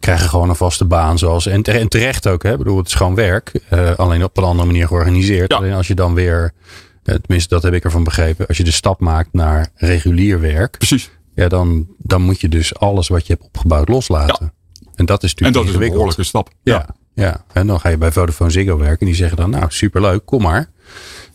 Krijgen 0.00 0.28
gewoon 0.28 0.48
een 0.48 0.56
vaste 0.56 0.84
baan. 0.84 1.18
Zoals, 1.18 1.46
en, 1.46 1.62
terecht 1.62 2.26
ook. 2.26 2.42
Hè? 2.42 2.52
Ik 2.52 2.58
bedoel, 2.58 2.76
het 2.76 2.86
is 2.86 2.94
gewoon 2.94 3.14
werk. 3.14 3.60
Uh, 3.72 3.94
alleen 3.94 4.24
op 4.24 4.36
een 4.36 4.44
andere 4.44 4.66
manier 4.66 4.86
georganiseerd. 4.86 5.52
Ja. 5.52 5.58
Alleen 5.58 5.72
als 5.72 5.86
je 5.86 5.94
dan 5.94 6.14
weer, 6.14 6.52
tenminste 7.02 7.54
dat 7.54 7.62
heb 7.62 7.72
ik 7.72 7.84
ervan 7.84 8.04
begrepen. 8.04 8.46
Als 8.46 8.56
je 8.56 8.64
de 8.64 8.70
stap 8.70 9.00
maakt 9.00 9.32
naar 9.32 9.68
regulier 9.74 10.40
werk. 10.40 10.78
Precies. 10.78 11.10
Ja, 11.34 11.48
dan, 11.48 11.86
dan 11.98 12.22
moet 12.22 12.40
je 12.40 12.48
dus 12.48 12.74
alles 12.74 13.08
wat 13.08 13.26
je 13.26 13.32
hebt 13.32 13.44
opgebouwd 13.44 13.88
loslaten. 13.88 14.52
Ja. 14.72 14.88
En 14.94 15.06
dat 15.06 15.22
is 15.22 15.34
natuurlijk 15.34 15.56
En 15.58 15.72
dat 15.72 15.82
is 15.82 15.86
een 15.86 15.92
behoorlijke 15.92 16.24
stap. 16.24 16.50
Ja. 16.62 16.74
ja. 16.74 16.94
Ja, 17.14 17.44
en 17.52 17.66
dan 17.66 17.80
ga 17.80 17.88
je 17.88 17.98
bij 17.98 18.12
Vodafone 18.12 18.50
Ziggo 18.50 18.76
werken. 18.76 19.00
En 19.00 19.06
die 19.06 19.14
zeggen 19.14 19.36
dan, 19.36 19.50
nou 19.50 19.64
superleuk, 19.68 20.24
kom 20.24 20.42
maar. 20.42 20.70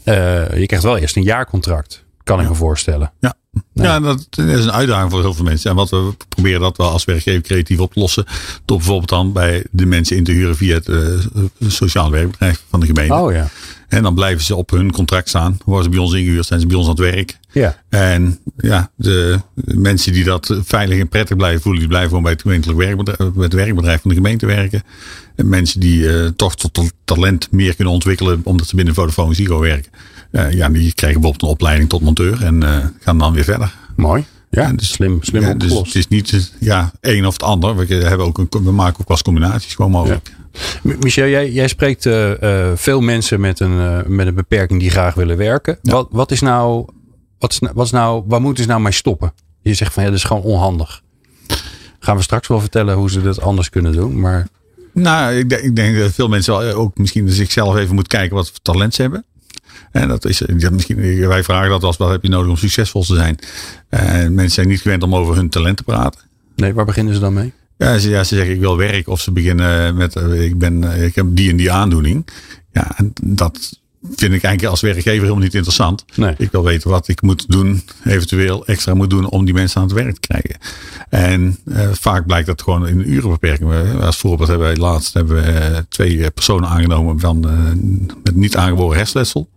je 0.03 0.63
krijgt 0.65 0.85
wel 0.85 0.97
eerst 0.97 1.15
een 1.15 1.23
jaarcontract. 1.23 2.03
Kan 2.23 2.41
ik 2.41 2.47
me 2.47 2.55
voorstellen. 2.55 3.11
Ja, 3.19 3.33
ja 3.73 3.99
dat 3.99 4.27
is 4.29 4.65
een 4.65 4.71
uitdaging 4.71 5.11
voor 5.11 5.21
heel 5.21 5.33
veel 5.33 5.45
mensen. 5.45 5.69
En 5.69 5.75
wat 5.75 5.89
we 5.89 6.13
proberen 6.27 6.61
dat 6.61 6.77
wel 6.77 6.89
als 6.89 7.05
werkgever 7.05 7.41
creatief 7.41 7.79
op 7.79 7.93
te 7.93 7.99
lossen. 7.99 8.25
Door 8.65 8.77
bijvoorbeeld 8.77 9.09
dan 9.09 9.33
bij 9.33 9.65
de 9.71 9.85
mensen 9.85 10.17
in 10.17 10.23
te 10.23 10.31
huren 10.31 10.55
via 10.55 10.75
het 10.75 10.87
uh, 10.87 11.19
sociaal 11.59 12.11
werkbedrijf 12.11 12.63
van 12.69 12.79
de 12.79 12.85
gemeente. 12.85 13.13
Oh 13.13 13.31
ja. 13.31 13.47
En 13.89 14.03
dan 14.03 14.13
blijven 14.13 14.43
ze 14.43 14.55
op 14.55 14.69
hun 14.69 14.91
contract 14.91 15.29
staan. 15.29 15.57
Worden 15.65 15.83
ze 15.83 15.89
bij 15.89 15.99
ons 15.99 16.13
ingehuurd, 16.13 16.45
zijn 16.45 16.59
ze 16.59 16.67
bij 16.67 16.75
ons 16.75 16.85
aan 16.85 16.91
het 16.91 16.99
werk. 16.99 17.39
Ja. 17.51 17.81
En 17.89 18.39
ja, 18.57 18.91
de 18.95 19.39
mensen 19.55 20.13
die 20.13 20.23
dat 20.23 20.59
veilig 20.63 20.99
en 20.99 21.09
prettig 21.09 21.37
blijven 21.37 21.61
voelen, 21.61 21.79
die 21.79 21.89
blijven 21.89 22.09
gewoon 22.09 22.23
bij 22.23 22.33
het 22.33 22.41
gemeentelijk 22.41 22.79
werkbedrijf, 22.79 23.33
het 23.35 23.53
werkbedrijf 23.53 24.01
van 24.01 24.09
de 24.09 24.15
gemeente 24.15 24.45
werken. 24.45 24.83
En 25.35 25.49
mensen 25.49 25.79
die 25.79 25.99
uh, 25.99 26.27
toch 26.27 26.55
tot 26.55 26.91
talent 27.03 27.51
meer 27.51 27.75
kunnen 27.75 27.93
ontwikkelen, 27.93 28.41
omdat 28.43 28.67
ze 28.67 28.75
binnen 28.75 28.93
Vodafone 28.93 29.33
Ziggo 29.33 29.59
werken. 29.59 29.91
Uh, 30.31 30.51
ja, 30.51 30.69
die 30.69 30.93
krijgen 30.93 31.21
bijvoorbeeld 31.21 31.41
een 31.41 31.55
opleiding 31.55 31.89
tot 31.89 32.01
monteur 32.01 32.43
en 32.43 32.63
uh, 32.63 32.77
gaan 32.99 33.17
dan 33.17 33.33
weer 33.33 33.43
verder. 33.43 33.75
Mooi. 33.95 34.25
Ja, 34.49 34.73
dus, 34.73 34.91
slim, 34.91 35.17
slim 35.23 35.41
ja, 35.41 35.53
dus 35.53 35.73
het 35.73 35.95
is 35.95 36.07
niet 36.07 36.53
ja, 36.59 36.91
één 37.01 37.25
of 37.25 37.33
het 37.33 37.43
ander. 37.43 37.75
We, 37.75 37.93
hebben 37.93 38.25
ook 38.27 38.37
een, 38.37 38.47
we 38.49 38.71
maken 38.71 38.99
ook 38.99 39.07
wel 39.07 39.17
eens 39.17 39.21
combinaties 39.21 39.75
gewoon 39.75 39.91
mogelijk. 39.91 40.27
Ja. 40.27 40.38
Michel, 40.83 41.27
jij, 41.27 41.51
jij 41.51 41.67
spreekt 41.67 42.05
uh, 42.05 42.31
veel 42.75 43.01
mensen 43.01 43.39
met 43.39 43.59
een, 43.59 44.03
met 44.15 44.27
een 44.27 44.35
beperking 44.35 44.79
die 44.79 44.89
graag 44.89 45.13
willen 45.13 45.37
werken. 45.37 45.79
Wat, 45.81 46.07
wat 46.11 46.31
is 46.31 46.41
nou, 46.41 46.85
wat 47.39 47.51
is, 47.51 47.59
wat 47.73 47.85
is 47.85 47.91
nou, 47.91 48.23
waar 48.27 48.41
moeten 48.41 48.63
ze 48.63 48.69
nou 48.69 48.81
mee 48.81 48.91
stoppen? 48.91 49.33
Je 49.61 49.73
zegt 49.73 49.93
van 49.93 50.03
ja, 50.03 50.09
dat 50.09 50.17
is 50.17 50.23
gewoon 50.23 50.43
onhandig. 50.43 51.01
Gaan 51.99 52.15
we 52.15 52.21
straks 52.21 52.47
wel 52.47 52.59
vertellen 52.59 52.95
hoe 52.95 53.09
ze 53.09 53.21
dat 53.21 53.41
anders 53.41 53.69
kunnen 53.69 53.91
doen. 53.91 54.19
Maar... 54.19 54.47
Nou, 54.93 55.33
ik 55.33 55.49
denk, 55.49 55.61
ik 55.61 55.75
denk 55.75 55.97
dat 55.97 56.11
veel 56.11 56.27
mensen 56.27 56.75
ook 56.75 56.97
misschien 56.97 57.29
zichzelf 57.29 57.75
even 57.75 57.95
moeten 57.95 58.17
kijken 58.17 58.35
wat 58.35 58.49
voor 58.49 58.59
talent 58.61 58.93
ze 58.93 59.01
hebben. 59.01 59.25
En 59.91 60.07
dat 60.07 60.25
is, 60.25 60.41
misschien, 60.71 61.27
wij 61.27 61.43
vragen 61.43 61.69
dat 61.69 61.83
als 61.83 61.97
wat 61.97 62.09
heb 62.09 62.23
je 62.23 62.29
nodig 62.29 62.49
om 62.49 62.57
succesvol 62.57 63.03
te 63.03 63.15
zijn. 63.15 63.37
En 63.89 64.33
mensen 64.33 64.53
zijn 64.53 64.67
niet 64.67 64.81
gewend 64.81 65.03
om 65.03 65.15
over 65.15 65.35
hun 65.35 65.49
talent 65.49 65.77
te 65.77 65.83
praten. 65.83 66.21
Nee, 66.55 66.73
waar 66.73 66.85
beginnen 66.85 67.13
ze 67.13 67.19
dan 67.19 67.33
mee? 67.33 67.53
Ja, 67.79 67.97
ze, 67.97 68.09
ja, 68.09 68.23
ze 68.23 68.35
zeggen 68.35 68.53
ik 68.53 68.59
wil 68.59 68.77
werk 68.77 69.07
of 69.07 69.21
ze 69.21 69.31
beginnen 69.31 69.95
met 69.95 70.15
eh, 70.15 70.43
ik, 70.43 70.57
ben, 70.57 70.93
eh, 70.93 71.03
ik 71.03 71.15
heb 71.15 71.25
die 71.29 71.49
en 71.49 71.57
die 71.57 71.71
aandoening. 71.71 72.27
Ja, 72.71 72.97
en 72.97 73.13
dat 73.23 73.79
vind 74.01 74.33
ik 74.33 74.43
eigenlijk 74.43 74.65
als 74.65 74.81
werkgever 74.81 75.21
helemaal 75.21 75.43
niet 75.43 75.53
interessant. 75.53 76.05
Nee. 76.15 76.33
Ik 76.37 76.51
wil 76.51 76.63
weten 76.63 76.89
wat 76.89 77.07
ik 77.07 77.21
moet 77.21 77.49
doen, 77.49 77.83
eventueel 78.05 78.65
extra 78.65 78.93
moet 78.93 79.09
doen 79.09 79.29
om 79.29 79.45
die 79.45 79.53
mensen 79.53 79.81
aan 79.81 79.87
het 79.87 79.95
werk 79.95 80.13
te 80.13 80.27
krijgen. 80.27 80.57
En 81.09 81.57
uh, 81.65 81.89
vaak 81.91 82.25
blijkt 82.25 82.47
dat 82.47 82.61
gewoon 82.61 82.87
in 82.87 82.99
een 82.99 83.11
urenbeperking. 83.11 83.71
Als 84.01 84.17
voorbeeld 84.17 84.49
hebben 84.49 84.67
wij 84.67 84.77
laatst 84.77 85.13
hebben 85.13 85.35
we, 85.35 85.85
twee 85.89 86.31
personen 86.31 86.69
aangenomen 86.69 87.19
van, 87.19 87.45
uh, 87.47 88.13
met 88.23 88.35
niet 88.35 88.55
aangeboren 88.55 88.97
hersenletsel. 88.97 89.49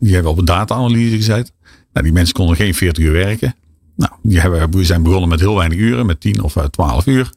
die 0.00 0.14
hebben 0.14 0.30
op 0.30 0.38
een 0.38 0.44
data-analyse 0.44 1.16
gezet. 1.16 1.52
Nou, 1.92 2.04
die 2.04 2.12
mensen 2.12 2.34
konden 2.34 2.56
geen 2.56 2.74
40 2.74 3.04
uur 3.04 3.12
werken. 3.12 3.54
Nou, 3.96 4.12
die 4.22 4.40
hebben, 4.40 4.86
zijn 4.86 5.02
begonnen 5.02 5.28
met 5.28 5.40
heel 5.40 5.56
weinig 5.56 5.78
uren, 5.78 6.06
met 6.06 6.20
10 6.20 6.42
of 6.42 6.56
12 6.70 7.06
uur. 7.06 7.30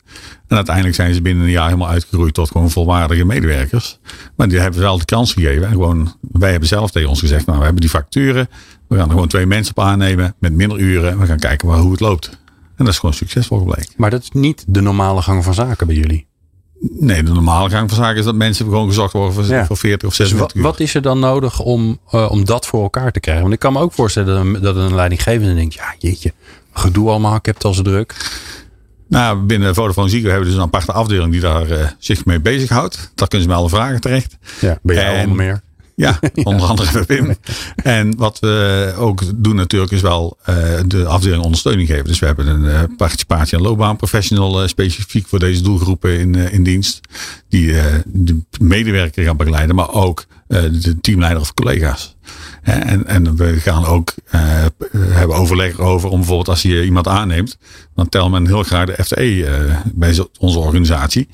En 0.47 0.55
uiteindelijk 0.55 0.95
zijn 0.95 1.13
ze 1.13 1.21
binnen 1.21 1.43
een 1.43 1.49
jaar 1.49 1.65
helemaal 1.65 1.89
uitgegroeid 1.89 2.33
tot 2.33 2.51
gewoon 2.51 2.69
volwaardige 2.69 3.25
medewerkers. 3.25 3.99
Maar 4.35 4.47
die 4.47 4.59
hebben 4.59 4.79
wel 4.79 4.97
de 4.97 5.05
kans 5.05 5.33
gegeven. 5.33 5.63
En 5.63 5.71
gewoon, 5.71 6.15
wij 6.31 6.51
hebben 6.51 6.69
zelf 6.69 6.91
tegen 6.91 7.09
ons 7.09 7.19
gezegd, 7.19 7.45
nou, 7.45 7.57
we 7.57 7.63
hebben 7.63 7.81
die 7.81 7.89
facturen. 7.91 8.49
We 8.87 8.95
gaan 8.95 9.05
er 9.05 9.11
gewoon 9.11 9.27
twee 9.27 9.45
mensen 9.45 9.75
op 9.77 9.83
aannemen 9.83 10.35
met 10.39 10.53
minder 10.53 10.79
uren. 10.79 11.19
We 11.19 11.25
gaan 11.25 11.39
kijken 11.39 11.67
hoe 11.67 11.91
het 11.91 11.99
loopt. 11.99 12.29
En 12.75 12.85
dat 12.85 12.93
is 12.93 12.99
gewoon 12.99 13.15
succesvol 13.15 13.57
gebleken. 13.57 13.93
Maar 13.97 14.09
dat 14.09 14.21
is 14.21 14.31
niet 14.31 14.63
de 14.67 14.81
normale 14.81 15.21
gang 15.21 15.43
van 15.43 15.53
zaken 15.53 15.87
bij 15.87 15.95
jullie? 15.95 16.28
Nee, 16.79 17.23
de 17.23 17.31
normale 17.31 17.69
gang 17.69 17.89
van 17.89 18.03
zaken 18.03 18.17
is 18.17 18.25
dat 18.25 18.35
mensen 18.35 18.65
gewoon 18.65 18.87
gezocht 18.87 19.13
worden 19.13 19.33
voor, 19.33 19.45
ja. 19.45 19.65
voor 19.65 19.77
40 19.77 20.07
of 20.07 20.13
46 20.13 20.53
dus 20.53 20.63
wat, 20.63 20.71
wat, 20.71 20.79
is 20.79 20.95
er 20.95 21.01
dan 21.01 21.19
nodig 21.19 21.59
om, 21.59 21.99
uh, 22.11 22.31
om 22.31 22.45
dat 22.45 22.65
voor 22.65 22.83
elkaar 22.83 23.11
te 23.11 23.19
krijgen? 23.19 23.43
Want 23.43 23.53
ik 23.53 23.59
kan 23.59 23.73
me 23.73 23.79
ook 23.79 23.93
voorstellen 23.93 24.35
dat 24.35 24.45
een, 24.45 24.61
dat 24.61 24.75
een 24.75 24.95
leidinggevende 24.95 25.55
denkt, 25.55 25.73
ja 25.73 25.95
jeetje, 25.97 26.33
gedoe 26.73 27.09
allemaal, 27.09 27.35
ik 27.35 27.45
heb 27.45 27.55
het 27.55 27.65
al 27.65 27.73
zo 27.73 27.81
druk. 27.81 28.15
Nou, 29.07 29.39
binnen 29.39 29.75
Vodafone 29.75 30.09
Ziggo 30.09 30.27
hebben 30.27 30.45
we 30.45 30.49
dus 30.49 30.59
een 30.59 30.65
aparte 30.65 30.91
afdeling 30.91 31.31
die 31.31 31.41
daar 31.41 31.71
uh, 31.71 31.87
zich 31.97 32.25
mee 32.25 32.39
bezighoudt. 32.39 33.11
Daar 33.15 33.27
kunnen 33.27 33.47
ze 33.47 33.53
met 33.53 33.61
alle 33.61 33.69
vragen 33.69 34.01
terecht. 34.01 34.37
Ja, 34.59 34.79
ben 34.81 34.95
jij 34.95 35.15
en, 35.15 35.35
meer? 35.35 35.61
Ja, 35.99 36.19
onder 36.43 36.67
andere 36.67 37.03
Wim. 37.07 37.35
En 37.75 38.17
wat 38.17 38.39
we 38.39 38.93
ook 38.97 39.21
doen 39.35 39.55
natuurlijk 39.55 39.91
is 39.91 40.01
wel 40.01 40.37
uh, 40.49 40.55
de 40.87 41.05
afdeling 41.05 41.43
ondersteuning 41.43 41.87
geven. 41.87 42.05
Dus 42.05 42.19
we 42.19 42.25
hebben 42.25 42.47
een 42.47 42.63
uh, 42.63 42.81
participatie- 42.97 43.57
en 43.57 43.63
loopbaanprofessional 43.63 44.61
uh, 44.61 44.67
specifiek 44.67 45.27
voor 45.27 45.39
deze 45.39 45.61
doelgroepen 45.61 46.19
in, 46.19 46.35
in 46.35 46.63
dienst. 46.63 46.99
Die 47.49 47.73
de 48.05 48.41
medewerker 48.59 49.23
gaan 49.23 49.37
begeleiden, 49.37 49.75
maar 49.75 49.93
ook 49.93 50.25
de 50.47 50.97
teamleider 51.01 51.41
of 51.41 51.53
collega's. 51.53 52.15
En, 52.61 53.07
en 53.07 53.35
we 53.35 53.59
gaan 53.59 53.85
ook 53.85 54.13
hebben 54.91 55.35
overleg 55.35 55.79
over 55.79 56.09
om 56.09 56.17
bijvoorbeeld 56.17 56.49
als 56.49 56.61
je 56.61 56.85
iemand 56.85 57.07
aanneemt, 57.07 57.57
dan 57.95 58.09
tellen 58.09 58.31
men 58.31 58.47
heel 58.47 58.63
graag 58.63 58.85
de 58.85 59.03
FTE 59.03 59.45
bij 59.93 60.25
onze 60.39 60.59
organisatie. 60.59 61.27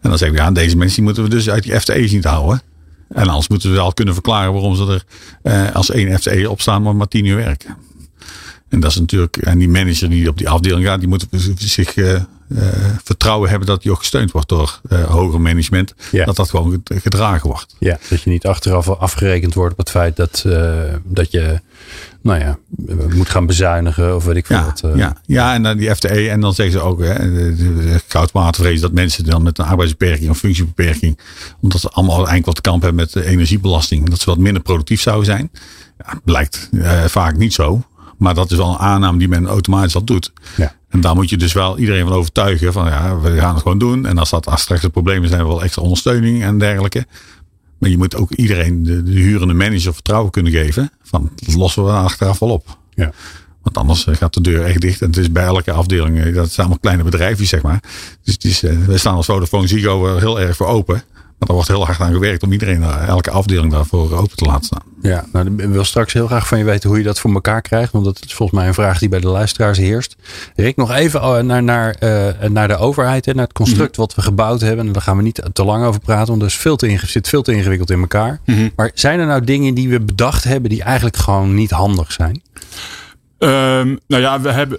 En 0.00 0.08
dan 0.08 0.18
zeggen 0.18 0.36
we 0.36 0.42
ja, 0.42 0.50
deze 0.50 0.76
mensen 0.76 1.02
moeten 1.02 1.22
we 1.22 1.28
dus 1.28 1.50
uit 1.50 1.62
die 1.62 1.80
FTE 1.80 2.08
zien 2.08 2.20
te 2.20 2.28
houden. 2.28 2.62
En 3.08 3.28
anders 3.28 3.48
moeten 3.48 3.70
we 3.70 3.76
wel 3.76 3.92
kunnen 3.92 4.14
verklaren 4.14 4.52
waarom 4.52 4.74
ze 4.74 4.86
er 4.86 5.04
uh, 5.42 5.74
als 5.74 5.90
één 5.90 6.18
FTE 6.18 6.50
opstaan, 6.50 6.82
maar 6.82 6.96
maar 6.96 7.08
tien 7.08 7.24
uur 7.24 7.36
werken. 7.36 7.76
En 8.68 8.80
dat 8.80 8.90
is 8.90 8.98
natuurlijk, 8.98 9.36
en 9.36 9.58
die 9.58 9.68
manager 9.68 10.10
die 10.10 10.28
op 10.28 10.38
die 10.38 10.48
afdeling 10.48 10.86
gaat, 10.86 11.00
die 11.00 11.08
moet 11.08 11.26
zich 11.58 11.96
uh, 11.96 12.12
uh, 12.12 12.22
vertrouwen 13.04 13.50
hebben 13.50 13.68
dat 13.68 13.82
die 13.82 13.90
ook 13.90 13.98
gesteund 13.98 14.30
wordt 14.30 14.48
door 14.48 14.80
hoger 15.06 15.40
management. 15.40 15.94
Ja. 16.10 16.24
Dat 16.24 16.36
dat 16.36 16.50
gewoon 16.50 16.82
gedragen 16.84 17.48
wordt. 17.48 17.76
Ja, 17.78 17.98
dat 18.08 18.22
je 18.22 18.30
niet 18.30 18.46
achteraf 18.46 18.88
afgerekend 18.88 19.54
wordt 19.54 19.72
op 19.72 19.78
het 19.78 19.90
feit 19.90 20.16
dat, 20.16 20.44
dat 21.04 21.30
je 21.30 21.60
nou 22.22 22.38
ja, 22.38 22.58
moet 23.14 23.28
gaan 23.28 23.46
bezuinigen 23.46 24.16
of 24.16 24.24
weet 24.24 24.36
ik 24.36 24.46
veel 24.46 24.56
ja, 24.56 24.64
wat. 24.64 24.82
Ja, 24.94 25.16
ja, 25.26 25.54
en 25.54 25.62
dan 25.62 25.76
die 25.76 25.94
FTE. 25.94 26.30
En 26.30 26.40
dan 26.40 26.54
zeggen 26.54 26.78
ze 26.78 26.84
ook, 26.84 27.00
hè, 27.00 27.14
goudwatervrees, 28.08 28.80
dat 28.80 28.92
mensen 28.92 29.24
dan 29.24 29.42
met 29.42 29.58
een 29.58 29.64
arbeidsbeperking 29.64 30.30
of 30.30 30.38
functiebeperking, 30.38 31.18
omdat 31.60 31.80
ze 31.80 31.88
allemaal 31.88 32.16
eigenlijk 32.16 32.46
wat 32.46 32.54
te 32.54 32.60
kamp 32.60 32.82
hebben 32.82 33.00
met 33.00 33.12
de 33.12 33.24
energiebelasting, 33.24 34.08
dat 34.08 34.20
ze 34.20 34.30
wat 34.30 34.38
minder 34.38 34.62
productief 34.62 35.00
zouden 35.00 35.26
zijn. 35.26 35.50
Ja, 35.98 36.20
blijkt 36.24 36.70
vaak 37.06 37.36
niet 37.36 37.54
zo. 37.54 37.82
Maar 38.18 38.34
dat 38.34 38.50
is 38.50 38.56
wel 38.56 38.68
een 38.68 38.78
aanname 38.78 39.18
die 39.18 39.28
men 39.28 39.46
automatisch 39.46 39.94
al 39.94 40.04
doet. 40.04 40.32
Ja. 40.56 40.76
En 40.88 41.00
daar 41.00 41.14
moet 41.14 41.30
je 41.30 41.36
dus 41.36 41.52
wel 41.52 41.78
iedereen 41.78 42.06
van 42.06 42.12
overtuigen 42.12 42.72
van 42.72 42.86
ja, 42.86 43.18
we 43.20 43.38
gaan 43.38 43.54
het 43.54 43.62
gewoon 43.62 43.78
doen. 43.78 44.06
En 44.06 44.18
als 44.18 44.30
dat 44.30 44.46
als 44.46 44.60
straks 44.60 44.80
de 44.80 44.88
problemen 44.88 45.28
zijn, 45.28 45.46
wel 45.46 45.62
extra 45.62 45.82
ondersteuning 45.82 46.42
en 46.42 46.58
dergelijke. 46.58 47.06
Maar 47.78 47.90
je 47.90 47.98
moet 47.98 48.16
ook 48.16 48.32
iedereen, 48.32 48.82
de, 48.82 49.02
de 49.02 49.20
hurende 49.20 49.54
manager, 49.54 49.94
vertrouwen 49.94 50.30
kunnen 50.30 50.52
geven. 50.52 50.90
Van 51.02 51.30
dat 51.34 51.54
lossen 51.54 51.84
we 51.84 51.90
achteraf 51.90 52.38
wel 52.38 52.50
op. 52.50 52.78
Ja. 52.94 53.12
Want 53.62 53.76
anders 53.76 54.06
eh, 54.06 54.14
gaat 54.14 54.34
de 54.34 54.40
deur 54.40 54.64
echt 54.64 54.80
dicht. 54.80 55.00
En 55.00 55.06
het 55.06 55.16
is 55.16 55.32
bij 55.32 55.44
elke 55.44 55.72
afdeling, 55.72 56.18
eh, 56.18 56.34
dat 56.34 56.50
zijn 56.50 56.66
allemaal 56.66 56.78
kleine 56.78 57.02
bedrijfjes, 57.02 57.48
zeg 57.48 57.62
maar. 57.62 57.82
Dus 58.22 58.34
het 58.34 58.44
is, 58.44 58.62
eh, 58.62 58.78
we 58.86 58.98
staan 58.98 59.14
als 59.14 59.26
Vodafone 59.26 59.66
Ziggo 59.66 60.16
heel 60.16 60.40
erg 60.40 60.56
voor 60.56 60.66
open. 60.66 61.02
Maar 61.38 61.48
er 61.48 61.54
wordt 61.54 61.68
heel 61.68 61.84
hard 61.84 62.00
aan 62.00 62.12
gewerkt 62.12 62.42
om 62.42 62.52
iedereen, 62.52 62.82
elke 62.82 63.30
afdeling 63.30 63.72
daarvoor 63.72 64.12
open 64.12 64.36
te 64.36 64.44
laten 64.44 64.64
staan. 64.64 64.82
Ja, 65.02 65.24
nou, 65.32 65.54
ik 65.56 65.68
wil 65.68 65.84
straks 65.84 66.12
heel 66.12 66.26
graag 66.26 66.48
van 66.48 66.58
je 66.58 66.64
weten 66.64 66.88
hoe 66.88 66.98
je 66.98 67.04
dat 67.04 67.20
voor 67.20 67.32
elkaar 67.32 67.62
krijgt. 67.62 67.92
Want 67.92 68.04
dat 68.04 68.24
is 68.24 68.34
volgens 68.34 68.58
mij 68.58 68.68
een 68.68 68.74
vraag 68.74 68.98
die 68.98 69.08
bij 69.08 69.20
de 69.20 69.28
luisteraars 69.28 69.78
heerst. 69.78 70.16
Rick, 70.56 70.76
nog 70.76 70.92
even 70.92 71.46
naar, 71.46 71.62
naar, 71.62 71.96
uh, 72.00 72.48
naar 72.48 72.68
de 72.68 72.76
overheid 72.76 73.26
en 73.26 73.34
naar 73.34 73.44
het 73.44 73.52
construct 73.52 73.96
mm 73.96 73.96
wat 73.98 74.14
we 74.14 74.22
gebouwd 74.22 74.60
hebben. 74.60 74.86
En 74.86 74.92
daar 74.92 75.02
gaan 75.02 75.16
we 75.16 75.22
niet 75.22 75.42
te 75.52 75.64
lang 75.64 75.84
over 75.84 76.00
praten, 76.00 76.28
want 76.28 76.42
er 76.42 76.48
is 76.48 76.56
veel 76.56 76.76
te 76.76 76.98
zit 77.06 77.28
veel 77.28 77.42
te 77.42 77.52
ingewikkeld 77.52 77.90
in 77.90 78.00
elkaar. 78.00 78.40
-hmm. 78.44 78.70
Maar 78.76 78.90
zijn 78.94 79.20
er 79.20 79.26
nou 79.26 79.44
dingen 79.44 79.74
die 79.74 79.88
we 79.88 80.00
bedacht 80.00 80.44
hebben 80.44 80.70
die 80.70 80.82
eigenlijk 80.82 81.16
gewoon 81.16 81.54
niet 81.54 81.70
handig 81.70 82.12
zijn? 82.12 82.42
Um, 83.38 83.98
nou 84.06 84.22
ja, 84.22 84.40
we 84.40 84.52
hebben, 84.52 84.78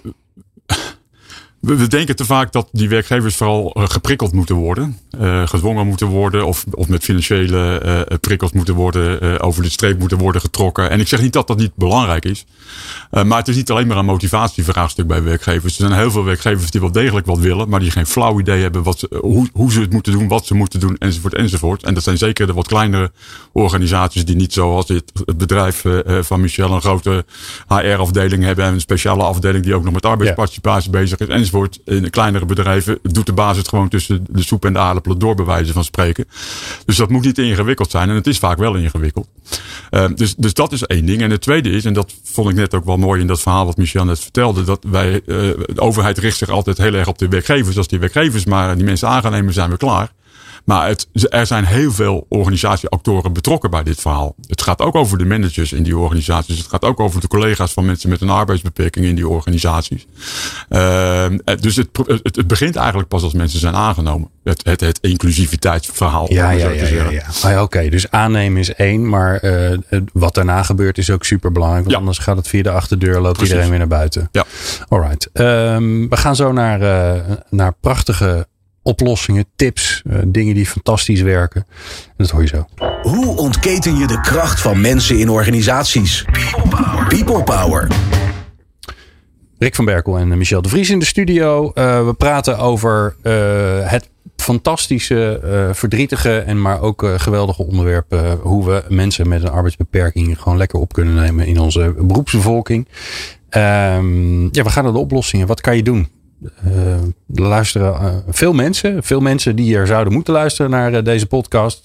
we 1.60 1.86
denken 1.86 2.16
te 2.16 2.24
vaak 2.24 2.52
dat 2.52 2.68
die 2.72 2.88
werkgevers 2.88 3.36
vooral 3.36 3.76
uh, 3.76 3.84
geprikkeld 3.88 4.32
moeten 4.32 4.54
worden. 4.54 4.98
Uh, 5.20 5.46
gedwongen 5.46 5.86
moeten 5.86 6.06
worden 6.06 6.46
of, 6.46 6.64
of 6.70 6.88
met 6.88 7.04
financiële 7.04 7.82
uh, 7.84 8.16
prikkels 8.20 8.52
moeten 8.52 8.74
worden, 8.74 9.40
over 9.40 9.62
de 9.62 9.70
streep 9.70 9.98
moeten 9.98 10.18
worden 10.18 10.40
getrokken. 10.40 10.90
En 10.90 11.00
ik 11.00 11.08
zeg 11.08 11.20
niet 11.20 11.32
dat 11.32 11.46
dat 11.46 11.56
niet 11.56 11.74
belangrijk 11.74 12.24
is. 12.24 12.46
maar 13.10 13.38
het 13.38 13.48
is 13.48 13.56
niet 13.56 13.70
alleen 13.70 13.86
maar 13.86 13.96
een 13.96 14.04
motivatievraagstuk 14.04 15.06
bij 15.06 15.22
werkgevers. 15.22 15.78
Er 15.78 15.86
zijn 15.86 16.00
heel 16.00 16.10
veel 16.10 16.24
werkgevers 16.24 16.70
die 16.70 16.80
wel 16.80 16.92
degelijk 16.92 17.26
wat 17.26 17.38
willen, 17.38 17.68
maar 17.68 17.80
die 17.80 17.90
geen 17.90 18.06
flauw 18.06 18.40
idee 18.40 18.62
hebben 18.62 18.82
wat 18.82 18.98
ze, 18.98 19.18
hoe, 19.20 19.48
hoe 19.52 19.72
ze 19.72 19.80
het 19.80 19.92
moeten 19.92 20.12
doen, 20.12 20.28
wat 20.28 20.46
ze 20.46 20.54
moeten 20.54 20.80
doen, 20.80 20.96
enzovoort, 20.98 21.34
enzovoort. 21.34 21.82
En 21.82 21.94
dat 21.94 22.02
zijn 22.02 22.18
zeker 22.18 22.46
de 22.46 22.52
wat 22.52 22.66
kleinere 22.66 23.12
organisaties 23.52 24.24
die 24.24 24.36
niet 24.36 24.52
zoals 24.52 24.88
het, 24.88 25.12
het 25.24 25.38
bedrijf 25.38 25.84
van 26.20 26.40
Michel 26.40 26.72
een 26.72 26.80
grote 26.80 27.24
HR-afdeling 27.68 28.44
hebben 28.44 28.64
en 28.64 28.72
een 28.72 28.80
speciale 28.80 29.22
afdeling 29.22 29.64
die 29.64 29.74
ook 29.74 29.84
nog 29.84 29.92
met 29.92 30.06
arbeidsparticipatie 30.06 30.90
bezig 30.90 31.18
is, 31.18 31.49
enzovoort 31.50 31.80
in 31.84 32.10
kleinere 32.10 32.46
bedrijven 32.46 32.98
doet 33.02 33.26
de 33.26 33.32
baas 33.32 33.56
het 33.56 33.68
gewoon 33.68 33.88
tussen 33.88 34.26
de 34.28 34.42
soep 34.42 34.64
en 34.64 34.72
de 34.72 34.78
aardappelen 34.78 35.18
door, 35.18 35.34
bij 35.34 35.44
wijze 35.44 35.72
van 35.72 35.84
spreken. 35.84 36.24
Dus 36.84 36.96
dat 36.96 37.10
moet 37.10 37.24
niet 37.24 37.38
ingewikkeld 37.38 37.90
zijn. 37.90 38.08
En 38.08 38.14
het 38.14 38.26
is 38.26 38.38
vaak 38.38 38.58
wel 38.58 38.74
ingewikkeld. 38.74 39.28
Uh, 39.90 40.04
dus, 40.14 40.34
dus 40.34 40.54
dat 40.54 40.72
is 40.72 40.82
één 40.82 41.06
ding. 41.06 41.22
En 41.22 41.30
het 41.30 41.40
tweede 41.40 41.70
is, 41.70 41.84
en 41.84 41.92
dat 41.92 42.14
vond 42.22 42.48
ik 42.48 42.54
net 42.54 42.74
ook 42.74 42.84
wel 42.84 42.96
mooi 42.96 43.20
in 43.20 43.26
dat 43.26 43.40
verhaal 43.40 43.66
wat 43.66 43.76
Michel 43.76 44.04
net 44.04 44.20
vertelde, 44.20 44.64
dat 44.64 44.84
wij, 44.90 45.12
uh, 45.12 45.20
de 45.26 45.80
overheid 45.80 46.18
richt 46.18 46.36
zich 46.36 46.48
altijd 46.48 46.78
heel 46.78 46.94
erg 46.94 47.08
op 47.08 47.18
de 47.18 47.28
werkgevers. 47.28 47.76
Als 47.76 47.88
die 47.88 47.98
werkgevers 47.98 48.44
maar 48.44 48.76
die 48.76 48.84
mensen 48.84 49.08
aan 49.08 49.22
gaan 49.22 49.32
nemen, 49.32 49.52
zijn 49.52 49.70
we 49.70 49.76
klaar. 49.76 50.12
Maar 50.70 50.88
het, 50.88 51.08
er 51.30 51.46
zijn 51.46 51.64
heel 51.64 51.92
veel 51.92 52.26
organisatieactoren 52.28 53.32
betrokken 53.32 53.70
bij 53.70 53.82
dit 53.82 54.00
verhaal. 54.00 54.34
Het 54.46 54.62
gaat 54.62 54.80
ook 54.80 54.94
over 54.94 55.18
de 55.18 55.24
managers 55.24 55.72
in 55.72 55.82
die 55.82 55.96
organisaties. 55.96 56.58
Het 56.58 56.66
gaat 56.66 56.84
ook 56.84 57.00
over 57.00 57.20
de 57.20 57.28
collega's 57.28 57.72
van 57.72 57.84
mensen 57.84 58.08
met 58.08 58.20
een 58.20 58.30
arbeidsbeperking 58.30 59.06
in 59.06 59.14
die 59.14 59.28
organisaties. 59.28 60.06
Uh, 60.68 61.26
dus 61.60 61.76
het, 61.76 61.88
het, 62.06 62.36
het, 62.36 62.46
begint 62.46 62.76
eigenlijk 62.76 63.08
pas 63.08 63.22
als 63.22 63.32
mensen 63.32 63.60
zijn 63.60 63.74
aangenomen. 63.74 64.28
Het, 64.44 64.64
het, 64.64 64.80
het 64.80 64.98
inclusiviteitsverhaal. 65.00 66.32
Ja, 66.32 66.50
ja, 66.50 66.68
ja, 66.68 66.86
ja, 66.86 67.10
ja. 67.10 67.24
Ah, 67.42 67.62
Oké, 67.62 67.88
dus 67.88 68.10
aannemen 68.10 68.60
is 68.60 68.74
één, 68.74 69.08
maar 69.08 69.44
uh, 69.44 69.78
wat 70.12 70.34
daarna 70.34 70.62
gebeurt 70.62 70.98
is 70.98 71.10
ook 71.10 71.24
super 71.24 71.52
belangrijk. 71.52 71.84
Want 71.84 71.94
ja. 71.94 72.00
anders 72.00 72.18
gaat 72.18 72.36
het 72.36 72.48
via 72.48 72.62
de 72.62 72.70
achterdeur, 72.70 73.20
loopt 73.20 73.32
Precies. 73.32 73.48
iedereen 73.48 73.70
weer 73.70 73.78
naar 73.78 73.88
buiten. 73.88 74.28
Ja. 74.32 74.44
Alright. 74.88 75.30
Um, 75.32 76.08
we 76.08 76.16
gaan 76.16 76.36
zo 76.36 76.52
naar, 76.52 76.82
uh, 76.82 77.20
naar 77.50 77.74
prachtige 77.80 78.46
oplossingen, 78.82 79.44
tips, 79.56 80.02
uh, 80.06 80.18
dingen 80.26 80.54
die 80.54 80.66
fantastisch 80.66 81.20
werken. 81.20 81.66
En 82.06 82.14
dat 82.16 82.30
hoor 82.30 82.42
je 82.42 82.48
zo. 82.48 82.64
Hoe 83.02 83.36
ontketen 83.36 83.96
je 83.96 84.06
de 84.06 84.20
kracht 84.20 84.60
van 84.60 84.80
mensen 84.80 85.18
in 85.18 85.28
organisaties? 85.28 86.24
People 86.24 86.68
Power. 86.68 87.06
People 87.08 87.42
Power. 87.42 87.88
Rick 89.58 89.74
van 89.74 89.84
Berkel 89.84 90.18
en 90.18 90.38
Michel 90.38 90.62
de 90.62 90.68
Vries 90.68 90.90
in 90.90 90.98
de 90.98 91.04
studio. 91.04 91.72
Uh, 91.74 92.06
we 92.06 92.14
praten 92.14 92.58
over 92.58 93.16
uh, 93.22 93.32
het 93.90 94.10
fantastische, 94.36 95.40
uh, 95.44 95.74
verdrietige 95.74 96.38
en 96.38 96.60
maar 96.60 96.80
ook 96.80 97.12
geweldige 97.16 97.66
onderwerp. 97.66 98.38
hoe 98.42 98.64
we 98.64 98.84
mensen 98.88 99.28
met 99.28 99.42
een 99.42 99.50
arbeidsbeperking 99.50 100.40
gewoon 100.40 100.58
lekker 100.58 100.78
op 100.78 100.92
kunnen 100.92 101.14
nemen 101.14 101.46
in 101.46 101.58
onze 101.58 101.94
beroepsbevolking. 101.98 102.88
Um, 103.50 104.48
ja, 104.52 104.62
we 104.62 104.70
gaan 104.70 104.84
naar 104.84 104.92
de 104.92 104.98
oplossingen. 104.98 105.46
Wat 105.46 105.60
kan 105.60 105.76
je 105.76 105.82
doen? 105.82 106.08
Uh, 106.66 106.96
luisteren 107.26 108.02
uh, 108.02 108.14
veel 108.28 108.52
mensen. 108.52 109.02
Veel 109.02 109.20
mensen 109.20 109.56
die 109.56 109.76
er 109.76 109.86
zouden 109.86 110.12
moeten 110.12 110.32
luisteren 110.32 110.70
naar 110.70 110.92
uh, 110.92 111.04
deze 111.04 111.26
podcast. 111.26 111.84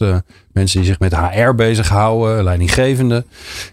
mensen 0.51 0.79
die 0.79 0.89
zich 0.89 0.99
met 0.99 1.15
HR 1.15 1.53
bezighouden, 1.55 2.43
leidinggevenden. 2.43 3.25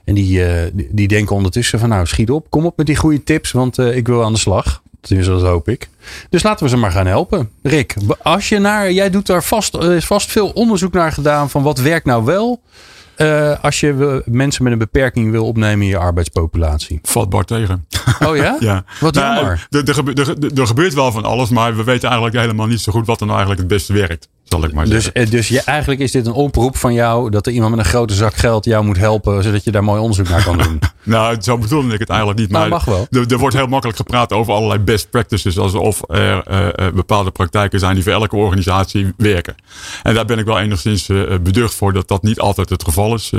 En 0.05 0.15
die, 0.15 0.45
die, 0.91 1.09
denken 1.09 1.37
ondertussen 1.37 1.79
van 1.79 1.89
nou 1.89 2.07
schiet 2.07 2.31
op. 2.31 2.51
Kom 2.51 2.67
op 2.67 2.77
met 2.77 2.87
die 2.87 2.97
goede 2.97 3.23
tips, 3.23 3.53
want 3.53 3.79
ik 3.79 4.07
wil 4.07 4.25
aan 4.25 4.33
de 4.33 4.39
slag. 4.39 4.83
Tenminste, 5.01 5.33
dat 5.33 5.43
hoop 5.43 5.69
ik. 5.69 5.89
Dus 6.29 6.43
laten 6.43 6.65
we 6.65 6.71
ze 6.71 6.77
maar 6.77 6.93
gaan 6.93 7.07
helpen. 7.07 7.51
Rick, 7.63 7.95
als 8.23 8.49
je 8.49 8.59
naar, 8.59 8.93
jij 8.93 9.11
doet 9.11 9.27
daar 9.27 9.45
vast, 9.45 9.75
er 9.75 9.93
is 9.93 10.05
vast 10.05 10.31
veel 10.31 10.49
onderzoek 10.49 10.93
naar 10.93 11.13
gedaan 11.13 11.51
van 11.51 11.63
wat 11.63 11.79
werkt 11.79 12.07
nou 12.07 12.25
wel. 12.25 12.61
Uh, 13.17 13.65
als 13.65 13.81
je 13.81 14.23
mensen 14.27 14.63
met 14.63 14.73
een 14.73 14.79
beperking 14.79 15.31
wil 15.31 15.47
opnemen 15.47 15.83
in 15.83 15.89
je 15.89 15.99
arbeidspopulatie? 15.99 16.99
Vatbaar 17.03 17.45
tegen. 17.45 17.87
Oh 18.25 18.37
ja? 18.37 18.57
ja. 18.61 18.85
Wat 19.01 19.15
nou, 19.15 19.35
jammer. 19.35 19.67
Er, 19.71 19.89
er, 19.89 20.59
er, 20.59 20.67
gebeurt 20.67 20.95
wel 20.95 21.13
van 21.13 21.25
alles, 21.25 21.51
maar 21.51 21.77
we 21.77 21.85
weten 21.85 22.09
eigenlijk 22.09 22.41
helemaal 22.41 22.67
niet 22.67 22.81
zo 22.81 22.93
goed 22.93 23.07
wat 23.07 23.21
er 23.21 23.27
nou 23.27 23.39
eigenlijk 23.39 23.69
het 23.69 23.79
beste 23.79 23.93
werkt. 23.93 24.29
Zal 24.53 24.65
ik 24.65 24.73
maar 24.73 24.89
dus, 24.89 25.05
zeggen. 25.05 25.31
Dus 25.31 25.49
je, 25.49 25.61
eigenlijk 25.61 26.01
is 26.01 26.11
dit 26.11 26.27
een 26.27 26.33
oproep 26.33 26.77
van 26.77 26.93
jou 26.93 27.31
dat 27.31 27.47
er 27.47 27.53
iemand 27.53 27.71
met 27.77 27.85
een 27.85 27.91
grote 27.91 28.15
zak 28.15 28.35
geld 28.35 28.65
jou 28.65 28.85
moet 28.85 28.97
helpen, 28.97 29.43
zodat 29.43 29.65
je 29.65 29.71
daar 29.71 29.85
mooi 29.85 30.01
onderzoek 30.01 30.29
naar 30.29 30.45
kan 30.45 30.59
doen. 30.59 30.81
nou, 31.03 31.37
zo 31.41 31.59
bedoelde 31.59 31.93
ik 31.93 32.01
het 32.01 32.09
eigenlijk 32.09 32.41
niet. 32.41 32.51
Nou, 32.51 32.69
maar 32.69 32.71
mag 32.71 32.85
wel. 32.85 33.07
Er, 33.11 33.33
er, 33.33 33.39
wordt 33.39 33.57
heel 33.57 33.67
makkelijk 33.67 33.99
gepraat 33.99 34.33
over 34.33 34.53
allerlei 34.53 34.81
best 34.81 35.11
practices, 35.11 35.59
alsof 35.59 36.01
er 36.07 36.45
uh, 36.51 36.87
bepaalde 36.95 37.31
praktijken 37.31 37.79
zijn 37.79 37.95
die 37.95 38.03
voor 38.03 38.13
elke 38.13 38.37
organisatie 38.37 39.13
werken. 39.17 39.55
En 40.03 40.15
daar 40.15 40.25
ben 40.25 40.39
ik 40.39 40.45
wel 40.45 40.59
enigszins 40.59 41.09
uh, 41.09 41.39
beducht 41.43 41.75
voor 41.75 41.93
dat 41.93 42.09
dat 42.09 42.23
niet 42.23 42.41
altijd 42.41 42.69
het 42.69 42.85
geval 42.85 43.15
is. 43.15 43.33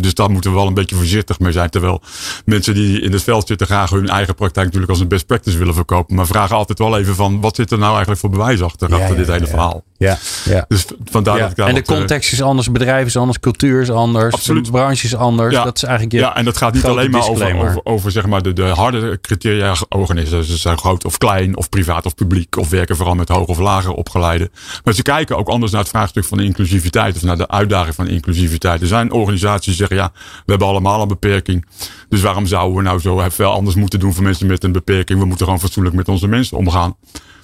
dus 0.00 0.14
daar 0.14 0.30
moeten 0.30 0.50
we 0.50 0.56
wel 0.56 0.66
een 0.66 0.74
beetje 0.74 0.96
voorzichtig 0.96 1.38
mee 1.38 1.52
zijn. 1.52 1.70
Terwijl 1.70 2.02
mensen 2.44 2.74
die 2.74 3.00
in 3.00 3.12
het 3.12 3.22
veld 3.22 3.46
zitten 3.46 3.66
graag 3.66 3.90
hun 3.90 4.08
eigen 4.08 4.34
praktijk 4.34 4.66
natuurlijk 4.66 4.92
als 4.92 5.00
een 5.00 5.08
best 5.08 5.26
practice 5.26 5.58
willen 5.58 5.74
verkopen. 5.74 6.16
Maar 6.16 6.26
vragen 6.26 6.56
altijd 6.56 6.78
wel 6.78 6.98
even 6.98 7.14
van 7.14 7.40
wat 7.40 7.56
zit 7.56 7.70
er 7.70 7.78
nou 7.78 7.90
eigenlijk 7.90 8.20
voor 8.20 8.30
bewijs 8.30 8.62
achter, 8.62 8.88
ja, 8.88 8.96
achter 8.96 9.10
ja, 9.10 9.16
dit 9.16 9.26
hele 9.26 9.44
ja. 9.44 9.50
verhaal. 9.50 9.84
Ja, 9.98 10.15
ja. 10.44 10.64
Dus 10.68 10.84
vandaar 11.04 11.36
ja. 11.36 11.42
dat 11.42 11.50
ik 11.50 11.56
daar 11.56 11.68
En 11.68 11.74
de 11.74 11.82
wat, 11.86 11.96
context 11.98 12.32
is 12.32 12.42
anders, 12.42 12.70
bedrijf 12.70 13.06
is 13.06 13.16
anders, 13.16 13.40
cultuur 13.40 13.80
is 13.80 13.90
anders, 13.90 14.34
Absoluut. 14.34 14.64
de 14.64 14.70
branche 14.70 15.06
is 15.06 15.14
anders. 15.14 15.54
Ja. 15.54 15.64
Dat 15.64 15.76
is 15.76 15.82
eigenlijk 15.82 16.14
je 16.14 16.20
ja, 16.20 16.36
en 16.36 16.44
dat 16.44 16.56
gaat 16.56 16.74
niet 16.74 16.84
alleen 16.84 17.10
maar 17.10 17.28
over, 17.28 17.56
over, 17.56 17.80
over 17.84 18.10
zeg 18.10 18.26
maar 18.26 18.42
de, 18.42 18.52
de 18.52 18.62
harde 18.62 19.18
criteria. 19.20 19.74
Organisaties 19.88 20.46
Ze 20.50 20.56
zijn 20.56 20.78
groot 20.78 21.04
of 21.04 21.18
klein, 21.18 21.56
of 21.56 21.68
privaat 21.68 22.06
of 22.06 22.14
publiek, 22.14 22.56
of 22.56 22.70
werken 22.70 22.96
vooral 22.96 23.14
met 23.14 23.28
hoog 23.28 23.46
of 23.46 23.58
lager 23.58 23.92
opgeleiden. 23.92 24.50
Maar 24.84 24.94
ze 24.94 25.02
kijken 25.02 25.36
ook 25.36 25.48
anders 25.48 25.72
naar 25.72 25.80
het 25.80 25.90
vraagstuk 25.90 26.24
van 26.24 26.38
de 26.38 26.44
inclusiviteit, 26.44 27.16
of 27.16 27.22
naar 27.22 27.36
de 27.36 27.48
uitdaging 27.48 27.94
van 27.94 28.08
inclusiviteit. 28.08 28.80
Er 28.80 28.86
zijn 28.86 29.12
organisaties 29.12 29.64
die 29.66 29.74
zeggen, 29.74 29.96
ja, 29.96 30.12
we 30.14 30.50
hebben 30.50 30.68
allemaal 30.68 31.02
een 31.02 31.08
beperking. 31.08 31.66
Dus 32.08 32.20
waarom 32.20 32.46
zouden 32.46 32.76
we 32.76 32.82
nou 32.82 33.00
zo 33.00 33.24
veel 33.28 33.52
anders 33.52 33.76
moeten 33.76 34.00
doen 34.00 34.14
voor 34.14 34.22
mensen 34.22 34.46
met 34.46 34.64
een 34.64 34.72
beperking? 34.72 35.18
We 35.18 35.24
moeten 35.24 35.44
gewoon 35.44 35.60
fatsoenlijk 35.60 35.96
met 35.96 36.08
onze 36.08 36.28
mensen 36.28 36.56
omgaan. 36.56 36.96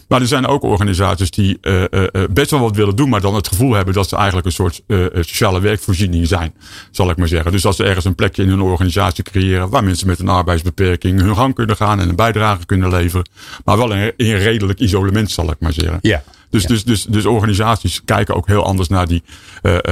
Maar 0.09 0.21
er 0.21 0.27
zijn 0.27 0.47
ook 0.47 0.63
organisaties 0.63 1.31
die 1.31 1.59
uh, 1.63 1.83
uh, 1.91 2.07
best 2.31 2.51
wel 2.51 2.61
wat 2.61 2.77
willen 2.77 2.97
doen, 2.97 3.09
maar 3.09 3.21
dan 3.21 3.35
het 3.35 3.49
gevoel 3.49 3.75
hebben 3.75 3.95
dat 3.95 4.09
ze 4.09 4.17
eigenlijk 4.17 4.47
een 4.47 4.53
soort 4.53 4.83
uh, 4.87 5.07
sociale 5.13 5.61
werkvoorziening 5.61 6.27
zijn, 6.27 6.55
zal 6.91 7.11
ik 7.11 7.17
maar 7.17 7.29
zeggen. 7.29 7.53
Dus 7.53 7.63
dat 7.63 7.77
ze 7.77 7.85
ergens 7.85 8.05
een 8.05 8.15
plekje 8.15 8.43
in 8.43 8.49
hun 8.49 8.61
organisatie 8.61 9.25
creëren 9.25 9.69
waar 9.69 9.85
mensen 9.85 10.07
met 10.07 10.19
een 10.19 10.29
arbeidsbeperking 10.29 11.21
hun 11.21 11.37
gang 11.37 11.55
kunnen 11.55 11.77
gaan 11.77 12.01
en 12.01 12.09
een 12.09 12.17
bijdrage 12.17 12.67
kunnen 12.67 12.91
leveren. 12.91 13.29
Maar 13.65 13.77
wel 13.77 13.93
in, 13.95 14.13
in 14.17 14.37
redelijk 14.37 14.81
isolement, 14.81 15.31
zal 15.31 15.51
ik 15.51 15.61
maar 15.61 15.73
zeggen. 15.73 15.99
Ja. 16.03 16.23
Dus, 16.51 16.63
Ja. 16.63 16.69
dus, 16.69 16.85
dus, 16.85 17.05
dus 17.05 17.27
organisaties 17.27 18.05
kijken 18.05 18.35
ook 18.35 18.47
heel 18.47 18.65
anders 18.65 18.89
naar, 18.89 19.07
die, 19.07 19.23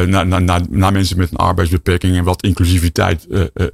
naar, 0.06 0.26
naar, 0.26 0.42
naar, 0.42 0.60
naar 0.70 0.92
mensen 0.92 1.16
met 1.16 1.30
een 1.30 1.36
arbeidsbeperking 1.36 2.16
en 2.16 2.24
wat 2.24 2.42
inclusiviteit 2.42 3.26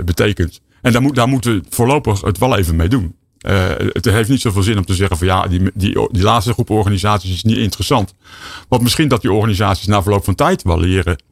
betekent. 0.04 0.60
En 0.82 0.92
daar, 0.92 1.02
moet, 1.02 1.14
daar 1.14 1.28
moeten 1.28 1.54
we 1.54 1.62
voorlopig 1.68 2.20
het 2.20 2.38
wel 2.38 2.56
even 2.56 2.76
mee 2.76 2.88
doen. 2.88 3.14
Uh, 3.40 3.70
het 3.92 4.04
heeft 4.04 4.28
niet 4.28 4.40
zoveel 4.40 4.62
zin 4.62 4.78
om 4.78 4.84
te 4.84 4.94
zeggen 4.94 5.16
van 5.16 5.26
ja, 5.26 5.46
die, 5.46 5.70
die, 5.74 6.08
die 6.10 6.22
laatste 6.22 6.52
groep 6.52 6.70
organisaties 6.70 7.30
is 7.30 7.42
niet 7.42 7.56
interessant. 7.56 8.14
Want 8.68 8.82
misschien 8.82 9.08
dat 9.08 9.20
die 9.22 9.32
organisaties 9.32 9.86
na 9.86 10.02
verloop 10.02 10.24
van 10.24 10.34
tijd 10.34 10.62
wel 10.62 10.80
leren 10.80 11.22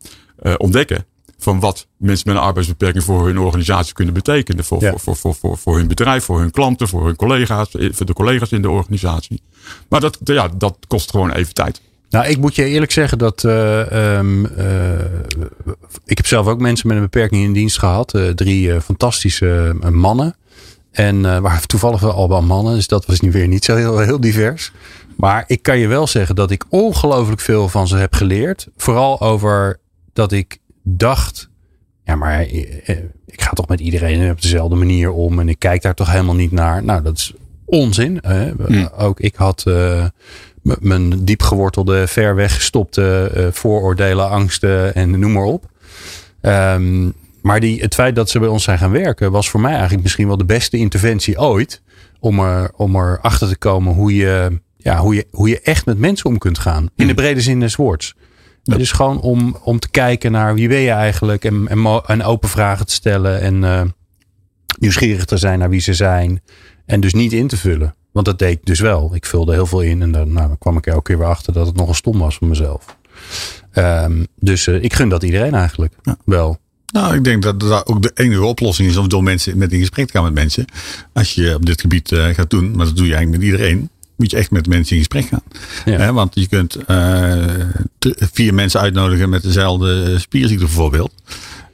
uh, 0.43 0.55
ontdekken 0.57 1.05
van 1.39 1.61
wat 1.61 1.87
mensen 1.97 2.29
met 2.29 2.37
een 2.37 2.43
arbeidsbeperking 2.43 3.05
voor 3.05 3.27
hun 3.27 3.39
organisatie 3.39 3.95
kunnen 3.95 4.15
betekenen. 4.15 4.65
Voor, 4.65 4.83
Ja. 4.83 4.91
voor, 4.91 5.01
voor, 5.01 5.17
voor, 5.17 5.35
voor, 5.35 5.59
voor 5.59 5.77
hun 5.77 5.89
bedrijf, 5.89 6.25
voor 6.25 6.41
hun 6.41 6.51
klanten, 6.51 6.89
voor 6.89 7.07
hun 7.07 7.17
collega's, 7.17 7.69
voor 7.71 8.07
de 8.07 8.13
collega's 8.13 8.51
in 8.51 8.63
de 8.63 8.71
organisatie. 8.71 9.43
Maar 9.89 10.01
dat, 10.01 10.19
ja, 10.25 10.49
dat 10.57 10.77
kost 10.87 11.11
gewoon 11.11 11.33
even 11.33 11.55
tijd. 11.55 11.81
Nou, 12.11 12.27
ik 12.27 12.39
moet 12.39 12.55
je 12.55 12.65
eerlijk 12.65 12.93
zeggen 12.93 13.19
dat. 13.19 13.45
Uh, 13.45 14.17
um, 14.17 14.45
uh, 14.45 14.99
ik 16.05 16.17
heb 16.17 16.27
zelf 16.27 16.47
ook 16.47 16.61
mensen 16.61 16.89
met 16.89 16.97
een 16.97 17.03
beperking 17.03 17.45
in 17.45 17.53
dienst 17.53 17.79
gehad. 17.79 18.15
Uh, 18.15 18.29
drie 18.29 18.81
fantastische 18.81 19.77
mannen. 19.91 20.37
En 20.95 21.17
uh, 21.17 21.39
waar 21.39 21.67
toevallig 21.67 22.01
wel 22.01 22.13
allemaal 22.13 22.43
mannen. 22.43 22.75
Dus 22.75 22.87
dat 22.87 23.07
was 23.07 23.21
nu 23.21 23.31
weer 23.31 23.49
niet 23.49 23.65
zo 23.65 23.77
heel, 23.77 23.99
heel 23.99 24.21
divers. 24.21 24.73
Maar 25.17 25.45
ik 25.47 25.63
kan 25.63 25.79
je 25.79 25.87
wel 25.87 26.07
zeggen 26.07 26.35
dat 26.35 26.51
ik 26.51 26.65
ongelooflijk 26.69 27.41
veel 27.41 27.69
van 27.69 27.89
ze 27.89 27.97
heb 27.97 28.15
geleerd. 28.15 28.69
Vooral 28.77 29.21
over 29.21 29.81
dat 30.13 30.33
ik 30.33 30.59
dacht. 30.83 31.49
Ja, 32.05 32.15
maar 32.15 32.41
eh, 32.41 32.99
ik 33.27 33.43
ga 33.43 33.51
toch 33.51 33.69
met 33.69 33.81
iedereen 33.81 34.31
op 34.31 34.43
dezelfde 34.43 34.77
manier 34.77 35.11
om. 35.11 35.39
En 35.41 35.49
ik 35.49 35.59
kijk 35.59 35.83
daar 35.83 35.95
toch 35.95 36.11
helemaal 36.11 36.35
niet 36.35 36.53
naar. 36.53 36.85
Nou, 36.85 37.03
dat 37.03 37.17
is 37.17 37.33
onzin. 37.65 38.19
Hè? 38.21 38.53
Hmm. 38.67 38.89
Ook 38.97 39.21
ik 39.21 39.35
had 39.35 39.65
uh, 39.69 40.05
mijn 40.63 41.25
diep 41.25 41.43
gewortelde, 41.43 42.07
ver 42.07 42.35
weggestopte 42.35 43.33
uh, 43.37 43.47
vooroordelen, 43.51 44.29
angsten 44.29 44.95
en 44.95 45.19
noem 45.19 45.33
maar 45.33 45.45
op. 45.45 45.71
Um, 46.41 47.15
maar 47.45 47.61
die, 47.61 47.81
het 47.81 47.95
feit 47.95 48.15
dat 48.15 48.31
ze 48.31 48.39
bij 48.39 48.49
ons 48.49 48.65
zijn 48.65 48.79
gaan 48.79 48.91
werken, 48.91 49.31
was 49.31 49.51
voor 49.51 49.61
mij 49.61 49.73
eigenlijk 49.73 50.03
misschien 50.03 50.27
wel 50.27 50.37
de 50.37 50.45
beste 50.45 50.77
interventie 50.77 51.39
ooit. 51.39 51.83
Om, 52.21 52.39
er, 52.39 52.73
om 52.77 52.97
erachter 52.97 53.49
te 53.49 53.57
komen 53.57 53.95
hoe 53.95 54.15
je, 54.15 54.61
ja, 54.77 54.99
hoe, 54.99 55.15
je, 55.15 55.27
hoe 55.31 55.49
je 55.49 55.61
echt 55.61 55.87
met 55.87 55.99
mensen 55.99 56.27
om 56.27 56.39
kunt 56.39 56.59
gaan. 56.59 56.89
In 56.97 57.07
de 57.07 57.15
brede 57.15 57.41
zin 57.41 57.61
des 57.61 57.77
woords. 57.77 58.15
Ja. 58.63 58.77
Dus 58.77 58.93
gewoon 58.93 59.21
om, 59.21 59.57
om 59.63 59.79
te 59.79 59.91
kijken 59.91 60.33
naar 60.33 60.55
wie 60.55 60.69
ben 60.69 60.79
je 60.79 60.91
eigenlijk. 60.91 61.45
En, 61.45 61.69
en, 62.07 62.23
open 62.23 62.49
vragen 62.49 62.87
te 62.87 62.93
stellen. 62.93 63.41
En 63.41 63.63
uh, 63.63 63.83
nieuwsgierig 64.79 65.25
te 65.25 65.37
zijn 65.37 65.59
naar 65.59 65.71
wie 65.71 65.81
ze 65.81 65.95
zijn. 65.95 66.43
En 66.87 67.01
dus 67.01 67.15
niet 67.15 67.33
in 67.33 67.47
te 67.47 67.57
vullen. 67.57 67.95
Want 68.13 68.27
dat 68.27 68.39
deed 68.39 68.59
ik 68.59 68.65
dus 68.65 68.81
wel. 68.81 69.15
Ik 69.15 69.27
vulde 69.27 69.53
heel 69.53 69.67
veel 69.67 69.81
in. 69.81 70.03
En 70.03 70.13
dan, 70.13 70.33
nou, 70.33 70.49
dan 70.49 70.59
kwam 70.59 70.77
ik 70.77 70.87
elke 70.87 71.03
keer 71.03 71.19
weer 71.19 71.27
achter 71.27 71.53
dat 71.53 71.67
het 71.67 71.77
nogal 71.77 71.95
stom 71.95 72.19
was 72.19 72.37
voor 72.37 72.49
mezelf. 72.49 72.97
Um, 73.75 74.27
dus 74.37 74.67
uh, 74.67 74.83
ik 74.83 74.93
gun 74.93 75.09
dat 75.09 75.23
iedereen 75.23 75.55
eigenlijk 75.55 75.95
Ja. 76.03 76.17
wel. 76.25 76.63
Nou, 76.87 77.15
ik 77.15 77.25
denk 77.25 77.43
dat 77.43 77.61
dat 77.61 77.87
ook 77.87 78.03
de 78.03 78.11
enige 78.15 78.45
oplossing 78.45 78.89
is 78.89 78.97
om 78.97 79.09
door 79.09 79.23
mensen 79.23 79.59
met 79.59 79.73
in 79.73 79.79
gesprek 79.79 80.07
te 80.07 80.13
gaan 80.13 80.25
met 80.25 80.35
mensen. 80.35 80.65
Als 81.13 81.35
je 81.35 81.55
op 81.55 81.67
dit 81.67 81.81
gebied 81.81 82.11
uh, 82.11 82.27
gaat 82.27 82.51
doen, 82.51 82.77
maar 82.77 82.87
dat 82.87 82.97
doe 82.97 83.07
je 83.07 83.15
eigenlijk 83.15 83.43
met 83.43 83.53
iedereen, 83.53 83.89
moet 84.17 84.31
je 84.31 84.37
echt 84.37 84.51
met 84.51 84.67
mensen 84.67 84.97
in 84.97 84.99
gesprek 84.99 85.27
gaan. 85.27 85.43
Ja. 85.85 86.13
Want 86.13 86.35
je 86.35 86.49
kunt 86.49 86.77
uh, 86.89 87.45
vier 88.33 88.55
mensen 88.55 88.81
uitnodigen 88.81 89.29
met 89.29 89.43
dezelfde 89.43 90.19
spierziekte 90.19 90.65
bijvoorbeeld. 90.65 91.13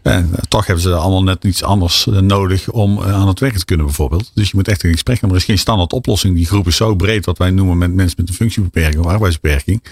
En 0.03 0.29
uh, 0.33 0.39
toch 0.49 0.67
hebben 0.67 0.85
ze 0.85 0.95
allemaal 0.95 1.23
net 1.23 1.45
iets 1.45 1.63
anders 1.63 2.05
nodig 2.05 2.71
om 2.71 3.01
aan 3.03 3.29
het 3.29 3.41
werk 3.41 3.59
te 3.59 3.65
kunnen 3.65 3.87
bijvoorbeeld. 3.87 4.31
Dus 4.35 4.51
je 4.51 4.57
moet 4.57 4.69
echt 4.69 4.85
in 4.85 4.93
gesprek 4.93 5.19
gaan. 5.19 5.29
Maar 5.29 5.37
er 5.37 5.43
is 5.43 5.49
geen 5.49 5.59
standaard 5.59 5.93
oplossing. 5.93 6.37
Die 6.37 6.47
groep 6.47 6.67
is 6.67 6.77
zo 6.77 6.95
breed 6.95 7.25
wat 7.25 7.39
wij 7.39 7.51
noemen 7.51 7.79
met 7.79 7.95
mensen 7.95 8.17
met 8.19 8.29
een 8.29 8.35
functiebeperking 8.35 9.05
of 9.05 9.11
arbeidsbeperking. 9.11 9.83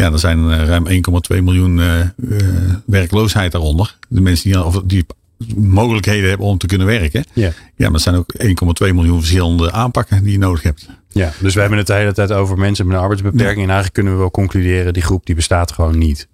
Ja, 0.00 0.12
er 0.12 0.18
zijn 0.18 0.38
uh, 0.38 0.64
ruim 0.64 0.86
1,2 0.88 1.42
miljoen 1.42 1.78
uh, 1.78 1.98
uh, 2.16 2.38
werkloosheid 2.86 3.52
daaronder. 3.52 3.96
De 4.08 4.20
mensen 4.20 4.50
die, 4.50 4.64
of 4.64 4.82
die 4.84 5.06
mogelijkheden 5.56 6.28
hebben 6.28 6.46
om 6.46 6.58
te 6.58 6.66
kunnen 6.66 6.86
werken. 6.86 7.24
Ja. 7.32 7.50
ja, 7.76 7.84
maar 7.86 7.94
er 7.94 8.00
zijn 8.00 8.14
ook 8.14 8.32
1,2 8.88 8.94
miljoen 8.94 9.18
verschillende 9.18 9.72
aanpakken 9.72 10.22
die 10.22 10.32
je 10.32 10.38
nodig 10.38 10.62
hebt. 10.62 10.88
Ja, 11.08 11.32
dus 11.40 11.54
we 11.54 11.60
hebben 11.60 11.78
het 11.78 11.86
de 11.86 11.92
hele 11.94 12.12
tijd 12.12 12.32
over 12.32 12.58
mensen 12.58 12.86
met 12.86 12.94
een 12.96 13.00
arbeidsbeperking. 13.02 13.56
En 13.62 13.64
eigenlijk 13.64 13.92
kunnen 13.92 14.12
we 14.12 14.18
wel 14.18 14.30
concluderen, 14.30 14.92
die 14.92 15.02
groep 15.02 15.26
die 15.26 15.34
bestaat 15.34 15.72
gewoon 15.72 15.98
niet. 15.98 16.28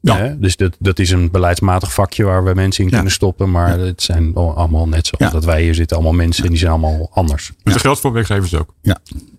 Ja. 0.00 0.16
Hè? 0.16 0.38
Dus 0.38 0.56
dat, 0.56 0.76
dat 0.78 0.98
is 0.98 1.10
een 1.10 1.30
beleidsmatig 1.30 1.92
vakje 1.94 2.24
waar 2.24 2.44
we 2.44 2.54
mensen 2.54 2.82
in 2.84 2.88
Ja. 2.90 2.94
kunnen 2.94 3.12
stoppen. 3.12 3.50
Maar 3.50 3.78
het 3.78 4.02
zijn 4.02 4.34
al- 4.34 4.56
allemaal 4.56 4.88
net 4.88 5.06
zoals 5.06 5.24
Ja. 5.24 5.30
dat 5.30 5.44
wij 5.44 5.62
hier 5.62 5.74
zitten. 5.74 5.96
Allemaal 5.96 6.14
mensen 6.14 6.44
en 6.44 6.50
die 6.50 6.58
zijn 6.58 6.70
allemaal 6.70 7.10
anders. 7.12 7.50
Dus 7.62 7.72
dat 7.72 7.82
geldt 7.82 8.00
voor 8.00 8.12
werkgevers 8.12 8.54
ook. 8.54 8.74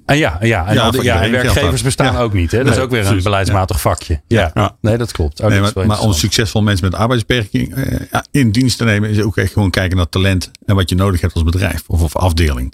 En 0.05 0.17
ja, 0.17 0.37
ja, 0.41 0.67
en, 0.67 0.73
Ja, 0.73 0.91
die- 0.91 1.11
en 1.11 1.31
werkgevers 1.31 1.81
bestaan 1.81 2.15
ook 2.17 2.33
niet. 2.33 2.51
Hè? 2.51 2.63
Dat 2.63 2.75
is 2.75 2.79
ook 2.81 2.89
weer 2.91 3.07
een 3.07 3.23
beleidsmatig 3.23 3.81
vakje. 3.81 4.21
Ja. 4.27 4.75
Nee, 4.81 4.97
dat 4.97 5.11
klopt. 5.11 5.41
Nee, 5.41 5.59
maar, 5.61 5.71
maar 5.85 5.99
om 5.99 6.13
succesvol 6.13 6.61
mensen 6.61 6.85
met 6.89 6.99
arbeidsbeperking 6.99 7.75
eh, 7.75 8.19
in 8.31 8.51
dienst 8.51 8.77
te 8.77 8.83
nemen, 8.83 9.09
is 9.09 9.21
ook 9.21 9.37
echt 9.37 9.53
gewoon 9.53 9.69
kijken 9.69 9.97
naar 9.97 10.09
talent 10.09 10.51
en 10.65 10.75
wat 10.75 10.89
je 10.89 10.95
nodig 10.95 11.21
hebt 11.21 11.33
als 11.33 11.43
bedrijf 11.43 11.83
of, 11.87 12.01
of 12.01 12.15
afdeling. 12.15 12.73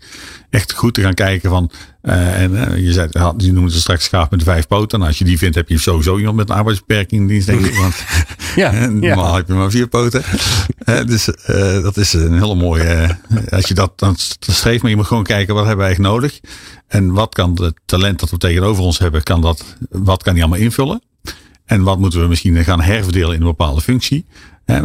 Echt 0.50 0.74
goed 0.74 0.94
te 0.94 1.02
gaan 1.02 1.14
kijken 1.14 1.50
van, 1.50 1.72
eh, 2.02 2.42
en 2.42 2.68
eh, 2.72 2.78
je, 2.84 2.94
zei, 2.94 3.08
je 3.38 3.52
noemde 3.54 3.72
het 3.72 3.80
straks 3.82 4.04
schaap 4.04 4.32
met 4.32 4.44
vijf 4.44 4.68
poten. 4.68 5.02
En 5.02 5.08
als 5.08 5.18
je 5.18 5.26
die 5.26 5.38
vindt, 5.38 5.56
heb 5.56 5.70
je 5.70 5.78
sowieso 5.78 6.18
iemand 6.18 6.36
met 6.36 6.50
een 6.50 6.56
arbeidsbeperking 6.56 7.22
in 7.22 7.28
dienst, 7.28 7.48
denk 7.48 7.66
ik. 7.66 7.74
Want 7.76 7.96
Ja, 8.56 8.72
ja. 8.82 8.88
normaal 8.88 9.36
heb 9.36 9.48
je 9.48 9.54
maar 9.54 9.70
vier 9.72 9.88
poten. 9.88 10.24
Dus 11.06 11.30
dat 11.82 11.98
is 11.98 12.14
een 12.14 12.34
hele 12.34 12.56
mooie. 12.56 13.18
als 13.50 13.68
je 13.68 13.74
dat 13.74 14.00
dan 14.00 14.16
streeft, 14.40 14.82
maar 14.82 14.92
je 14.92 14.98
moet 14.98 15.08
gewoon 15.08 15.24
kijken 15.24 15.54
wat 15.56 15.66
hebben 15.66 15.86
we 15.86 15.92
eigenlijk 15.92 16.16
nodig. 16.22 16.40
En 16.88 17.12
wat 17.14 17.29
kan 17.34 17.58
het 17.62 17.76
talent 17.86 18.20
dat 18.20 18.30
we 18.30 18.38
tegenover 18.38 18.84
ons 18.84 19.00
hebben, 19.00 19.24
kan 19.24 19.42
dat, 19.42 19.76
wat 19.90 20.24
kan 20.24 20.34
die 20.34 20.44
allemaal 20.44 20.62
invullen? 20.62 21.02
En 21.66 21.84
wat 21.84 22.00
moeten 22.00 22.22
we 22.22 22.28
misschien 22.28 22.64
gaan 22.64 22.82
herverdelen 22.82 23.36
in 23.36 23.42
een 23.42 23.48
bepaalde 23.48 23.82
functie? 23.82 24.26
Eh, 24.66 24.84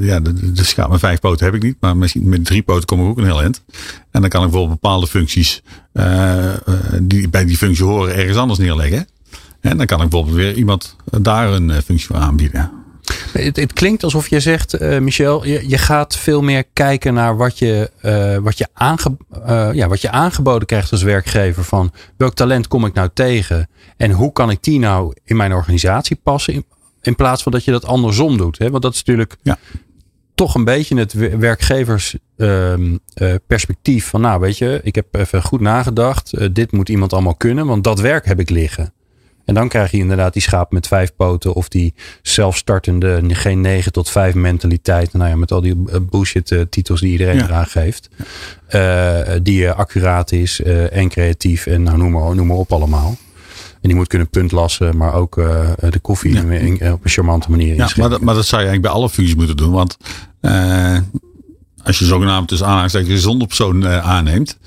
ja, 0.00 0.20
de, 0.20 0.52
de, 0.52 0.64
schaap 0.64 0.90
met 0.90 1.00
vijf 1.00 1.20
poten 1.20 1.46
heb 1.46 1.54
ik 1.54 1.62
niet, 1.62 1.76
maar 1.80 1.96
misschien 1.96 2.28
met 2.28 2.44
drie 2.44 2.62
poten 2.62 2.86
kom 2.86 3.00
ik 3.00 3.06
ook 3.06 3.18
een 3.18 3.24
heel 3.24 3.42
eind. 3.42 3.62
En 4.10 4.20
dan 4.20 4.30
kan 4.30 4.44
ik 4.44 4.50
bijvoorbeeld 4.50 4.80
bepaalde 4.80 5.06
functies 5.06 5.62
eh, 5.92 6.52
eh, 6.52 6.58
die 7.02 7.28
bij 7.28 7.44
die 7.44 7.56
functie 7.56 7.84
horen 7.84 8.14
ergens 8.14 8.36
anders 8.36 8.58
neerleggen. 8.58 9.06
En 9.60 9.76
dan 9.76 9.86
kan 9.86 10.02
ik 10.02 10.08
bijvoorbeeld 10.08 10.36
weer 10.36 10.54
iemand 10.54 10.96
daar 11.04 11.52
een 11.52 11.82
functie 11.82 12.14
aanbieden. 12.14 12.70
Het, 13.32 13.56
het 13.56 13.72
klinkt 13.72 14.04
alsof 14.04 14.28
je 14.28 14.40
zegt, 14.40 14.74
eh, 14.74 14.98
Michel, 14.98 15.46
je, 15.46 15.68
je 15.68 15.78
gaat 15.78 16.16
veel 16.16 16.42
meer 16.42 16.64
kijken 16.72 17.14
naar 17.14 17.36
wat 17.36 17.58
je, 17.58 17.90
eh, 18.00 18.36
wat, 18.36 18.58
je 18.58 18.66
aange, 18.72 19.16
eh, 19.44 19.68
ja, 19.72 19.88
wat 19.88 20.00
je 20.00 20.10
aangeboden 20.10 20.66
krijgt 20.66 20.92
als 20.92 21.02
werkgever. 21.02 21.64
Van 21.64 21.92
welk 22.16 22.34
talent 22.34 22.68
kom 22.68 22.84
ik 22.84 22.94
nou 22.94 23.08
tegen? 23.14 23.68
En 23.96 24.10
hoe 24.10 24.32
kan 24.32 24.50
ik 24.50 24.62
die 24.62 24.78
nou 24.78 25.14
in 25.24 25.36
mijn 25.36 25.52
organisatie 25.52 26.20
passen? 26.22 26.54
In, 26.54 26.64
in 27.02 27.14
plaats 27.14 27.42
van 27.42 27.52
dat 27.52 27.64
je 27.64 27.70
dat 27.70 27.84
andersom 27.84 28.36
doet. 28.36 28.58
Hè? 28.58 28.70
Want 28.70 28.82
dat 28.82 28.92
is 28.92 29.04
natuurlijk 29.04 29.36
Ja. 29.42 29.58
toch 30.34 30.54
een 30.54 30.64
beetje 30.64 30.98
het 30.98 31.12
werkgeversperspectief. 31.38 34.06
van 34.06 34.20
nou 34.20 34.40
weet 34.40 34.58
je, 34.58 34.80
ik 34.82 34.94
heb 34.94 35.14
even 35.14 35.42
goed 35.42 35.60
nagedacht. 35.60 36.54
Dit 36.54 36.72
moet 36.72 36.88
iemand 36.88 37.12
allemaal 37.12 37.34
kunnen, 37.34 37.66
want 37.66 37.84
dat 37.84 38.00
werk 38.00 38.26
heb 38.26 38.40
ik 38.40 38.50
liggen. 38.50 38.92
En 39.50 39.56
dan 39.56 39.68
krijg 39.68 39.90
je 39.90 39.96
inderdaad 39.96 40.32
die 40.32 40.42
schaap 40.42 40.72
met 40.72 40.86
vijf 40.86 41.12
poten 41.16 41.54
of 41.54 41.68
die 41.68 41.94
zelfstartende 42.22 43.20
geen 43.34 43.60
9 43.60 43.92
tot 43.92 44.10
5 44.10 44.34
mentaliteit. 44.34 45.12
Nou 45.12 45.30
ja, 45.30 45.36
met 45.36 45.52
al 45.52 45.60
die 45.60 45.74
eh, 45.86 45.96
bullshit 46.10 46.50
eh, 46.50 46.60
titels 46.60 47.00
die 47.00 47.10
iedereen 47.12 47.36
Ja. 47.36 47.44
eraan 47.44 47.66
geeft. 47.66 48.08
Eh, 48.66 49.18
die 49.42 49.70
accuraat 49.70 50.32
is 50.32 50.60
en 50.90 51.08
creatief 51.08 51.66
en 51.66 51.82
nou 51.82 51.96
noem 51.96 52.10
maar, 52.10 52.34
noem 52.34 52.46
maar 52.46 52.56
op 52.56 52.72
allemaal. 52.72 53.16
En 53.56 53.88
die 53.88 53.94
moet 53.94 54.06
kunnen 54.08 54.28
puntlassen, 54.28 54.96
maar 54.96 55.14
ook 55.14 55.34
de 55.34 55.98
koffie 56.02 56.32
Ja. 56.34 56.40
in- 56.40 56.50
in- 56.80 56.92
op 56.92 57.04
een 57.04 57.10
charmante 57.10 57.50
manier 57.50 57.74
Ja, 57.74 57.88
maar 57.96 58.08
dat, 58.10 58.20
maar 58.20 58.34
dat 58.34 58.46
zou 58.46 58.62
je 58.62 58.68
eigenlijk 58.68 58.82
bij 58.82 58.90
alle 59.02 59.10
functies 59.10 59.36
moeten 59.36 59.56
doen. 59.56 59.72
Want 59.72 59.96
als 61.84 61.98
je 61.98 62.04
zogenaamd 62.04 62.48
dus 62.48 62.62
aanhalingstekens 62.62 63.10
een 63.10 63.16
gezonde 63.16 63.46
persoon 63.46 63.86
aanneemt. 63.88 64.58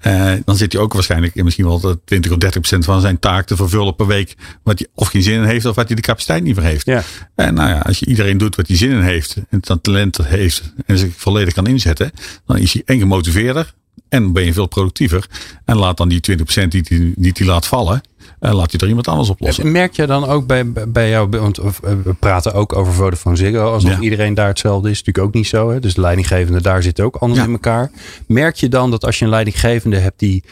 Eh, 0.00 0.32
dan 0.44 0.56
zit 0.56 0.72
hij 0.72 0.82
ook 0.82 0.92
waarschijnlijk 0.92 1.42
misschien 1.42 1.64
wel 1.64 2.00
20 2.04 2.32
of 2.32 2.38
30 2.38 2.60
procent 2.60 2.84
van 2.84 3.00
zijn 3.00 3.18
taak 3.18 3.46
te 3.46 3.56
vervullen 3.56 3.94
per 3.94 4.06
week. 4.06 4.36
Wat 4.62 4.78
hij 4.78 4.88
of 4.94 5.08
geen 5.08 5.22
zin 5.22 5.34
in 5.34 5.44
heeft 5.44 5.66
of 5.66 5.74
wat 5.74 5.86
hij 5.86 5.96
de 5.96 6.02
capaciteit 6.02 6.42
niet 6.42 6.54
voor 6.54 6.64
heeft. 6.64 6.86
Ja. 6.86 7.02
En 7.34 7.54
nou 7.54 7.68
ja, 7.68 7.78
als 7.78 7.98
je 7.98 8.06
iedereen 8.06 8.38
doet 8.38 8.56
wat 8.56 8.66
hij 8.66 8.76
zin 8.76 8.90
in 8.90 9.00
heeft. 9.00 9.36
En 9.48 9.58
dat 9.60 9.82
talent 9.82 10.16
heeft 10.16 10.72
en 10.86 10.98
zich 10.98 11.12
volledig 11.16 11.54
kan 11.54 11.66
inzetten. 11.66 12.10
Dan 12.46 12.56
is 12.56 12.72
hij 12.72 12.82
en 12.84 12.98
gemotiveerder. 12.98 13.74
En 14.08 14.32
ben 14.32 14.44
je 14.44 14.52
veel 14.52 14.66
productiever. 14.66 15.26
En 15.64 15.76
laat 15.76 15.96
dan 15.96 16.08
die 16.08 16.20
20 16.20 16.46
procent 16.46 16.72
die 16.72 16.84
hij 16.88 17.12
die 17.16 17.32
hij 17.34 17.46
laat 17.46 17.66
vallen. 17.66 18.00
En 18.40 18.54
laat 18.54 18.72
je 18.72 18.78
er 18.78 18.88
iemand 18.88 19.08
anders 19.08 19.28
oplossen. 19.28 19.72
Merk 19.72 19.92
je 19.96 20.06
dan 20.06 20.24
ook 20.26 20.46
bij, 20.46 20.72
bij 20.88 21.08
jou, 21.08 21.28
want 21.28 21.58
eh, 21.58 21.70
we 22.04 22.14
praten 22.18 22.52
ook 22.54 22.76
over 22.76 22.92
Vodafone 22.92 23.36
Ziggo, 23.36 23.72
alsof 23.72 23.90
Ja. 23.90 24.00
iedereen 24.00 24.34
daar 24.34 24.48
hetzelfde 24.48 24.90
is. 24.90 24.98
Natuurlijk 24.98 25.26
ook 25.26 25.34
niet 25.34 25.46
zo. 25.46 25.70
Hè? 25.70 25.80
Dus 25.80 25.94
de 25.94 26.00
leidinggevende 26.00 26.62
daar 26.62 26.82
zit 26.82 27.00
ook 27.00 27.16
anders 27.16 27.40
Ja. 27.40 27.46
in 27.46 27.52
elkaar. 27.52 27.90
Merk 28.26 28.56
je 28.56 28.68
dan 28.68 28.90
dat 28.90 29.04
als 29.04 29.18
je 29.18 29.24
een 29.24 29.30
leidinggevende 29.30 29.96
hebt 29.96 30.18
die, 30.18 30.44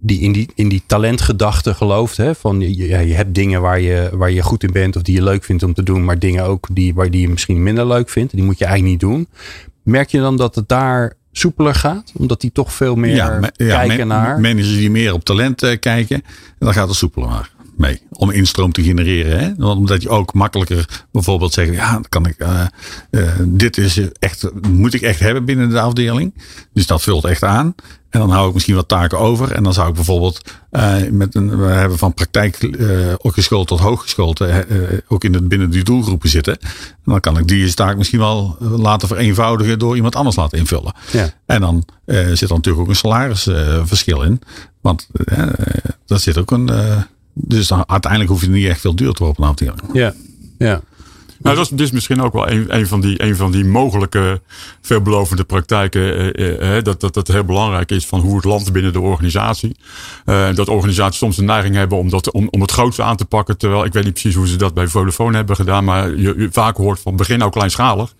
die, 0.00 0.20
in, 0.20 0.32
die 0.32 0.48
in 0.54 0.68
die 0.68 0.82
talentgedachte 0.86 1.74
gelooft, 1.74 2.16
hè? 2.16 2.34
van 2.34 2.60
je, 2.60 2.86
je 3.06 3.14
hebt 3.14 3.34
dingen 3.34 3.60
waar 3.60 3.80
je, 3.80 4.10
waar 4.12 4.30
je 4.30 4.42
goed 4.42 4.62
in 4.62 4.72
bent 4.72 4.96
of 4.96 5.02
die 5.02 5.14
je 5.14 5.22
leuk 5.22 5.44
vindt 5.44 5.62
om 5.62 5.74
te 5.74 5.82
doen, 5.82 6.04
maar 6.04 6.18
dingen 6.18 6.44
ook 6.44 6.66
die, 6.72 6.94
waar 6.94 7.10
die 7.10 7.20
je 7.20 7.28
misschien 7.28 7.62
minder 7.62 7.86
leuk 7.86 8.08
vindt, 8.08 8.32
die 8.34 8.42
moet 8.44 8.58
je 8.58 8.64
eigenlijk 8.64 9.02
niet 9.02 9.10
doen. 9.10 9.28
Merk 9.82 10.10
je 10.10 10.18
dan 10.20 10.36
dat 10.36 10.54
het 10.54 10.68
daar 10.68 11.16
soepeler 11.32 11.74
gaat? 11.74 12.12
Omdat 12.16 12.40
die 12.40 12.52
toch 12.52 12.72
veel 12.72 12.94
meer 12.94 13.38
me- 13.40 13.52
ja, 13.64 13.78
kijken 13.78 13.96
men- 13.96 14.06
naar. 14.06 14.40
Managers 14.40 14.76
die 14.76 14.90
meer 14.90 15.12
op 15.12 15.24
talent 15.24 15.62
eh, 15.62 15.78
kijken. 15.78 16.16
En 16.16 16.22
dan 16.66 16.72
gaat 16.72 16.88
het 16.88 16.96
soepeler 16.96 17.28
maar 17.28 17.50
mee. 17.80 18.02
Om 18.10 18.30
instroom 18.30 18.72
te 18.72 18.82
genereren. 18.82 19.38
Hè? 19.38 19.54
Want 19.56 19.78
Omdat 19.78 20.02
je 20.02 20.08
ook 20.08 20.34
makkelijker 20.34 21.04
bijvoorbeeld 21.12 21.52
zegt. 21.52 21.72
Ja, 21.72 21.92
dan 21.92 22.04
kan 22.08 22.26
ik. 22.26 22.38
eh, 22.38 22.60
eh, 23.10 23.28
dit 23.38 23.76
is 23.76 24.00
echt, 24.18 24.48
moet 24.68 24.94
ik 24.94 25.02
echt 25.02 25.20
hebben 25.20 25.44
binnen 25.44 25.68
de 25.68 25.80
afdeling. 25.80 26.34
Dus 26.72 26.86
dat 26.86 27.02
vult 27.02 27.24
echt 27.24 27.42
aan. 27.44 27.74
En 28.10 28.20
dan 28.20 28.30
hou 28.30 28.48
ik 28.48 28.54
misschien 28.54 28.74
wat 28.74 28.88
taken 28.88 29.18
over. 29.18 29.52
En 29.52 29.62
dan 29.62 29.72
zou 29.72 29.88
ik 29.88 29.94
bijvoorbeeld 29.94 30.40
eh, 30.70 30.94
met 31.10 31.34
een, 31.34 31.58
we 31.58 31.66
hebben 31.66 31.98
van 31.98 32.14
praktijk 32.14 32.58
ook 33.22 33.34
geschoold 33.34 33.68
tot 33.68 33.80
hooggeschoold. 33.80 34.42
ook 35.08 35.24
in 35.24 35.34
het, 35.34 35.48
binnen 35.48 35.70
die 35.70 35.84
doelgroepen 35.84 36.28
zitten. 36.28 36.58
En 36.60 36.68
dan 37.04 37.20
kan 37.20 37.38
ik 37.38 37.48
die 37.48 37.74
taak 37.74 37.96
misschien 37.96 38.18
wel 38.18 38.56
laten 38.60 39.08
vereenvoudigen 39.08 39.78
door 39.78 39.96
iemand 39.96 40.16
anders 40.16 40.36
laten 40.36 40.58
invullen. 40.58 40.94
Ja. 41.12 41.30
En 41.46 41.60
dan 41.60 41.84
zit 42.06 42.48
er 42.50 42.56
natuurlijk 42.56 42.82
ook 42.82 42.88
een 42.88 42.96
salarisverschil 42.96 44.22
in. 44.22 44.40
Want 44.80 45.08
daar 46.06 46.20
zit 46.20 46.38
ook 46.38 46.50
een. 46.50 46.70
Dus 47.42 47.72
uiteindelijk 47.72 48.30
hoef 48.30 48.40
je 48.40 48.48
niet 48.48 48.66
echt 48.66 48.80
veel 48.80 48.94
duur 48.94 49.12
te 49.12 49.24
worden 49.24 49.48
op 49.48 49.60
een. 49.60 49.74
Ja, 49.92 50.14
ja. 50.58 50.80
Nou, 51.42 51.56
dat 51.56 51.70
is, 51.72 51.80
is 51.80 51.90
misschien 51.90 52.22
ook 52.22 52.32
wel 52.32 52.50
een, 52.50 52.76
een, 52.76 52.86
van, 52.86 53.00
die, 53.00 53.22
een 53.22 53.36
van 53.36 53.50
die 53.50 53.64
mogelijke 53.64 54.40
veelbelovende 54.80 55.44
praktijken. 55.44 56.34
eh, 56.34 56.48
eh, 56.48 56.76
eh, 56.76 56.84
dat, 56.84 57.00
dat 57.00 57.14
dat 57.14 57.28
heel 57.28 57.44
belangrijk 57.44 57.90
is 57.90 58.06
van 58.06 58.20
hoe 58.20 58.36
het 58.36 58.44
landt 58.44 58.72
binnen 58.72 58.92
de 58.92 59.00
organisatie. 59.00 59.76
Eh, 60.24 60.54
dat 60.54 60.68
organisaties 60.68 61.18
soms 61.18 61.36
de 61.36 61.42
neiging 61.42 61.74
hebben 61.74 61.98
om, 61.98 62.08
dat, 62.10 62.30
om, 62.32 62.48
om 62.50 62.60
het 62.60 62.70
grootste 62.70 63.02
aan 63.02 63.16
te 63.16 63.24
pakken. 63.24 63.58
Terwijl 63.58 63.84
ik 63.84 63.92
weet 63.92 64.04
niet 64.04 64.12
precies 64.12 64.34
hoe 64.34 64.48
ze 64.48 64.56
dat 64.56 64.74
bij 64.74 64.86
Vodafone 64.86 65.36
hebben 65.36 65.56
gedaan. 65.56 65.84
Maar 65.84 66.08
je, 66.08 66.34
je 66.38 66.48
vaak 66.50 66.76
hoort 66.76 67.00
van 67.00 67.16
begin 67.16 67.38
nou 67.38 67.50
kleinschalig. 67.50 68.14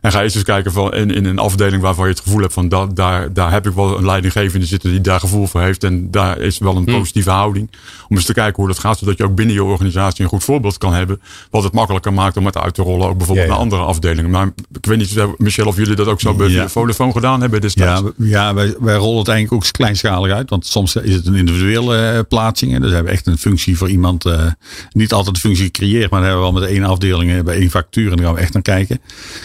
En 0.00 0.12
ga 0.12 0.22
eens 0.22 0.34
eens 0.34 0.44
kijken 0.44 0.72
van 0.72 0.94
in, 0.94 1.10
in 1.10 1.24
een 1.24 1.38
afdeling 1.38 1.82
waarvan 1.82 2.04
je 2.04 2.10
het 2.10 2.20
gevoel 2.20 2.40
hebt 2.40 2.52
van 2.52 2.68
da, 2.68 2.86
daar, 2.86 3.32
daar 3.32 3.50
heb 3.50 3.66
ik 3.66 3.72
wel 3.74 3.98
een 3.98 4.04
leidinggevende 4.04 4.66
zitten 4.66 4.90
die 4.90 5.00
daar 5.00 5.20
gevoel 5.20 5.46
voor 5.46 5.60
heeft. 5.60 5.84
En 5.84 6.10
daar 6.10 6.38
is 6.38 6.58
wel 6.58 6.76
een 6.76 6.84
positieve 6.84 7.30
houding. 7.30 7.70
Om 8.08 8.16
eens 8.16 8.26
te 8.26 8.32
kijken 8.34 8.56
hoe 8.56 8.66
dat 8.66 8.78
gaat. 8.78 8.98
Zodat 8.98 9.16
je 9.18 9.24
ook 9.24 9.34
binnen 9.34 9.54
je 9.54 9.64
organisatie 9.64 10.24
een 10.24 10.30
goed 10.30 10.44
voorbeeld 10.44 10.78
kan 10.78 10.92
hebben. 10.92 11.20
Wat 11.50 11.62
het 11.62 11.72
makkelijker 11.72 12.12
maakt 12.12 12.36
om 12.36 12.46
het 12.46 12.56
uit 12.64 12.74
te 12.74 12.82
rollen. 12.82 13.08
Ook 13.08 13.16
bijvoorbeeld 13.16 13.46
Ja, 13.48 13.52
ja. 13.52 13.58
naar 13.58 13.70
andere 13.70 13.82
afdelingen. 13.82 14.30
Maar 14.30 14.46
ik 14.72 14.86
weet 14.86 14.98
niet, 14.98 15.16
Michel, 15.38 15.66
of 15.66 15.76
jullie 15.76 15.94
dat 15.96 16.06
ook 16.06 16.20
zo 16.20 16.34
bij 16.34 16.48
Ja. 16.48 16.68
Vodafone 16.68 17.12
gedaan 17.12 17.40
hebben 17.40 17.60
destijds. 17.60 18.00
Ja, 18.00 18.04
we- 18.16 18.28
ja 18.28 18.54
wij, 18.54 18.74
wij 18.80 18.94
rollen 18.96 19.18
het 19.18 19.28
eigenlijk 19.28 19.64
ook 19.64 19.72
kleinschalig 19.72 20.32
uit. 20.32 20.50
Want 20.50 20.66
soms 20.66 20.96
is 20.96 21.14
het 21.14 21.26
een 21.26 21.34
individuele 21.34 21.96
eh, 21.96 22.20
plaatsing. 22.28 22.78
Dus 22.80 22.88
we 22.88 22.94
hebben 22.94 23.12
echt 23.12 23.26
een 23.26 23.38
functie 23.38 23.76
voor 23.76 23.88
iemand. 23.90 24.24
eh, 24.24 24.46
niet 24.92 25.12
altijd 25.12 25.34
een 25.34 25.40
functie 25.40 25.64
gecreëerd. 25.64 26.10
Maar 26.10 26.20
dan 26.20 26.28
hebben 26.28 26.46
we 26.46 26.52
wel 26.52 26.60
met 26.60 26.70
één 26.70 26.84
afdeling 26.84 27.32
eh, 27.32 27.42
bij 27.42 27.56
één 27.56 27.70
factuur. 27.70 28.10
En 28.10 28.16
daar 28.16 28.26
gaan 28.26 28.34
we 28.34 28.40
echt 28.40 28.52
naar 28.52 28.62
kijken. 28.62 29.00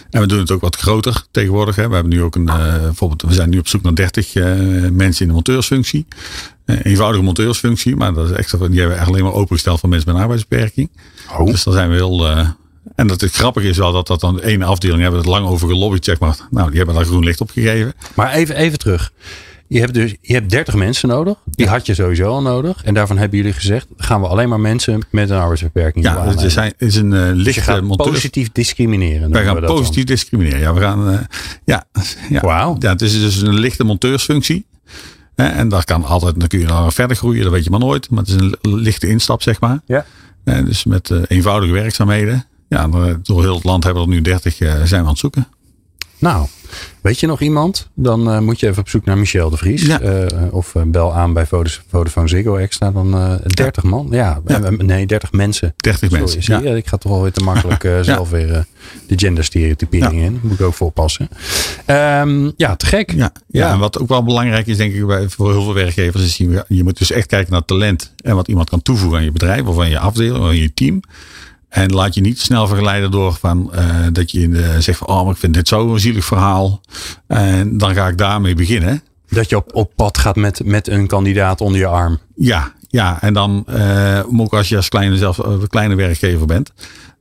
En 0.09 0.21
we 0.21 0.27
doen 0.27 0.39
het 0.39 0.51
ook 0.51 0.61
wat 0.61 0.75
groter 0.75 1.23
tegenwoordig. 1.31 1.75
Hè. 1.75 1.87
We 1.87 1.93
hebben 1.93 2.13
nu 2.13 2.21
ook 2.23 2.35
een. 2.35 2.47
eh, 2.47 2.79
bijvoorbeeld, 2.81 3.21
we 3.21 3.33
zijn 3.33 3.49
nu 3.49 3.57
op 3.59 3.67
zoek 3.67 3.81
naar 3.81 3.95
30 3.95 4.33
eh, 4.35 4.43
mensen 4.91 5.21
in 5.21 5.27
de 5.27 5.33
monteursfunctie. 5.33 6.05
Eenvoudige 6.83 7.23
monteursfunctie. 7.23 7.95
Maar 7.95 8.13
dat 8.13 8.29
is 8.29 8.35
echt, 8.35 8.51
die 8.51 8.59
hebben 8.59 8.87
we 8.87 8.93
echt 8.93 9.07
alleen 9.07 9.23
maar 9.23 9.33
opengesteld 9.33 9.79
voor 9.79 9.89
mensen 9.89 10.07
met 10.07 10.15
een 10.17 10.21
arbeidsbeperking. 10.21 10.89
Oh. 11.39 11.45
Dus 11.45 11.63
daar 11.63 11.73
zijn 11.73 11.89
we 11.89 11.95
heel. 11.95 12.25
En 12.99 13.07
dat 13.07 13.21
het 13.21 13.31
grappige 13.35 13.67
is 13.67 13.77
wel 13.77 13.91
dat 13.91 14.07
dat 14.07 14.19
dan 14.19 14.41
één 14.41 14.61
afdeling 14.63 15.01
hebben 15.01 15.19
het 15.19 15.29
lang 15.29 15.45
over 15.47 15.67
gelobbyd, 15.67 16.05
zeg 16.05 16.19
maar. 16.19 16.37
Nou, 16.51 16.67
die 16.69 16.77
hebben 16.77 16.95
daar 16.95 17.05
groen 17.05 17.23
licht 17.23 17.41
op 17.41 17.49
gegeven. 17.51 17.93
Maar 18.15 18.33
even, 18.33 18.55
even 18.55 18.79
terug. 18.79 19.11
Je 19.67 19.79
hebt 19.79 19.93
dus 19.93 20.15
je 20.21 20.33
hebt 20.33 20.49
30 20.49 20.73
mensen 20.75 21.09
nodig. 21.09 21.37
Die 21.45 21.67
had 21.67 21.85
je 21.85 21.93
sowieso 21.93 22.27
al 22.29 22.41
nodig. 22.41 22.83
En 22.83 22.93
daarvan 22.93 23.17
hebben 23.17 23.37
jullie 23.37 23.53
gezegd: 23.53 23.87
gaan 23.97 24.21
we 24.21 24.27
alleen 24.27 24.49
maar 24.49 24.59
mensen 24.59 25.01
met 25.11 25.29
een 25.29 25.37
arbeidsbeperking 25.37 26.05
Ja, 26.05 26.25
het 26.27 26.41
is, 26.41 26.55
een- 26.55 26.73
is 26.77 26.95
een 26.95 27.13
eh, 27.13 27.19
Dus 27.19 27.29
je 27.29 27.35
lichte 27.35 27.81
monteur. 27.81 28.11
positief 28.11 28.51
discrimineren. 28.51 29.31
Wij 29.31 29.43
gaan 29.43 29.55
we 29.55 29.59
dat 29.61 29.69
dan. 29.69 29.79
positief 29.79 30.03
discrimineren. 30.03 30.59
Ja, 30.59 30.73
we 30.73 30.79
gaan. 30.79 31.09
eh, 31.09 31.19
ja, 31.65 31.83
ja. 32.29 32.41
Wauw. 32.41 32.75
ja, 32.79 32.89
het 32.91 33.01
is 33.01 33.19
dus 33.19 33.41
een 33.41 33.59
lichte 33.59 33.83
monteursfunctie. 33.83 34.65
Hè, 35.35 35.47
en 35.47 35.69
daar 35.69 35.83
kan 35.85 36.03
altijd, 36.05 36.39
dan 36.39 36.47
kun 36.47 36.59
je 36.59 36.65
dan 36.65 36.91
verder 36.91 37.17
groeien, 37.17 37.43
dat 37.43 37.51
weet 37.51 37.63
je 37.63 37.69
maar 37.69 37.79
nooit. 37.79 38.09
Maar 38.09 38.19
het 38.23 38.27
is 38.29 38.35
een 38.35 38.57
lichte 38.61 39.07
instap, 39.07 39.41
zeg 39.41 39.59
maar. 39.59 39.79
Ja. 39.85 40.05
Eh, 40.43 40.65
dus 40.65 40.83
met 40.83 41.09
eh, 41.09 41.17
eenvoudige 41.27 41.73
werkzaamheden. 41.73 42.45
Ja, 42.69 42.87
door 42.87 43.19
door 43.23 43.41
heel 43.41 43.55
het 43.55 43.63
land 43.63 43.83
hebben 43.83 44.03
we 44.03 44.09
er 44.09 44.15
nu 44.15 44.21
30 44.21 44.59
eh, 44.59 44.73
zijn 44.73 44.87
we 44.87 44.95
aan 44.95 45.07
het 45.07 45.17
zoeken. 45.17 45.47
Nou, 46.19 46.47
weet 47.01 47.19
je 47.19 47.27
nog 47.27 47.41
iemand? 47.41 47.89
Dan 47.93 48.33
uh, 48.33 48.39
moet 48.39 48.59
je 48.59 48.67
even 48.67 48.81
op 48.81 48.89
zoek 48.89 49.05
naar 49.05 49.17
Michel 49.17 49.49
de 49.49 49.57
Vries. 49.57 49.85
Ja. 49.85 50.01
Uh, 50.01 50.25
of 50.51 50.75
uh, 50.75 50.83
bel 50.83 51.13
aan 51.13 51.33
bij 51.33 51.45
Vodafone 51.89 52.27
Ziggo 52.27 52.55
Extra. 52.55 52.91
Dan 52.91 53.39
30 53.47 53.83
ja. 53.83 53.89
man. 53.89 54.07
Ja, 54.11 54.41
ja, 54.45 54.69
nee, 54.69 55.05
30 55.05 55.31
mensen. 55.31 55.73
30 55.77 55.99
Sorry, 56.01 56.23
mensen. 56.23 56.43
Zie 56.43 56.61
je? 56.61 56.75
Ik 56.75 56.87
ga 56.87 56.97
toch 56.97 57.11
wel 57.11 57.21
weer 57.21 57.31
te 57.31 57.43
makkelijk 57.43 57.89
zelf 58.01 58.29
weer 58.29 58.65
de 59.07 59.19
genderstereotypering 59.19 60.21
in. 60.21 60.39
Moet 60.43 60.59
ik 60.59 60.65
ook 60.65 60.73
voor 60.73 60.87
oppassen. 60.87 61.29
Um, 61.85 62.53
ja, 62.57 62.75
te 62.75 62.85
gek. 62.85 63.11
Ja, 63.11 63.31
ja, 63.47 63.71
en 63.71 63.79
wat 63.79 63.99
ook 63.99 64.07
wel 64.07 64.23
belangrijk 64.23 64.67
is, 64.67 64.77
denk 64.77 64.93
ik, 64.93 65.05
bij, 65.05 65.29
voor 65.29 65.51
heel 65.51 65.63
veel 65.63 65.73
werkgevers, 65.73 66.23
is 66.23 66.37
je, 66.37 66.65
je 66.67 66.83
moet 66.83 66.97
dus 66.97 67.11
echt 67.11 67.27
kijken 67.27 67.51
naar 67.51 67.65
talent 67.65 68.13
en 68.17 68.35
wat 68.35 68.47
iemand 68.47 68.69
kan 68.69 68.81
toevoegen 68.81 69.17
aan 69.17 69.23
je 69.23 69.31
bedrijf 69.31 69.65
of 69.65 69.79
aan 69.79 69.89
je 69.89 69.99
afdeling 69.99 70.37
of 70.37 70.43
aan 70.43 70.55
je 70.55 70.73
team. 70.73 71.01
En 71.69 71.91
laat 71.93 72.13
je 72.13 72.21
niet 72.21 72.39
snel 72.39 72.67
verleiden 72.67 73.11
door 73.11 73.33
van, 73.33 73.71
uh, 73.75 74.07
dat 74.11 74.31
je 74.31 74.47
uh, 74.47 74.77
zegt 74.77 74.97
van, 74.97 75.07
oh, 75.07 75.23
maar 75.23 75.33
ik 75.33 75.39
vind 75.39 75.53
dit 75.53 75.67
zo'n 75.67 75.99
zielig 75.99 76.25
verhaal. 76.25 76.81
En 77.27 77.77
dan 77.77 77.93
ga 77.93 78.07
ik 78.07 78.17
daarmee 78.17 78.55
beginnen. 78.55 79.03
Dat 79.29 79.49
je 79.49 79.55
op, 79.55 79.75
op 79.75 79.91
pad 79.95 80.17
gaat 80.17 80.35
met, 80.35 80.65
met 80.65 80.87
een 80.87 81.07
kandidaat 81.07 81.61
onder 81.61 81.79
je 81.79 81.87
arm. 81.87 82.19
Ja, 82.35 82.73
ja. 82.87 83.21
En 83.21 83.33
dan, 83.33 83.65
uh, 83.69 84.19
ook 84.39 84.53
als 84.53 84.69
je 84.69 84.75
als 84.75 84.89
kleine, 84.89 85.17
zelf, 85.17 85.39
kleine 85.67 85.95
werkgever 85.95 86.45
bent, 86.45 86.71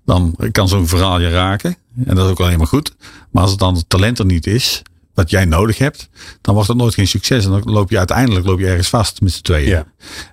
dan 0.05 0.36
kan 0.53 0.68
zo'n 0.68 0.88
verhaal 0.88 1.20
je 1.20 1.30
raken. 1.30 1.76
En 2.05 2.14
dat 2.14 2.24
is 2.24 2.30
ook 2.30 2.40
alleen 2.40 2.59
maar 2.59 2.66
goed. 2.66 2.94
Maar 3.30 3.42
als 3.42 3.51
het 3.51 3.61
dan 3.61 3.74
het 3.74 3.88
talent 3.88 4.18
er 4.18 4.26
niet 4.26 4.46
is, 4.46 4.82
wat 5.19 5.31
jij 5.31 5.45
nodig 5.45 5.79
hebt, 5.79 6.09
dan 6.41 6.55
wordt 6.55 6.69
het 6.69 6.77
nooit 6.77 6.95
geen 6.95 7.07
succes. 7.07 7.45
En 7.45 7.51
dan 7.51 7.62
loop 7.64 7.91
je 7.91 7.99
uiteindelijk 7.99 8.47
loop 8.47 8.59
je 8.59 8.66
ergens 8.66 8.89
vast 8.89 9.21
met 9.21 9.33
z'n 9.33 9.43
tweeën. 9.43 9.69
Ja. 9.69 9.87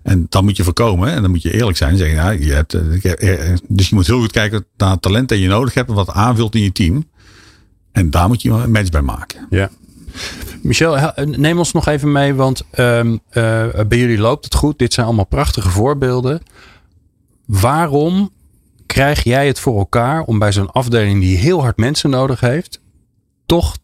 En 0.04 0.26
dan 0.30 0.44
moet 0.44 0.58
je 0.58 0.64
voorkomen. 0.64 1.12
En 1.12 1.22
dan 1.22 1.32
moet 1.32 1.42
je 1.42 1.54
eerlijk 1.54 1.78
zijn. 1.78 1.92
En 1.92 1.98
zeggen, 1.98 2.16
ja, 2.16 2.30
je 2.30 2.54
hebt, 2.54 2.72
dus 3.68 3.90
je 3.90 3.96
moet 3.96 4.08
heel 4.08 4.20
goed 4.20 4.32
kijken 4.32 4.66
naar 4.78 4.92
het 4.92 5.02
talent 5.02 5.30
dat 5.30 5.40
je 5.40 5.48
nodig 5.48 5.74
hebt. 5.74 5.90
En 5.90 5.96
wat 5.96 6.10
aanvult 6.10 6.56
in 6.56 6.62
je 6.62 6.72
team. 6.72 7.10
En 7.92 8.10
daar 8.10 8.28
moet 8.28 8.42
je 8.42 8.50
een 8.50 8.72
match 8.72 8.90
bij 8.90 9.02
maken. 9.02 9.48
Ja. 9.50 9.70
Michel, 10.62 11.12
neem 11.26 11.58
ons 11.58 11.72
nog 11.72 11.88
even 11.88 12.12
mee. 12.12 12.34
Want 12.34 12.64
um, 12.78 13.12
uh, 13.12 13.20
bij 13.88 13.98
jullie 13.98 14.18
loopt 14.18 14.46
het 14.46 14.56
goed. 14.56 14.80
Dit 14.80 14.94
zijn 14.94 15.06
allemaal 15.06 15.26
prachtige 15.26 15.70
voorbeelden. 15.70 16.42
Waarom 17.46 18.32
krijg 18.86 19.24
jij 19.24 19.48
het 19.48 19.60
voor 19.60 19.78
elkaar 19.78 20.22
om 20.22 20.40
bij 20.40 20.52
zo'n 20.52 20.72
afdeling 20.72 21.22
die 21.22 21.38
heel 21.38 21.62
hard 21.62 21.78
mensen 21.78 22.10
nodig 22.10 22.40
heeft, 22.40 22.82
toch 23.46 23.78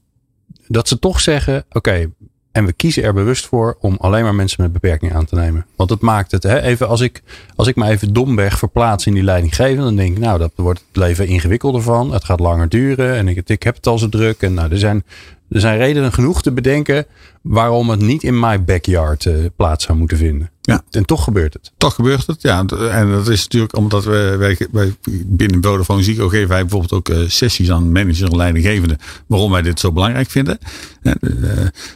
dat 0.72 0.88
ze 0.88 1.00
toch 1.00 1.20
zeggen: 1.20 1.66
oké, 1.70 2.10
en 2.52 2.66
we 2.66 2.74
kiezen 2.74 3.04
er 3.04 3.14
bewust 3.14 3.46
voor 3.46 3.78
om 3.80 3.98
alleen 4.00 4.24
maar 4.24 4.36
mensen 4.36 4.64
met 4.64 4.74
beperking 4.74 5.14
aan 5.14 5.26
te 5.26 5.36
nemen. 5.36 5.66
Want 5.76 5.90
het 5.90 6.02
maakt 6.02 6.32
het, 6.32 6.44
hè, 6.44 6.62
even 6.62 6.88
als 6.88 7.02
ik, 7.02 7.22
als 7.56 7.68
ik 7.68 7.76
me 7.76 7.90
even 7.90 8.14
domweg 8.14 8.58
verplaats 8.58 9.06
in 9.06 9.14
die 9.14 9.24
leidinggevende, 9.24 9.84
dan 9.84 9.96
denk 9.96 10.16
ik, 10.16 10.24
nou, 10.24 10.40
dat 10.40 10.52
wordt 10.56 10.80
het 10.88 10.98
leven 10.98 11.28
ingewikkelder 11.28 11.82
van. 11.82 12.14
Het 12.14 12.24
gaat 12.24 12.40
langer 12.40 12.70
duren 12.70 13.16
en 13.16 13.28
ik, 13.28 13.50
ik 13.50 13.64
heb 13.64 13.76
het 13.76 13.88
al 13.88 13.98
zo 13.98 14.10
druk. 14.10 14.42
En 14.42 14.54
nou, 14.54 14.72
er 14.72 14.78
zijn, 14.78 15.04
er 15.52 15.60
zijn 15.60 15.78
redenen 15.78 16.14
genoeg 16.14 16.42
te 16.42 16.52
bedenken 16.52 17.06
waarom 17.42 17.90
het 17.90 18.00
niet 18.00 18.24
in 18.24 18.40
my 18.40 18.64
backyard 18.64 19.26
uh, 19.26 19.46
plaats 19.56 19.86
zou 19.86 19.98
moeten 19.98 20.18
vinden. 20.18 20.50
Ja. 20.62 20.84
En 20.92 21.06
toch 21.06 21.24
gebeurt 21.24 21.54
het. 21.54 21.72
Toch 21.78 21.96
gebeurt 21.96 22.28
het, 22.28 22.42
ja. 22.42 22.66
En 22.92 23.12
dat 23.12 23.28
is 23.28 23.44
natuurlijk 23.44 23.76
omdat 23.76 24.04
we 24.04 24.36
wij, 24.38 24.58
wij 24.72 24.96
binnen 25.26 25.64
Vodafone 25.64 26.04
Zico 26.04 26.28
geven 26.28 26.48
wij 26.48 26.62
bijvoorbeeld 26.62 26.94
ook 26.94 27.10
uh, 27.10 27.30
sessies 27.30 27.72
aan 27.72 27.92
managers 27.92 28.22
en 28.22 28.36
leidinggevenden. 28.36 28.98
Waarom 29.28 29.52
wij 29.52 29.62
dit 29.62 29.80
zo 29.80 29.92
belangrijk 29.92 30.30
vinden. 30.30 30.58
En, 31.02 31.18
uh, 31.22 31.50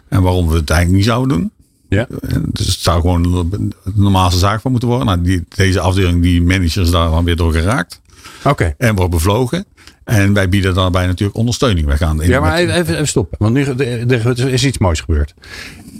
en 0.07 0.21
waarom 0.21 0.47
we 0.47 0.55
het 0.55 0.69
eigenlijk 0.69 0.99
niet 0.99 1.09
zouden 1.09 1.37
doen. 1.37 1.51
Ja. 1.89 2.07
Dus 2.51 2.67
het 2.67 2.79
zou 2.79 3.01
gewoon 3.01 3.49
de 3.49 3.69
normaalste 3.93 4.39
zaak 4.39 4.61
van 4.61 4.71
moeten 4.71 4.89
worden. 4.89 5.07
Nou, 5.07 5.21
die, 5.21 5.43
deze 5.55 5.79
afdeling, 5.79 6.21
die 6.21 6.41
managers 6.41 6.89
daar 6.89 7.09
dan 7.09 7.23
weer 7.23 7.35
door 7.35 7.53
geraakt. 7.53 8.01
Oké. 8.39 8.49
Okay. 8.49 8.75
En 8.77 8.95
wordt 8.95 9.11
bevlogen. 9.11 9.65
En 10.05 10.33
wij 10.33 10.49
bieden 10.49 10.73
daarbij 10.73 11.05
natuurlijk 11.05 11.37
ondersteuning. 11.37 11.87
Wij 11.87 11.97
gaan 11.97 12.19
ja, 12.21 12.39
maar 12.39 12.57
even, 12.57 12.75
even 12.75 13.07
stoppen. 13.07 13.37
Want 13.39 13.53
nu 13.53 13.63
er 13.63 14.53
is 14.53 14.65
iets 14.65 14.77
moois 14.77 14.99
gebeurd. 14.99 15.33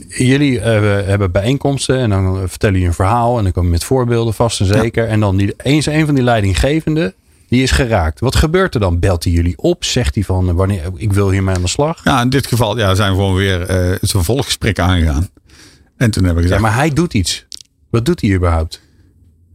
Jullie 0.08 0.58
uh, 0.58 0.64
hebben 0.64 1.32
bijeenkomsten 1.32 1.98
en 1.98 2.10
dan 2.10 2.50
vertellen 2.50 2.76
jullie 2.76 2.90
een 2.90 2.96
verhaal. 2.96 3.38
En 3.38 3.44
dan 3.44 3.52
komen 3.52 3.72
met 3.72 3.84
voorbeelden 3.84 4.34
vast 4.34 4.60
en 4.60 4.66
zeker. 4.66 5.04
Ja. 5.04 5.10
En 5.10 5.20
dan 5.20 5.38
die, 5.38 5.54
eens 5.58 5.86
een 5.86 6.06
van 6.06 6.16
die 6.16 6.24
leidinggevenden, 6.24 7.14
die 7.48 7.64
is 7.64 7.72
geraakt. 7.72 8.20
Wat 8.20 8.36
gebeurt 8.36 8.74
er 8.74 8.80
dan? 8.80 9.00
Belt 9.00 9.24
hij 9.24 9.34
jullie 9.34 9.58
op? 9.58 9.84
Zegt 9.84 10.16
hij 10.16 10.24
van 10.24 10.56
wanneer 10.56 10.82
ik 10.96 11.14
wil 11.14 11.32
hiermee 11.32 11.56
aan 11.56 11.62
de 11.62 11.68
slag? 11.68 12.04
Ja, 12.04 12.22
in 12.22 12.30
dit 12.30 12.48
geval 12.48 12.78
ja, 12.78 12.96
zijn 12.96 13.12
we 13.12 13.18
gewoon 13.18 13.36
weer 13.36 13.60
uh, 13.60 13.92
het 14.00 14.12
vervolggesprek 14.12 14.80
aangegaan. 14.80 15.30
En 15.98 16.12
toen 16.12 16.24
heb 16.24 16.36
ik 16.36 16.42
gezegd. 16.42 16.62
Ja, 16.62 16.68
maar 16.68 16.76
hij 16.76 16.90
doet 16.90 17.14
iets. 17.14 17.46
Wat 17.90 18.06
doet 18.06 18.22
hij 18.22 18.34
überhaupt? 18.34 18.82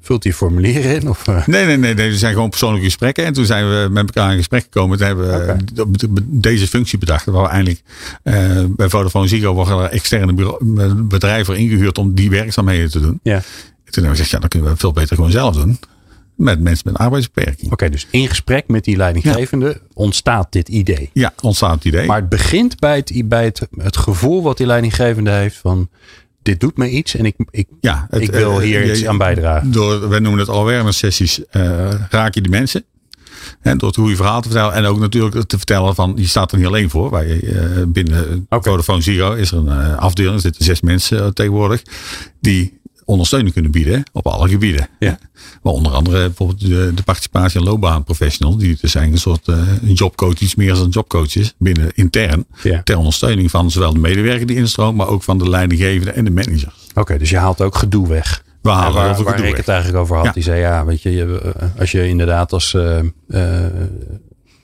Vult 0.01 0.25
hij 0.25 0.33
formulieren 0.33 0.95
in? 0.95 1.09
Of, 1.09 1.27
uh? 1.29 1.47
nee, 1.47 1.67
nee, 1.67 1.77
nee, 1.77 1.95
nee. 1.95 2.09
Er 2.09 2.15
zijn 2.15 2.33
gewoon 2.33 2.49
persoonlijke 2.49 2.87
gesprekken. 2.87 3.25
En 3.25 3.33
toen 3.33 3.45
zijn 3.45 3.69
we 3.69 3.89
met 3.91 4.07
elkaar 4.07 4.31
in 4.31 4.37
gesprek 4.37 4.63
gekomen. 4.63 4.99
Toen 4.99 5.07
hebben 5.07 5.27
we 5.27 5.83
okay. 5.83 6.25
deze 6.25 6.69
functie 6.69 6.99
bedacht. 6.99 7.25
Waar 7.25 7.43
we 7.43 7.49
eigenlijk 7.49 7.83
uh, 8.25 8.65
bij 8.69 8.89
Vodafone 8.89 9.29
Ziggo 9.29 9.55
worden 9.55 9.79
er 9.79 9.91
externe 9.91 10.33
bureau, 10.33 10.95
bedrijven 10.95 11.57
ingehuurd 11.57 11.99
om 11.99 12.15
die 12.15 12.31
werkzaamheden 12.31 12.91
te 12.91 13.01
doen. 13.01 13.21
Ja. 13.23 13.35
En 13.35 13.43
toen 13.97 14.03
hebben 14.03 14.03
we 14.03 14.09
gezegd, 14.09 14.31
ja, 14.31 14.39
dan 14.39 14.49
kunnen 14.49 14.71
we 14.71 14.77
veel 14.77 14.93
beter 14.93 15.17
gewoon 15.17 15.31
zelf 15.31 15.55
doen. 15.57 15.79
Met 16.35 16.61
mensen 16.61 16.91
met 16.91 16.95
een 16.95 17.05
arbeidsbeperking. 17.05 17.65
Oké, 17.65 17.73
okay, 17.73 17.89
dus 17.89 18.07
in 18.11 18.29
gesprek 18.29 18.69
met 18.69 18.85
die 18.85 18.97
leidinggevende 18.97 19.67
ja. 19.67 19.87
ontstaat 19.95 20.53
dit 20.53 20.69
idee. 20.69 21.11
Ja, 21.13 21.33
ontstaat 21.43 21.75
het 21.75 21.85
idee. 21.85 22.07
Maar 22.07 22.21
het 22.21 22.29
begint 22.29 22.79
bij 22.79 22.97
het, 22.97 23.23
bij 23.25 23.45
het, 23.45 23.69
het 23.77 23.97
gevoel 23.97 24.43
wat 24.43 24.57
die 24.57 24.67
leidinggevende 24.67 25.31
heeft 25.31 25.57
van 25.57 25.89
dit 26.43 26.61
doet 26.61 26.77
me 26.77 26.91
iets 26.91 27.17
en 27.17 27.25
ik, 27.25 27.35
ik, 27.51 27.69
ja, 27.81 28.07
het, 28.11 28.23
ik 28.23 28.31
wil 28.31 28.61
hier 28.61 28.85
uh, 28.85 28.91
iets 28.91 29.07
aan 29.07 29.19
bijdragen. 29.19 29.73
Door, 29.73 30.09
wij 30.09 30.19
noemen 30.19 30.41
het 30.41 30.49
awareness 30.49 30.99
sessies, 30.99 31.41
uh, 31.53 31.91
raak 32.11 32.35
je 32.35 32.41
de 32.41 32.49
mensen. 32.49 32.85
En 33.61 33.79
door 33.79 33.89
het 33.89 33.97
hoe 33.97 34.09
je 34.09 34.17
verhaal 34.17 34.41
te 34.41 34.49
vertellen. 34.49 34.75
En 34.75 34.85
ook 34.85 34.99
natuurlijk 34.99 35.47
te 35.47 35.57
vertellen 35.57 35.95
van, 35.95 36.13
je 36.17 36.27
staat 36.27 36.53
er 36.53 36.59
niet 36.59 36.67
alleen 36.67 36.91
voor. 36.91 37.11
Wij, 37.11 37.41
uh, 37.43 37.83
binnen 37.87 38.47
okay. 38.49 38.73
Vodafone 38.73 39.01
Zero 39.01 39.33
is 39.33 39.53
er 39.53 39.59
een 39.59 39.97
afdeling, 39.97 40.35
er 40.35 40.41
zitten 40.41 40.65
zes 40.65 40.81
mensen 40.81 41.35
tegenwoordig. 41.35 41.83
Die 42.41 42.80
ondersteuning 43.11 43.53
kunnen 43.53 43.71
bieden 43.71 44.03
op 44.13 44.27
alle 44.27 44.49
gebieden. 44.49 44.89
Ja. 44.99 45.19
Maar 45.63 45.73
onder 45.73 45.93
andere 45.93 46.27
bijvoorbeeld 46.27 46.61
de, 46.61 46.93
de 46.95 47.03
participatie 47.03 47.61
en 47.61 47.67
loopbaanprofessionals. 47.67 48.57
Die 48.57 48.79
dus 48.81 48.91
zijn 48.91 49.13
een 49.13 49.19
soort 49.19 49.49
uh, 49.49 49.57
jobcoach, 49.85 50.39
iets 50.39 50.55
meer 50.55 50.75
dan 50.75 50.89
jobcoach 50.89 51.37
is. 51.37 51.55
Binnen 51.59 51.91
intern. 51.95 52.47
Ja. 52.63 52.83
Ter 52.83 52.97
ondersteuning 52.97 53.51
van 53.51 53.71
zowel 53.71 53.93
de 53.93 53.99
medewerker 53.99 54.47
die 54.47 54.57
instroomt. 54.57 54.97
Maar 54.97 55.09
ook 55.09 55.23
van 55.23 55.39
de 55.39 55.49
leidinggevende 55.49 56.11
en 56.11 56.25
de 56.25 56.31
manager. 56.31 56.73
Oké, 56.91 57.01
okay, 57.01 57.19
dus 57.19 57.31
je 57.31 57.37
haalt 57.37 57.61
ook 57.61 57.77
gedoe 57.77 58.09
weg. 58.09 58.45
We 58.63 58.71
halen 58.71 58.95
waar, 58.95 59.23
waar 59.23 59.45
ik 59.45 59.57
het 59.57 59.69
eigenlijk 59.69 59.99
over 60.03 60.17
had. 60.17 60.25
Ja. 60.25 60.33
Die 60.33 60.43
zei 60.43 60.61
ja, 60.61 60.85
weet 60.85 61.03
je, 61.03 61.11
je 61.11 61.55
als 61.79 61.91
je 61.91 62.09
inderdaad 62.09 62.53
als... 62.53 62.73
Uh, 62.73 62.99
uh, 63.29 63.65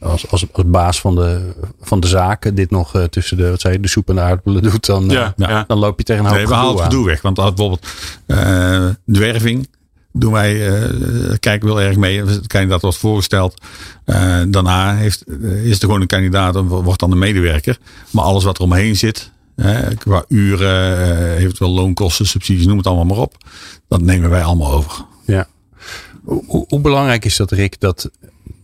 als, 0.00 0.30
als, 0.30 0.46
als 0.52 0.64
baas 0.66 1.00
van 1.00 1.14
de, 1.14 1.54
van 1.80 2.00
de 2.00 2.06
zaken 2.06 2.54
dit 2.54 2.70
nog 2.70 2.96
uh, 2.96 3.04
tussen 3.04 3.36
de, 3.36 3.50
wat 3.50 3.60
zei 3.60 3.74
je, 3.74 3.80
de 3.80 3.88
soep 3.88 4.08
en 4.08 4.14
de 4.14 4.20
aardappelen 4.20 4.62
doet, 4.62 4.86
dan, 4.86 5.08
Ja, 5.08 5.34
uh, 5.36 5.48
ja. 5.48 5.64
dan 5.66 5.78
loop 5.78 5.98
je 5.98 6.04
tegen 6.04 6.24
een 6.24 6.30
hoop 6.30 6.38
Nee, 6.38 6.46
we 6.46 6.54
gedoe 6.54 6.70
het 6.70 6.80
aan. 6.80 6.90
gedoe 6.90 7.06
weg. 7.06 7.22
Want 7.22 7.36
bijvoorbeeld 7.36 7.86
uh, 8.26 8.36
de 9.04 9.18
werving 9.18 9.68
doen 10.12 10.32
wij, 10.32 10.54
kijken 11.40 11.68
we 11.68 11.74
heel 11.74 11.88
erg 11.88 11.96
mee. 11.96 12.24
De 12.24 12.46
kandidaat 12.46 12.82
wordt 12.82 12.96
voorgesteld. 12.96 13.54
Daarna 14.48 14.94
heeft, 14.94 15.24
is 15.64 15.72
er 15.72 15.80
gewoon 15.80 16.00
een 16.00 16.06
kandidaat 16.06 16.56
en 16.56 16.66
wordt 16.66 17.00
dan 17.00 17.12
een 17.12 17.18
medewerker. 17.18 17.78
Maar 18.10 18.24
alles 18.24 18.44
wat 18.44 18.58
er 18.58 18.64
omheen 18.64 18.96
zit, 18.96 19.30
qua 19.98 20.24
uren, 20.28 21.36
eventueel 21.36 21.70
loonkosten, 21.70 22.26
subsidies, 22.26 22.66
noem 22.66 22.76
het 22.76 22.86
allemaal 22.86 23.04
maar 23.04 23.16
op. 23.18 23.34
Dat 23.88 24.00
nemen 24.00 24.30
wij 24.30 24.42
allemaal 24.42 24.72
over. 24.72 25.04
Ja. 25.24 25.46
Hoe, 26.24 26.64
hoe 26.68 26.80
belangrijk 26.80 27.24
is 27.24 27.36
dat, 27.36 27.50
Rick, 27.50 27.80
dat 27.80 28.10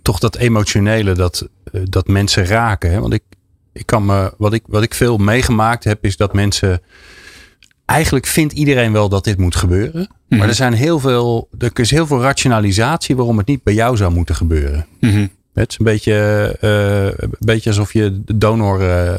toch 0.03 0.19
dat 0.19 0.37
emotionele, 0.37 1.13
dat, 1.13 1.49
dat 1.85 2.09
mensen 2.09 2.47
raken? 2.47 2.91
Hè? 2.91 3.01
Want 3.01 3.13
ik, 3.13 3.23
ik 3.73 3.87
kan 3.87 4.07
me, 4.07 4.33
wat 4.39 4.53
ik, 4.53 4.63
wat 4.67 4.83
ik 4.83 4.95
veel 4.95 5.17
meegemaakt 5.17 5.85
heb, 5.85 6.05
is 6.05 6.17
dat 6.17 6.35
mensen. 6.35 6.81
Eigenlijk 7.85 8.27
vindt 8.27 8.53
iedereen 8.53 8.93
wel 8.93 9.09
dat 9.09 9.25
dit 9.25 9.39
moet 9.39 9.57
gebeuren. 9.57 10.01
Mm 10.01 10.09
-hmm. 10.29 10.39
Maar 10.39 10.49
er 10.49 10.55
zijn 10.55 10.73
heel 10.73 10.99
veel. 10.99 11.49
Er 11.59 11.71
is 11.75 11.91
heel 11.91 12.07
veel 12.07 12.21
rationalisatie 12.21 13.17
waarom 13.17 13.39
het 13.39 13.47
niet 13.47 13.63
bij 13.63 13.75
jou 13.75 13.97
zou 13.97 14.13
moeten 14.13 14.35
gebeuren. 14.35 14.87
Mm 15.01 15.11
-hmm. 15.11 15.31
Het 15.55 15.71
is 15.71 15.79
een 15.79 15.85
beetje, 15.85 16.57
uh, 16.61 17.05
een 17.05 17.37
beetje 17.39 17.71
alsof 17.71 17.93
je 17.93 18.23
donor, 18.25 18.83
uh, 18.83 19.15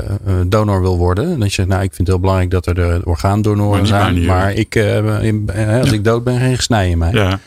donor 0.47 0.81
wil 0.81 0.97
worden. 0.97 1.31
En 1.31 1.39
dat 1.39 1.47
je 1.47 1.53
zegt, 1.53 1.67
nou, 1.67 1.83
ik 1.83 1.93
vind 1.93 1.97
het 1.97 2.07
heel 2.07 2.19
belangrijk 2.19 2.51
dat 2.51 2.65
er 2.65 2.75
de 2.75 3.01
orgaandonoren 3.03 3.77
maar 3.77 3.87
zijn. 3.87 4.25
Maar 4.25 4.53
ik, 4.53 4.75
uh, 4.75 5.17
als 5.79 5.89
ja. 5.89 5.93
ik 5.93 6.03
dood 6.03 6.23
ben, 6.23 6.39
geen 6.39 6.55
gesnij 6.55 6.89
in 6.89 6.97
mij. 6.97 7.11
Ja. 7.11 7.39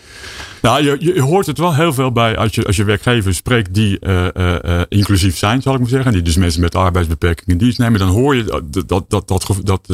Nou, 0.63 0.85
je, 0.85 1.15
je 1.15 1.23
hoort 1.23 1.47
het 1.47 1.59
wel 1.59 1.75
heel 1.75 1.93
veel 1.93 2.13
bij 2.13 2.37
als 2.37 2.55
je, 2.55 2.65
als 2.65 2.77
je 2.77 2.85
werkgevers 2.85 3.37
spreekt 3.37 3.75
die 3.75 3.99
uh, 4.01 4.27
uh, 4.37 4.81
inclusief 4.89 5.37
zijn, 5.37 5.63
zal 5.63 5.75
ik 5.75 5.81
maar 5.81 5.89
zeggen. 5.89 6.13
Die 6.13 6.23
dus 6.23 6.37
mensen 6.37 6.61
met 6.61 6.75
arbeidsbeperkingen 6.75 7.53
in 7.53 7.59
dienst 7.59 7.79
nemen. 7.79 7.99
Dan 7.99 8.09
hoor 8.09 8.37
je 8.37 8.45
dat, 8.45 8.89
dat, 8.89 9.11
dat, 9.11 9.29
dat, 9.29 9.61
dat, 9.63 9.87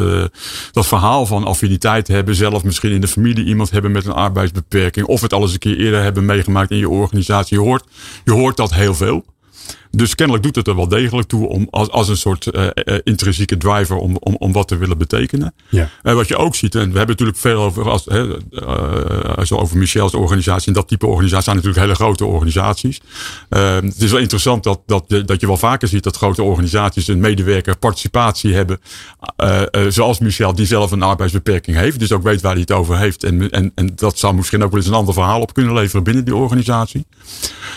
dat 0.73 0.87
verhaal 0.87 1.27
van 1.27 1.45
affiniteit 1.45 2.09
hebben. 2.09 2.35
Zelf 2.35 2.65
misschien 2.65 2.93
in 2.93 3.01
de 3.01 3.09
familie 3.09 3.45
iemand 3.45 3.71
hebben 3.71 3.93
met 3.93 4.07
een 4.07 4.13
arbeidsbeperking. 4.13 5.07
Of 5.07 5.21
het 5.21 5.33
al 5.33 5.43
eens 5.43 5.53
een 5.53 5.59
keer 5.59 5.79
eerder 5.79 6.03
hebben 6.03 6.25
meegemaakt 6.25 6.71
in 6.71 6.79
je 6.79 6.89
organisatie. 6.89 7.57
Je 7.57 7.63
hoort, 7.63 7.85
je 8.25 8.33
hoort 8.33 8.57
dat 8.57 8.75
heel 8.75 8.95
veel. 8.95 9.25
Dus 9.95 10.15
kennelijk 10.15 10.45
doet 10.45 10.57
het 10.57 10.69
er 10.69 10.77
wel 10.77 10.89
degelijk 10.89 11.29
toe 11.29 11.49
om 11.49 11.67
als, 11.71 11.91
als 11.91 12.09
een 12.09 12.17
soort 12.17 12.49
uh, 12.53 12.69
intrinsieke 13.05 13.57
driver 13.57 13.97
om, 13.97 14.17
om, 14.17 14.37
om 14.39 14.53
wat 14.53 14.69
te 14.69 14.77
willen 14.77 14.99
betekenen. 14.99 15.55
Ja. 15.69 15.89
En 16.03 16.15
wat 16.15 16.29
je 16.29 16.37
ook 16.37 16.55
ziet, 16.55 16.75
en 16.75 16.93
we 16.93 16.99
hebben 16.99 17.07
natuurlijk 17.07 17.39
veel 17.39 17.63
over, 17.63 17.91
als, 17.91 18.07
uh, 18.07 18.33
zo 19.43 19.57
over 19.57 19.77
Michel's 19.77 20.15
organisatie. 20.15 20.67
En 20.67 20.73
dat 20.73 20.89
type 20.89 21.07
organisaties 21.07 21.45
zijn 21.45 21.57
natuurlijk 21.57 21.85
hele 21.85 21.95
grote 21.95 22.25
organisaties. 22.25 23.01
Ehm, 23.49 23.85
het 23.85 24.03
is 24.03 24.11
wel 24.11 24.21
interessant 24.21 24.65
dat, 24.65 24.81
dat, 24.87 25.09
dat 25.09 25.41
je 25.41 25.47
wel 25.47 25.57
vaker 25.57 25.89
ziet 25.89 26.03
dat 26.03 26.17
grote 26.17 26.43
organisaties 26.43 27.09
een 27.09 27.21
medewerker 27.21 27.77
participatie 27.77 28.55
hebben. 28.55 28.81
zoals 29.89 30.19
Michel, 30.19 30.55
die 30.55 30.67
zelf 30.67 30.91
een 30.91 31.03
arbeidsbeperking 31.03 31.77
heeft. 31.77 31.99
Dus 31.99 32.13
ook 32.13 32.23
weet 32.23 32.41
waar 32.41 32.53
hij 32.53 32.61
het 32.61 32.73
over 32.73 32.99
heeft. 32.99 33.25
En, 33.25 33.51
en, 33.51 33.73
en 33.75 33.93
dat 33.95 34.19
zou 34.19 34.35
misschien 34.35 34.63
ook 34.63 34.71
wel 34.71 34.81
eens 34.81 34.89
een 34.89 34.95
ander 34.95 35.15
verhaal 35.15 35.41
op 35.41 35.55
kunnen 35.55 35.75
leveren 35.75 36.05
binnen 36.05 36.25
die 36.25 36.35
organisatie. 36.35 37.07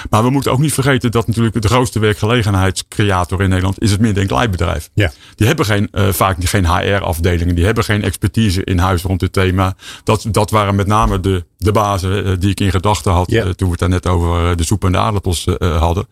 Maar 0.10 0.24
we 0.24 0.30
moeten 0.30 0.52
ook 0.52 0.60
niet 0.60 0.74
vergeten 0.74 1.12
dat 1.12 1.28
natuurlijk 1.28 1.62
de 1.62 1.68
grootste 1.68 2.00
werkgelegenheidscreator 2.06 3.42
in 3.42 3.50
Nederland 3.50 3.82
is 3.82 3.92
het 3.92 4.00
midden- 4.00 4.22
en 4.22 4.28
kleinbedrijf. 4.28 4.90
Ja. 4.94 5.12
Die 5.36 5.48
hebben 5.48 5.66
geen, 5.66 5.90
uh, 5.94 6.10
vaak 6.10 6.38
geen 6.40 6.66
HR-afdelingen, 6.66 7.56
die 7.56 7.66
hebben 7.66 7.84
geen 7.84 8.04
expertise 8.04 8.64
in 8.64 8.78
huis 8.78 9.02
rond 9.02 9.20
dit 9.20 9.34
thema. 9.34 9.76
Dat, 10.04 10.26
dat 10.32 10.50
waren 10.50 10.76
met 10.76 10.88
name 10.88 11.20
de, 11.20 11.46
de 11.58 11.72
bazen 11.72 12.28
uh, 12.28 12.34
die 12.40 12.50
ik 12.50 12.60
in 12.60 12.72
gedachten 12.72 13.12
had 13.12 13.32
Ja. 13.32 13.44
uh, 13.46 13.50
toen 13.50 13.66
we 13.68 13.72
het 13.72 13.80
daar 13.80 13.90
net 13.90 14.08
over 14.08 14.58
de 14.58 14.64
soep 14.66 14.84
en 14.86 14.92
de 14.92 14.98
aardappels 14.98 15.46
hadden. 15.60 16.08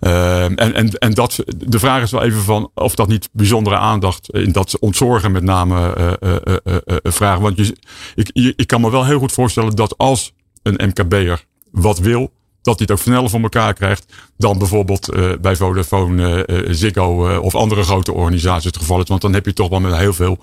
Ehm, 0.00 0.52
en, 0.54 0.74
en, 0.74 0.90
en 0.90 1.14
dat, 1.14 1.38
de 1.56 1.78
vraag 1.78 2.02
is 2.02 2.10
wel 2.10 2.22
even 2.22 2.42
van 2.42 2.70
of 2.74 2.94
dat 2.94 3.08
niet 3.08 3.28
bijzondere 3.32 3.76
aandacht 3.76 4.30
in 4.30 4.52
dat 4.52 4.78
ontzorgen 4.78 5.32
met 5.32 5.42
name 5.42 5.94
vragen. 7.02 7.42
Want 7.42 7.56
je, 7.56 7.76
ik, 8.14 8.30
je, 8.32 8.52
ik 8.56 8.66
kan 8.66 8.80
me 8.80 8.90
wel 8.90 9.04
heel 9.04 9.18
goed 9.18 9.32
voorstellen 9.32 9.76
dat 9.76 9.98
als 9.98 10.32
een 10.62 10.88
MKB'er 10.88 11.44
wat 11.70 11.98
wil, 11.98 12.30
dat 12.68 12.78
hij 12.78 12.86
het 12.88 12.98
ook 12.98 13.06
sneller 13.06 13.30
voor 13.30 13.40
elkaar 13.40 13.74
krijgt 13.74 14.04
dan 14.36 14.58
bijvoorbeeld 14.58 15.14
uh, 15.14 15.30
bij 15.40 15.56
Vodafone, 15.56 16.46
uh, 16.46 16.68
Ziggo 16.70 17.30
uh, 17.30 17.42
of 17.42 17.54
andere 17.54 17.82
grote 17.82 18.12
organisaties 18.12 18.64
het 18.64 18.76
geval 18.76 19.00
is. 19.00 19.08
Want 19.08 19.20
dan 19.20 19.32
heb 19.34 19.46
je 19.46 19.52
toch 19.52 19.68
wel 19.68 19.80
met 19.80 19.96
heel 19.96 20.12
veel, 20.12 20.38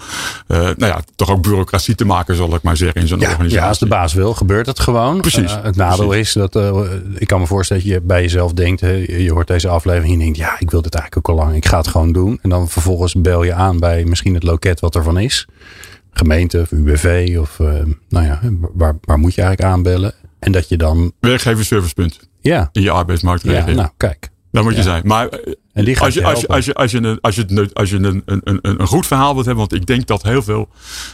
nou 0.47 0.75
ja, 0.77 1.01
toch 1.15 1.29
ook 1.29 1.41
bureaucratie 1.41 1.95
te 1.95 2.05
maken, 2.05 2.35
zal 2.35 2.55
ik 2.55 2.61
maar 2.61 2.77
zeggen, 2.77 3.01
in 3.01 3.07
zo'n 3.07 3.19
ja, 3.19 3.29
organisatie. 3.29 3.61
Ja, 3.61 3.67
als 3.67 3.79
de 3.79 3.87
baas 3.87 4.13
wil, 4.13 4.33
gebeurt 4.33 4.65
het 4.65 4.79
gewoon. 4.79 5.21
Precies. 5.21 5.57
het 5.61 5.75
nadeel 5.75 6.07
precies. 6.07 6.35
is 6.35 6.49
dat, 6.49 6.87
ik 7.17 7.27
kan 7.27 7.39
me 7.39 7.47
voorstellen 7.47 7.83
dat 7.83 7.91
je 7.91 8.01
bij 8.01 8.21
jezelf 8.21 8.53
denkt, 8.53 8.79
je 8.79 9.31
hoort 9.31 9.47
deze 9.47 9.67
aflevering 9.67 10.11
en 10.13 10.17
je 10.17 10.23
denkt, 10.23 10.37
ja, 10.37 10.59
ik 10.59 10.71
wil 10.71 10.81
dit 10.81 10.95
eigenlijk 10.95 11.29
ook 11.29 11.37
al 11.37 11.43
lang, 11.43 11.55
ik 11.55 11.65
ga 11.65 11.77
het 11.77 11.87
gewoon 11.87 12.11
doen. 12.11 12.39
En 12.41 12.49
dan 12.49 12.69
vervolgens 12.69 13.13
bel 13.13 13.43
je 13.43 13.53
aan 13.53 13.79
bij 13.79 14.03
misschien 14.03 14.33
het 14.33 14.43
loket 14.43 14.79
wat 14.79 14.95
ervan 14.95 15.19
is. 15.19 15.47
Gemeente 16.11 16.61
of 16.61 16.71
UWV 16.71 17.37
of, 17.39 17.59
nou 18.09 18.25
ja, 18.25 18.39
waar, 18.73 18.97
waar 19.01 19.19
moet 19.19 19.35
je 19.35 19.41
eigenlijk 19.41 19.73
aanbellen? 19.73 20.13
En 20.39 20.51
dat 20.51 20.69
je 20.69 20.77
dan. 20.77 21.11
Werkgeversservicepunt. 21.19 22.29
Ja. 22.41 22.69
In 22.71 22.81
je 22.81 22.91
arbeidsmarktregeling. 22.91 23.69
Ja, 23.69 23.75
nou, 23.75 23.89
kijk. 23.97 24.29
Dat 24.51 24.63
moet 24.63 24.75
je 24.75 24.81
zijn. 24.81 25.01
Maar 25.05 25.29
die 25.73 25.99
als, 25.99 26.13
je, 26.13 26.23
als, 26.23 26.41
je, 26.41 26.47
als, 26.47 26.65
je, 26.65 26.73
als 26.73 26.91
je, 26.91 26.97
een, 26.97 27.21
als 27.21 27.35
je, 27.35 27.69
als 27.73 27.89
je 27.89 27.95
een, 27.95 28.21
een, 28.25 28.59
een, 28.61 28.87
goed 28.87 29.07
verhaal 29.07 29.33
wilt 29.33 29.45
hebben. 29.45 29.67
Want 29.67 29.81
ik 29.81 29.85
denk 29.87 30.07
dat 30.07 30.23
heel 30.23 30.41
veel 30.41 30.69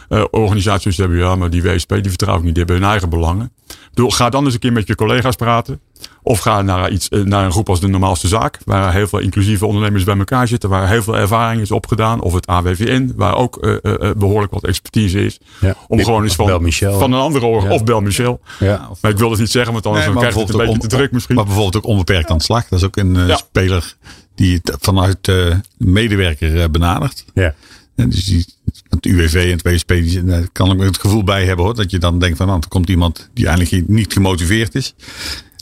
uh, 0.09 0.23
organisaties 0.31 0.97
hebben. 0.97 1.17
Ja, 1.17 1.35
maar 1.35 1.49
die 1.49 1.63
WSP 1.63 1.89
die 1.89 2.09
vertrouw 2.09 2.37
ik 2.37 2.43
niet. 2.43 2.55
Die 2.55 2.63
hebben 2.63 2.81
hun 2.81 2.91
eigen 2.91 3.09
belangen. 3.09 3.51
Dus 3.93 4.15
ga 4.15 4.29
dan 4.29 4.45
eens 4.45 4.53
een 4.53 4.59
keer 4.59 4.73
met 4.73 4.87
je 4.87 4.95
collega's 4.95 5.35
praten. 5.35 5.79
Of 6.23 6.39
ga 6.39 6.61
naar, 6.61 6.91
iets, 6.91 7.09
naar 7.09 7.45
een 7.45 7.51
groep 7.51 7.69
als 7.69 7.79
de 7.79 7.87
normaalste 7.87 8.27
zaak. 8.27 8.59
Waar 8.65 8.93
heel 8.93 9.07
veel 9.07 9.19
inclusieve 9.19 9.65
ondernemers 9.65 10.03
bij 10.03 10.17
elkaar 10.17 10.47
zitten. 10.47 10.69
Waar 10.69 10.89
heel 10.89 11.03
veel 11.03 11.17
ervaring 11.17 11.61
is 11.61 11.71
opgedaan. 11.71 12.21
Of 12.21 12.33
het 12.33 12.47
AWVN. 12.47 13.13
Waar 13.15 13.35
ook 13.35 13.57
uh, 13.61 13.75
uh, 13.81 14.11
behoorlijk 14.17 14.53
wat 14.53 14.63
expertise 14.63 15.25
is. 15.25 15.39
Ja. 15.59 15.75
Om 15.87 16.03
gewoon 16.03 16.23
eens 16.23 16.35
van, 16.35 16.71
van 16.71 17.13
een 17.13 17.19
andere 17.19 17.45
oor. 17.45 17.63
Ja. 17.63 17.71
Of 17.71 17.83
bel 17.83 18.01
Michel. 18.01 18.41
Ja. 18.59 18.89
Maar 19.01 19.11
ik 19.11 19.17
wil 19.17 19.29
het 19.29 19.39
niet 19.39 19.51
zeggen. 19.51 19.73
Want 19.73 19.85
anders 19.85 20.05
Nee, 20.05 20.15
krijg 20.15 20.33
je 20.33 20.39
het 20.39 20.49
een 20.49 20.57
beetje 20.57 20.77
te 20.77 20.87
druk 20.87 21.11
misschien. 21.11 21.35
Maar 21.35 21.45
bijvoorbeeld 21.45 21.75
ook 21.75 21.85
onbeperkt 21.85 22.29
aan 22.29 22.37
de 22.37 22.43
slag. 22.43 22.67
Dat 22.67 22.79
is 22.79 22.85
ook 22.85 22.95
een 22.95 23.27
Ja. 23.27 23.35
speler 23.35 23.95
die 24.35 24.59
het 24.63 24.75
vanuit 24.79 25.17
de 25.21 25.59
medewerker 25.77 26.61
eh, 26.61 26.69
benadert. 26.69 27.25
Ja. 27.33 27.53
En 27.95 28.09
dus 28.09 28.25
die, 28.25 28.45
het 28.89 29.05
UWV 29.05 29.33
en 29.33 29.51
het 29.51 29.61
WSP, 29.61 29.87
die, 29.87 30.23
daar 30.23 30.47
kan 30.51 30.71
ik 30.71 30.77
me 30.77 30.85
het 30.85 30.97
gevoel 30.97 31.23
bij 31.23 31.45
hebben 31.45 31.65
hoor. 31.65 31.75
Dat 31.75 31.91
je 31.91 31.97
dan 31.97 32.19
denkt 32.19 32.37
van, 32.37 32.47
nou, 32.47 32.59
er 32.59 32.67
komt 32.67 32.89
iemand 32.89 33.29
die 33.33 33.47
eigenlijk 33.47 33.87
niet 33.87 34.13
gemotiveerd 34.13 34.75
is. 34.75 34.93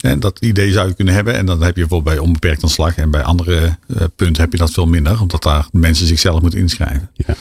En 0.02 0.20
dat 0.20 0.40
idee 0.40 0.72
zou 0.72 0.88
je 0.88 0.94
kunnen 0.94 1.14
hebben. 1.14 1.34
En 1.34 1.46
dan 1.46 1.64
heb 1.64 1.76
je 1.76 1.82
bijvoorbeeld 1.82 2.16
bij 2.16 2.26
onbeperkt 2.26 2.64
aan 2.64 2.70
slag. 2.70 2.96
En 2.96 3.12
bij 3.12 3.24
andere 3.24 3.78
uh, 3.88 4.02
punten 4.16 4.44
heb 4.44 4.52
je 4.52 4.58
dat 4.58 4.72
veel 4.72 4.88
minder. 4.88 5.22
Omdat 5.22 5.44
daar 5.44 5.68
mensen 5.72 6.08
zichzelf 6.08 6.42
moeten 6.42 6.60
inschrijven. 6.60 7.10
Ja. 7.14 7.36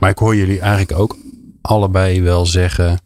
Maar 0.00 0.10
ik 0.10 0.18
hoor 0.18 0.36
jullie 0.36 0.60
eigenlijk 0.60 1.00
ook 1.00 1.16
allebei 1.60 2.22
wel 2.22 2.46
zeggen. 2.46 3.00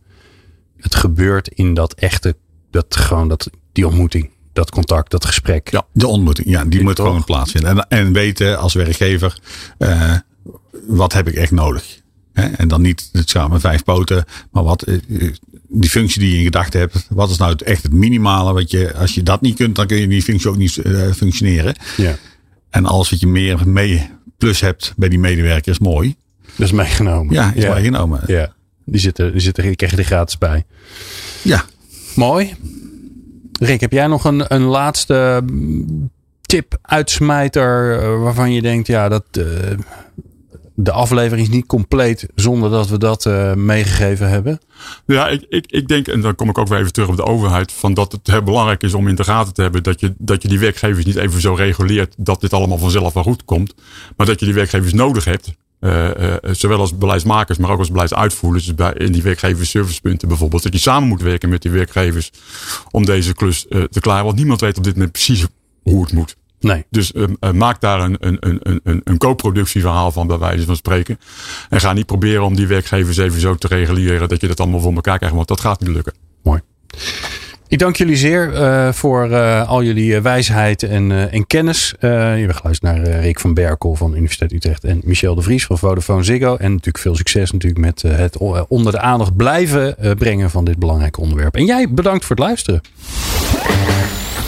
Het 0.76 0.94
gebeurt 0.94 1.48
in 1.48 1.74
dat 1.74 1.94
echte, 1.94 2.36
dat 2.70 2.96
gewoon 2.96 3.28
dat, 3.28 3.50
die 3.72 3.86
ontmoeting. 3.86 4.30
Dat 4.52 4.70
contact, 4.70 5.10
dat 5.10 5.24
gesprek. 5.24 5.70
Ja. 5.70 5.86
De 5.92 6.06
ontmoeting, 6.06 6.48
ja, 6.48 6.64
die 6.64 6.78
Ik 6.78 6.84
moet 6.84 6.96
gewoon 6.96 7.24
plaatsvinden. 7.24 7.70
En, 7.70 7.86
en 7.88 8.12
weten 8.12 8.58
als 8.58 8.74
werkgever, 8.74 9.38
uh, 9.78 10.14
wat 10.86 11.12
heb 11.12 11.28
ik 11.28 11.34
echt 11.34 11.50
nodig? 11.50 12.00
Hè? 12.32 12.46
En 12.46 12.68
dan 12.68 12.82
niet 12.82 13.08
het 13.12 13.30
samen 13.30 13.60
vijf 13.60 13.84
poten, 13.84 14.24
maar 14.50 14.62
wat, 14.62 14.88
uh, 14.88 15.32
die 15.74 15.90
functie 15.90 16.20
die 16.20 16.30
je 16.30 16.38
in 16.38 16.44
gedachten 16.44 16.80
hebt, 16.80 17.06
wat 17.08 17.30
is 17.30 17.36
nou 17.36 17.52
het, 17.52 17.62
echt 17.62 17.82
het 17.82 17.92
minimale? 17.92 18.52
Wat 18.52 18.70
je, 18.70 18.94
als 18.94 19.14
je 19.14 19.22
dat 19.22 19.40
niet 19.40 19.56
kunt, 19.56 19.76
dan 19.76 19.86
kun 19.86 19.96
je 19.96 20.08
die 20.08 20.22
functie 20.22 20.50
ook 20.50 20.56
niet 20.56 20.76
uh, 20.76 21.12
functioneren. 21.12 21.74
Ja. 21.96 22.16
En 22.70 22.86
alles 22.86 23.10
wat 23.10 23.20
je 23.20 23.26
meer 23.26 23.68
mee 23.68 24.10
plus 24.38 24.60
hebt 24.60 24.92
bij 24.96 25.08
die 25.08 25.18
medewerker 25.18 25.72
is 25.72 25.78
mooi. 25.78 26.14
Dat 26.56 26.66
is 26.66 26.72
meegenomen. 26.72 27.34
Ja, 27.34 27.52
is 27.54 27.62
ja. 27.62 27.74
meegenomen. 27.74 28.20
Ja. 28.26 28.52
Die 28.84 29.00
zitten, 29.00 29.32
die 29.32 29.40
zitten, 29.40 29.64
die 29.64 29.76
krijg 29.76 29.92
je 29.92 29.98
er 29.98 30.04
gratis 30.04 30.38
bij. 30.38 30.64
Ja. 31.42 31.64
Mooi. 32.14 32.54
Rick, 33.60 33.80
heb 33.80 33.92
jij 33.92 34.06
nog 34.06 34.24
een, 34.24 34.54
een 34.54 34.62
laatste 34.62 35.44
tip, 36.40 36.78
uitsmijter, 36.82 38.02
uh, 38.02 38.22
waarvan 38.22 38.52
je 38.52 38.62
denkt, 38.62 38.86
ja, 38.86 39.08
dat 39.08 39.24
uh, 39.38 39.46
de 40.74 40.92
aflevering 40.92 41.46
is 41.48 41.54
niet 41.54 41.66
compleet 41.66 42.26
zonder 42.34 42.70
dat 42.70 42.88
we 42.88 42.98
dat 42.98 43.24
uh, 43.24 43.54
meegegeven 43.54 44.28
hebben? 44.28 44.60
Ja, 45.06 45.28
ik, 45.28 45.46
ik, 45.48 45.66
ik 45.66 45.88
denk, 45.88 46.08
en 46.08 46.20
dan 46.20 46.34
kom 46.34 46.48
ik 46.48 46.58
ook 46.58 46.68
weer 46.68 46.78
even 46.78 46.92
terug 46.92 47.08
op 47.08 47.16
de 47.16 47.24
overheid, 47.24 47.72
van 47.72 47.94
dat 47.94 48.12
het 48.12 48.26
heel 48.26 48.42
belangrijk 48.42 48.82
is 48.82 48.94
om 48.94 49.08
in 49.08 49.14
de 49.14 49.24
gaten 49.24 49.54
te 49.54 49.62
hebben 49.62 49.82
dat 49.82 50.00
je, 50.00 50.14
dat 50.18 50.42
je 50.42 50.48
die 50.48 50.58
werkgevers 50.58 51.04
niet 51.04 51.16
even 51.16 51.40
zo 51.40 51.54
reguleert 51.54 52.14
dat 52.18 52.40
dit 52.40 52.52
allemaal 52.52 52.78
vanzelf 52.78 53.12
wel 53.12 53.22
goed 53.22 53.44
komt. 53.44 53.74
Maar 54.16 54.26
dat 54.26 54.40
je 54.40 54.46
die 54.46 54.54
werkgevers 54.54 54.92
nodig 54.92 55.24
hebt. 55.24 55.52
Uh, 55.80 56.08
uh, 56.18 56.34
zowel 56.50 56.78
als 56.78 56.98
beleidsmakers, 56.98 57.58
maar 57.58 57.70
ook 57.70 57.78
als 57.78 57.90
beleidsuitvoerders. 57.90 58.64
Dus 58.64 58.74
bij, 58.74 58.92
in 58.92 59.12
die 59.12 59.22
werkgeversservicepunten 59.22 60.28
bijvoorbeeld. 60.28 60.62
Dat 60.62 60.72
je 60.72 60.78
samen 60.78 61.08
moet 61.08 61.22
werken 61.22 61.48
met 61.48 61.62
die 61.62 61.70
werkgevers 61.70 62.30
om 62.90 63.04
deze 63.04 63.34
klus 63.34 63.66
te 63.68 64.00
klaren. 64.00 64.24
Want 64.24 64.36
niemand 64.36 64.60
weet 64.60 64.76
op 64.76 64.84
dit 64.84 64.94
moment 64.94 65.12
precies 65.12 65.46
hoe 65.82 66.02
het 66.02 66.12
moet. 66.12 66.36
Nee. 66.64 66.84
Dus 66.90 67.12
maak 67.52 67.80
daar 67.80 68.00
een, 68.00 68.16
een, 68.20 68.36
een, 68.40 68.80
een, 68.82 69.00
een 69.04 69.18
co-productieverhaal 69.18 70.12
van, 70.12 70.26
bij 70.26 70.38
wijze 70.38 70.64
van 70.64 70.76
spreken. 70.76 71.18
En 71.68 71.80
ga 71.80 71.92
niet 71.92 72.06
proberen 72.06 72.44
om 72.44 72.56
die 72.56 72.66
werkgevers 72.66 73.16
even 73.16 73.40
zo 73.40 73.54
te 73.54 73.66
reguleren 73.66 74.28
dat 74.28 74.40
je 74.40 74.46
dat 74.46 74.60
allemaal 74.60 74.80
voor 74.80 74.94
elkaar 74.94 75.16
krijgt. 75.16 75.36
Want 75.36 75.48
dat 75.48 75.60
gaat 75.60 75.80
niet 75.80 75.88
lukken. 75.88 76.12
Mooi. 76.42 76.60
Ik 77.68 77.78
dank 77.78 77.96
jullie 77.96 78.16
zeer 78.16 78.52
uh, 78.52 78.92
voor 78.92 79.30
uh, 79.30 79.68
al 79.68 79.82
jullie 79.82 80.20
wijsheid 80.20 80.82
en, 80.82 81.10
uh, 81.10 81.34
en 81.34 81.46
kennis. 81.46 81.94
je 82.00 82.06
hebt 82.06 82.56
geluisterd 82.56 82.82
naar 82.82 83.20
Rick 83.20 83.40
van 83.40 83.54
Berkel 83.54 83.94
van 83.94 84.14
Universiteit 84.14 84.52
Utrecht 84.52 84.84
en 84.84 85.00
Michel 85.04 85.34
de 85.34 85.42
Vries 85.42 85.66
van 85.66 85.78
Vodafone 85.78 86.22
Ziggo. 86.22 86.56
En 86.56 86.70
natuurlijk 86.70 86.98
veel 86.98 87.16
succes 87.16 87.50
natuurlijk 87.50 87.84
met 87.84 88.02
het 88.02 88.36
onder 88.68 88.92
de 88.92 89.00
aandacht 89.00 89.36
blijven 89.36 89.96
brengen 90.18 90.50
van 90.50 90.64
dit 90.64 90.78
belangrijke 90.78 91.20
onderwerp. 91.20 91.54
En 91.54 91.64
jij 91.64 91.90
bedankt 91.90 92.24
voor 92.24 92.36
het 92.36 92.44
luisteren. 92.44 92.80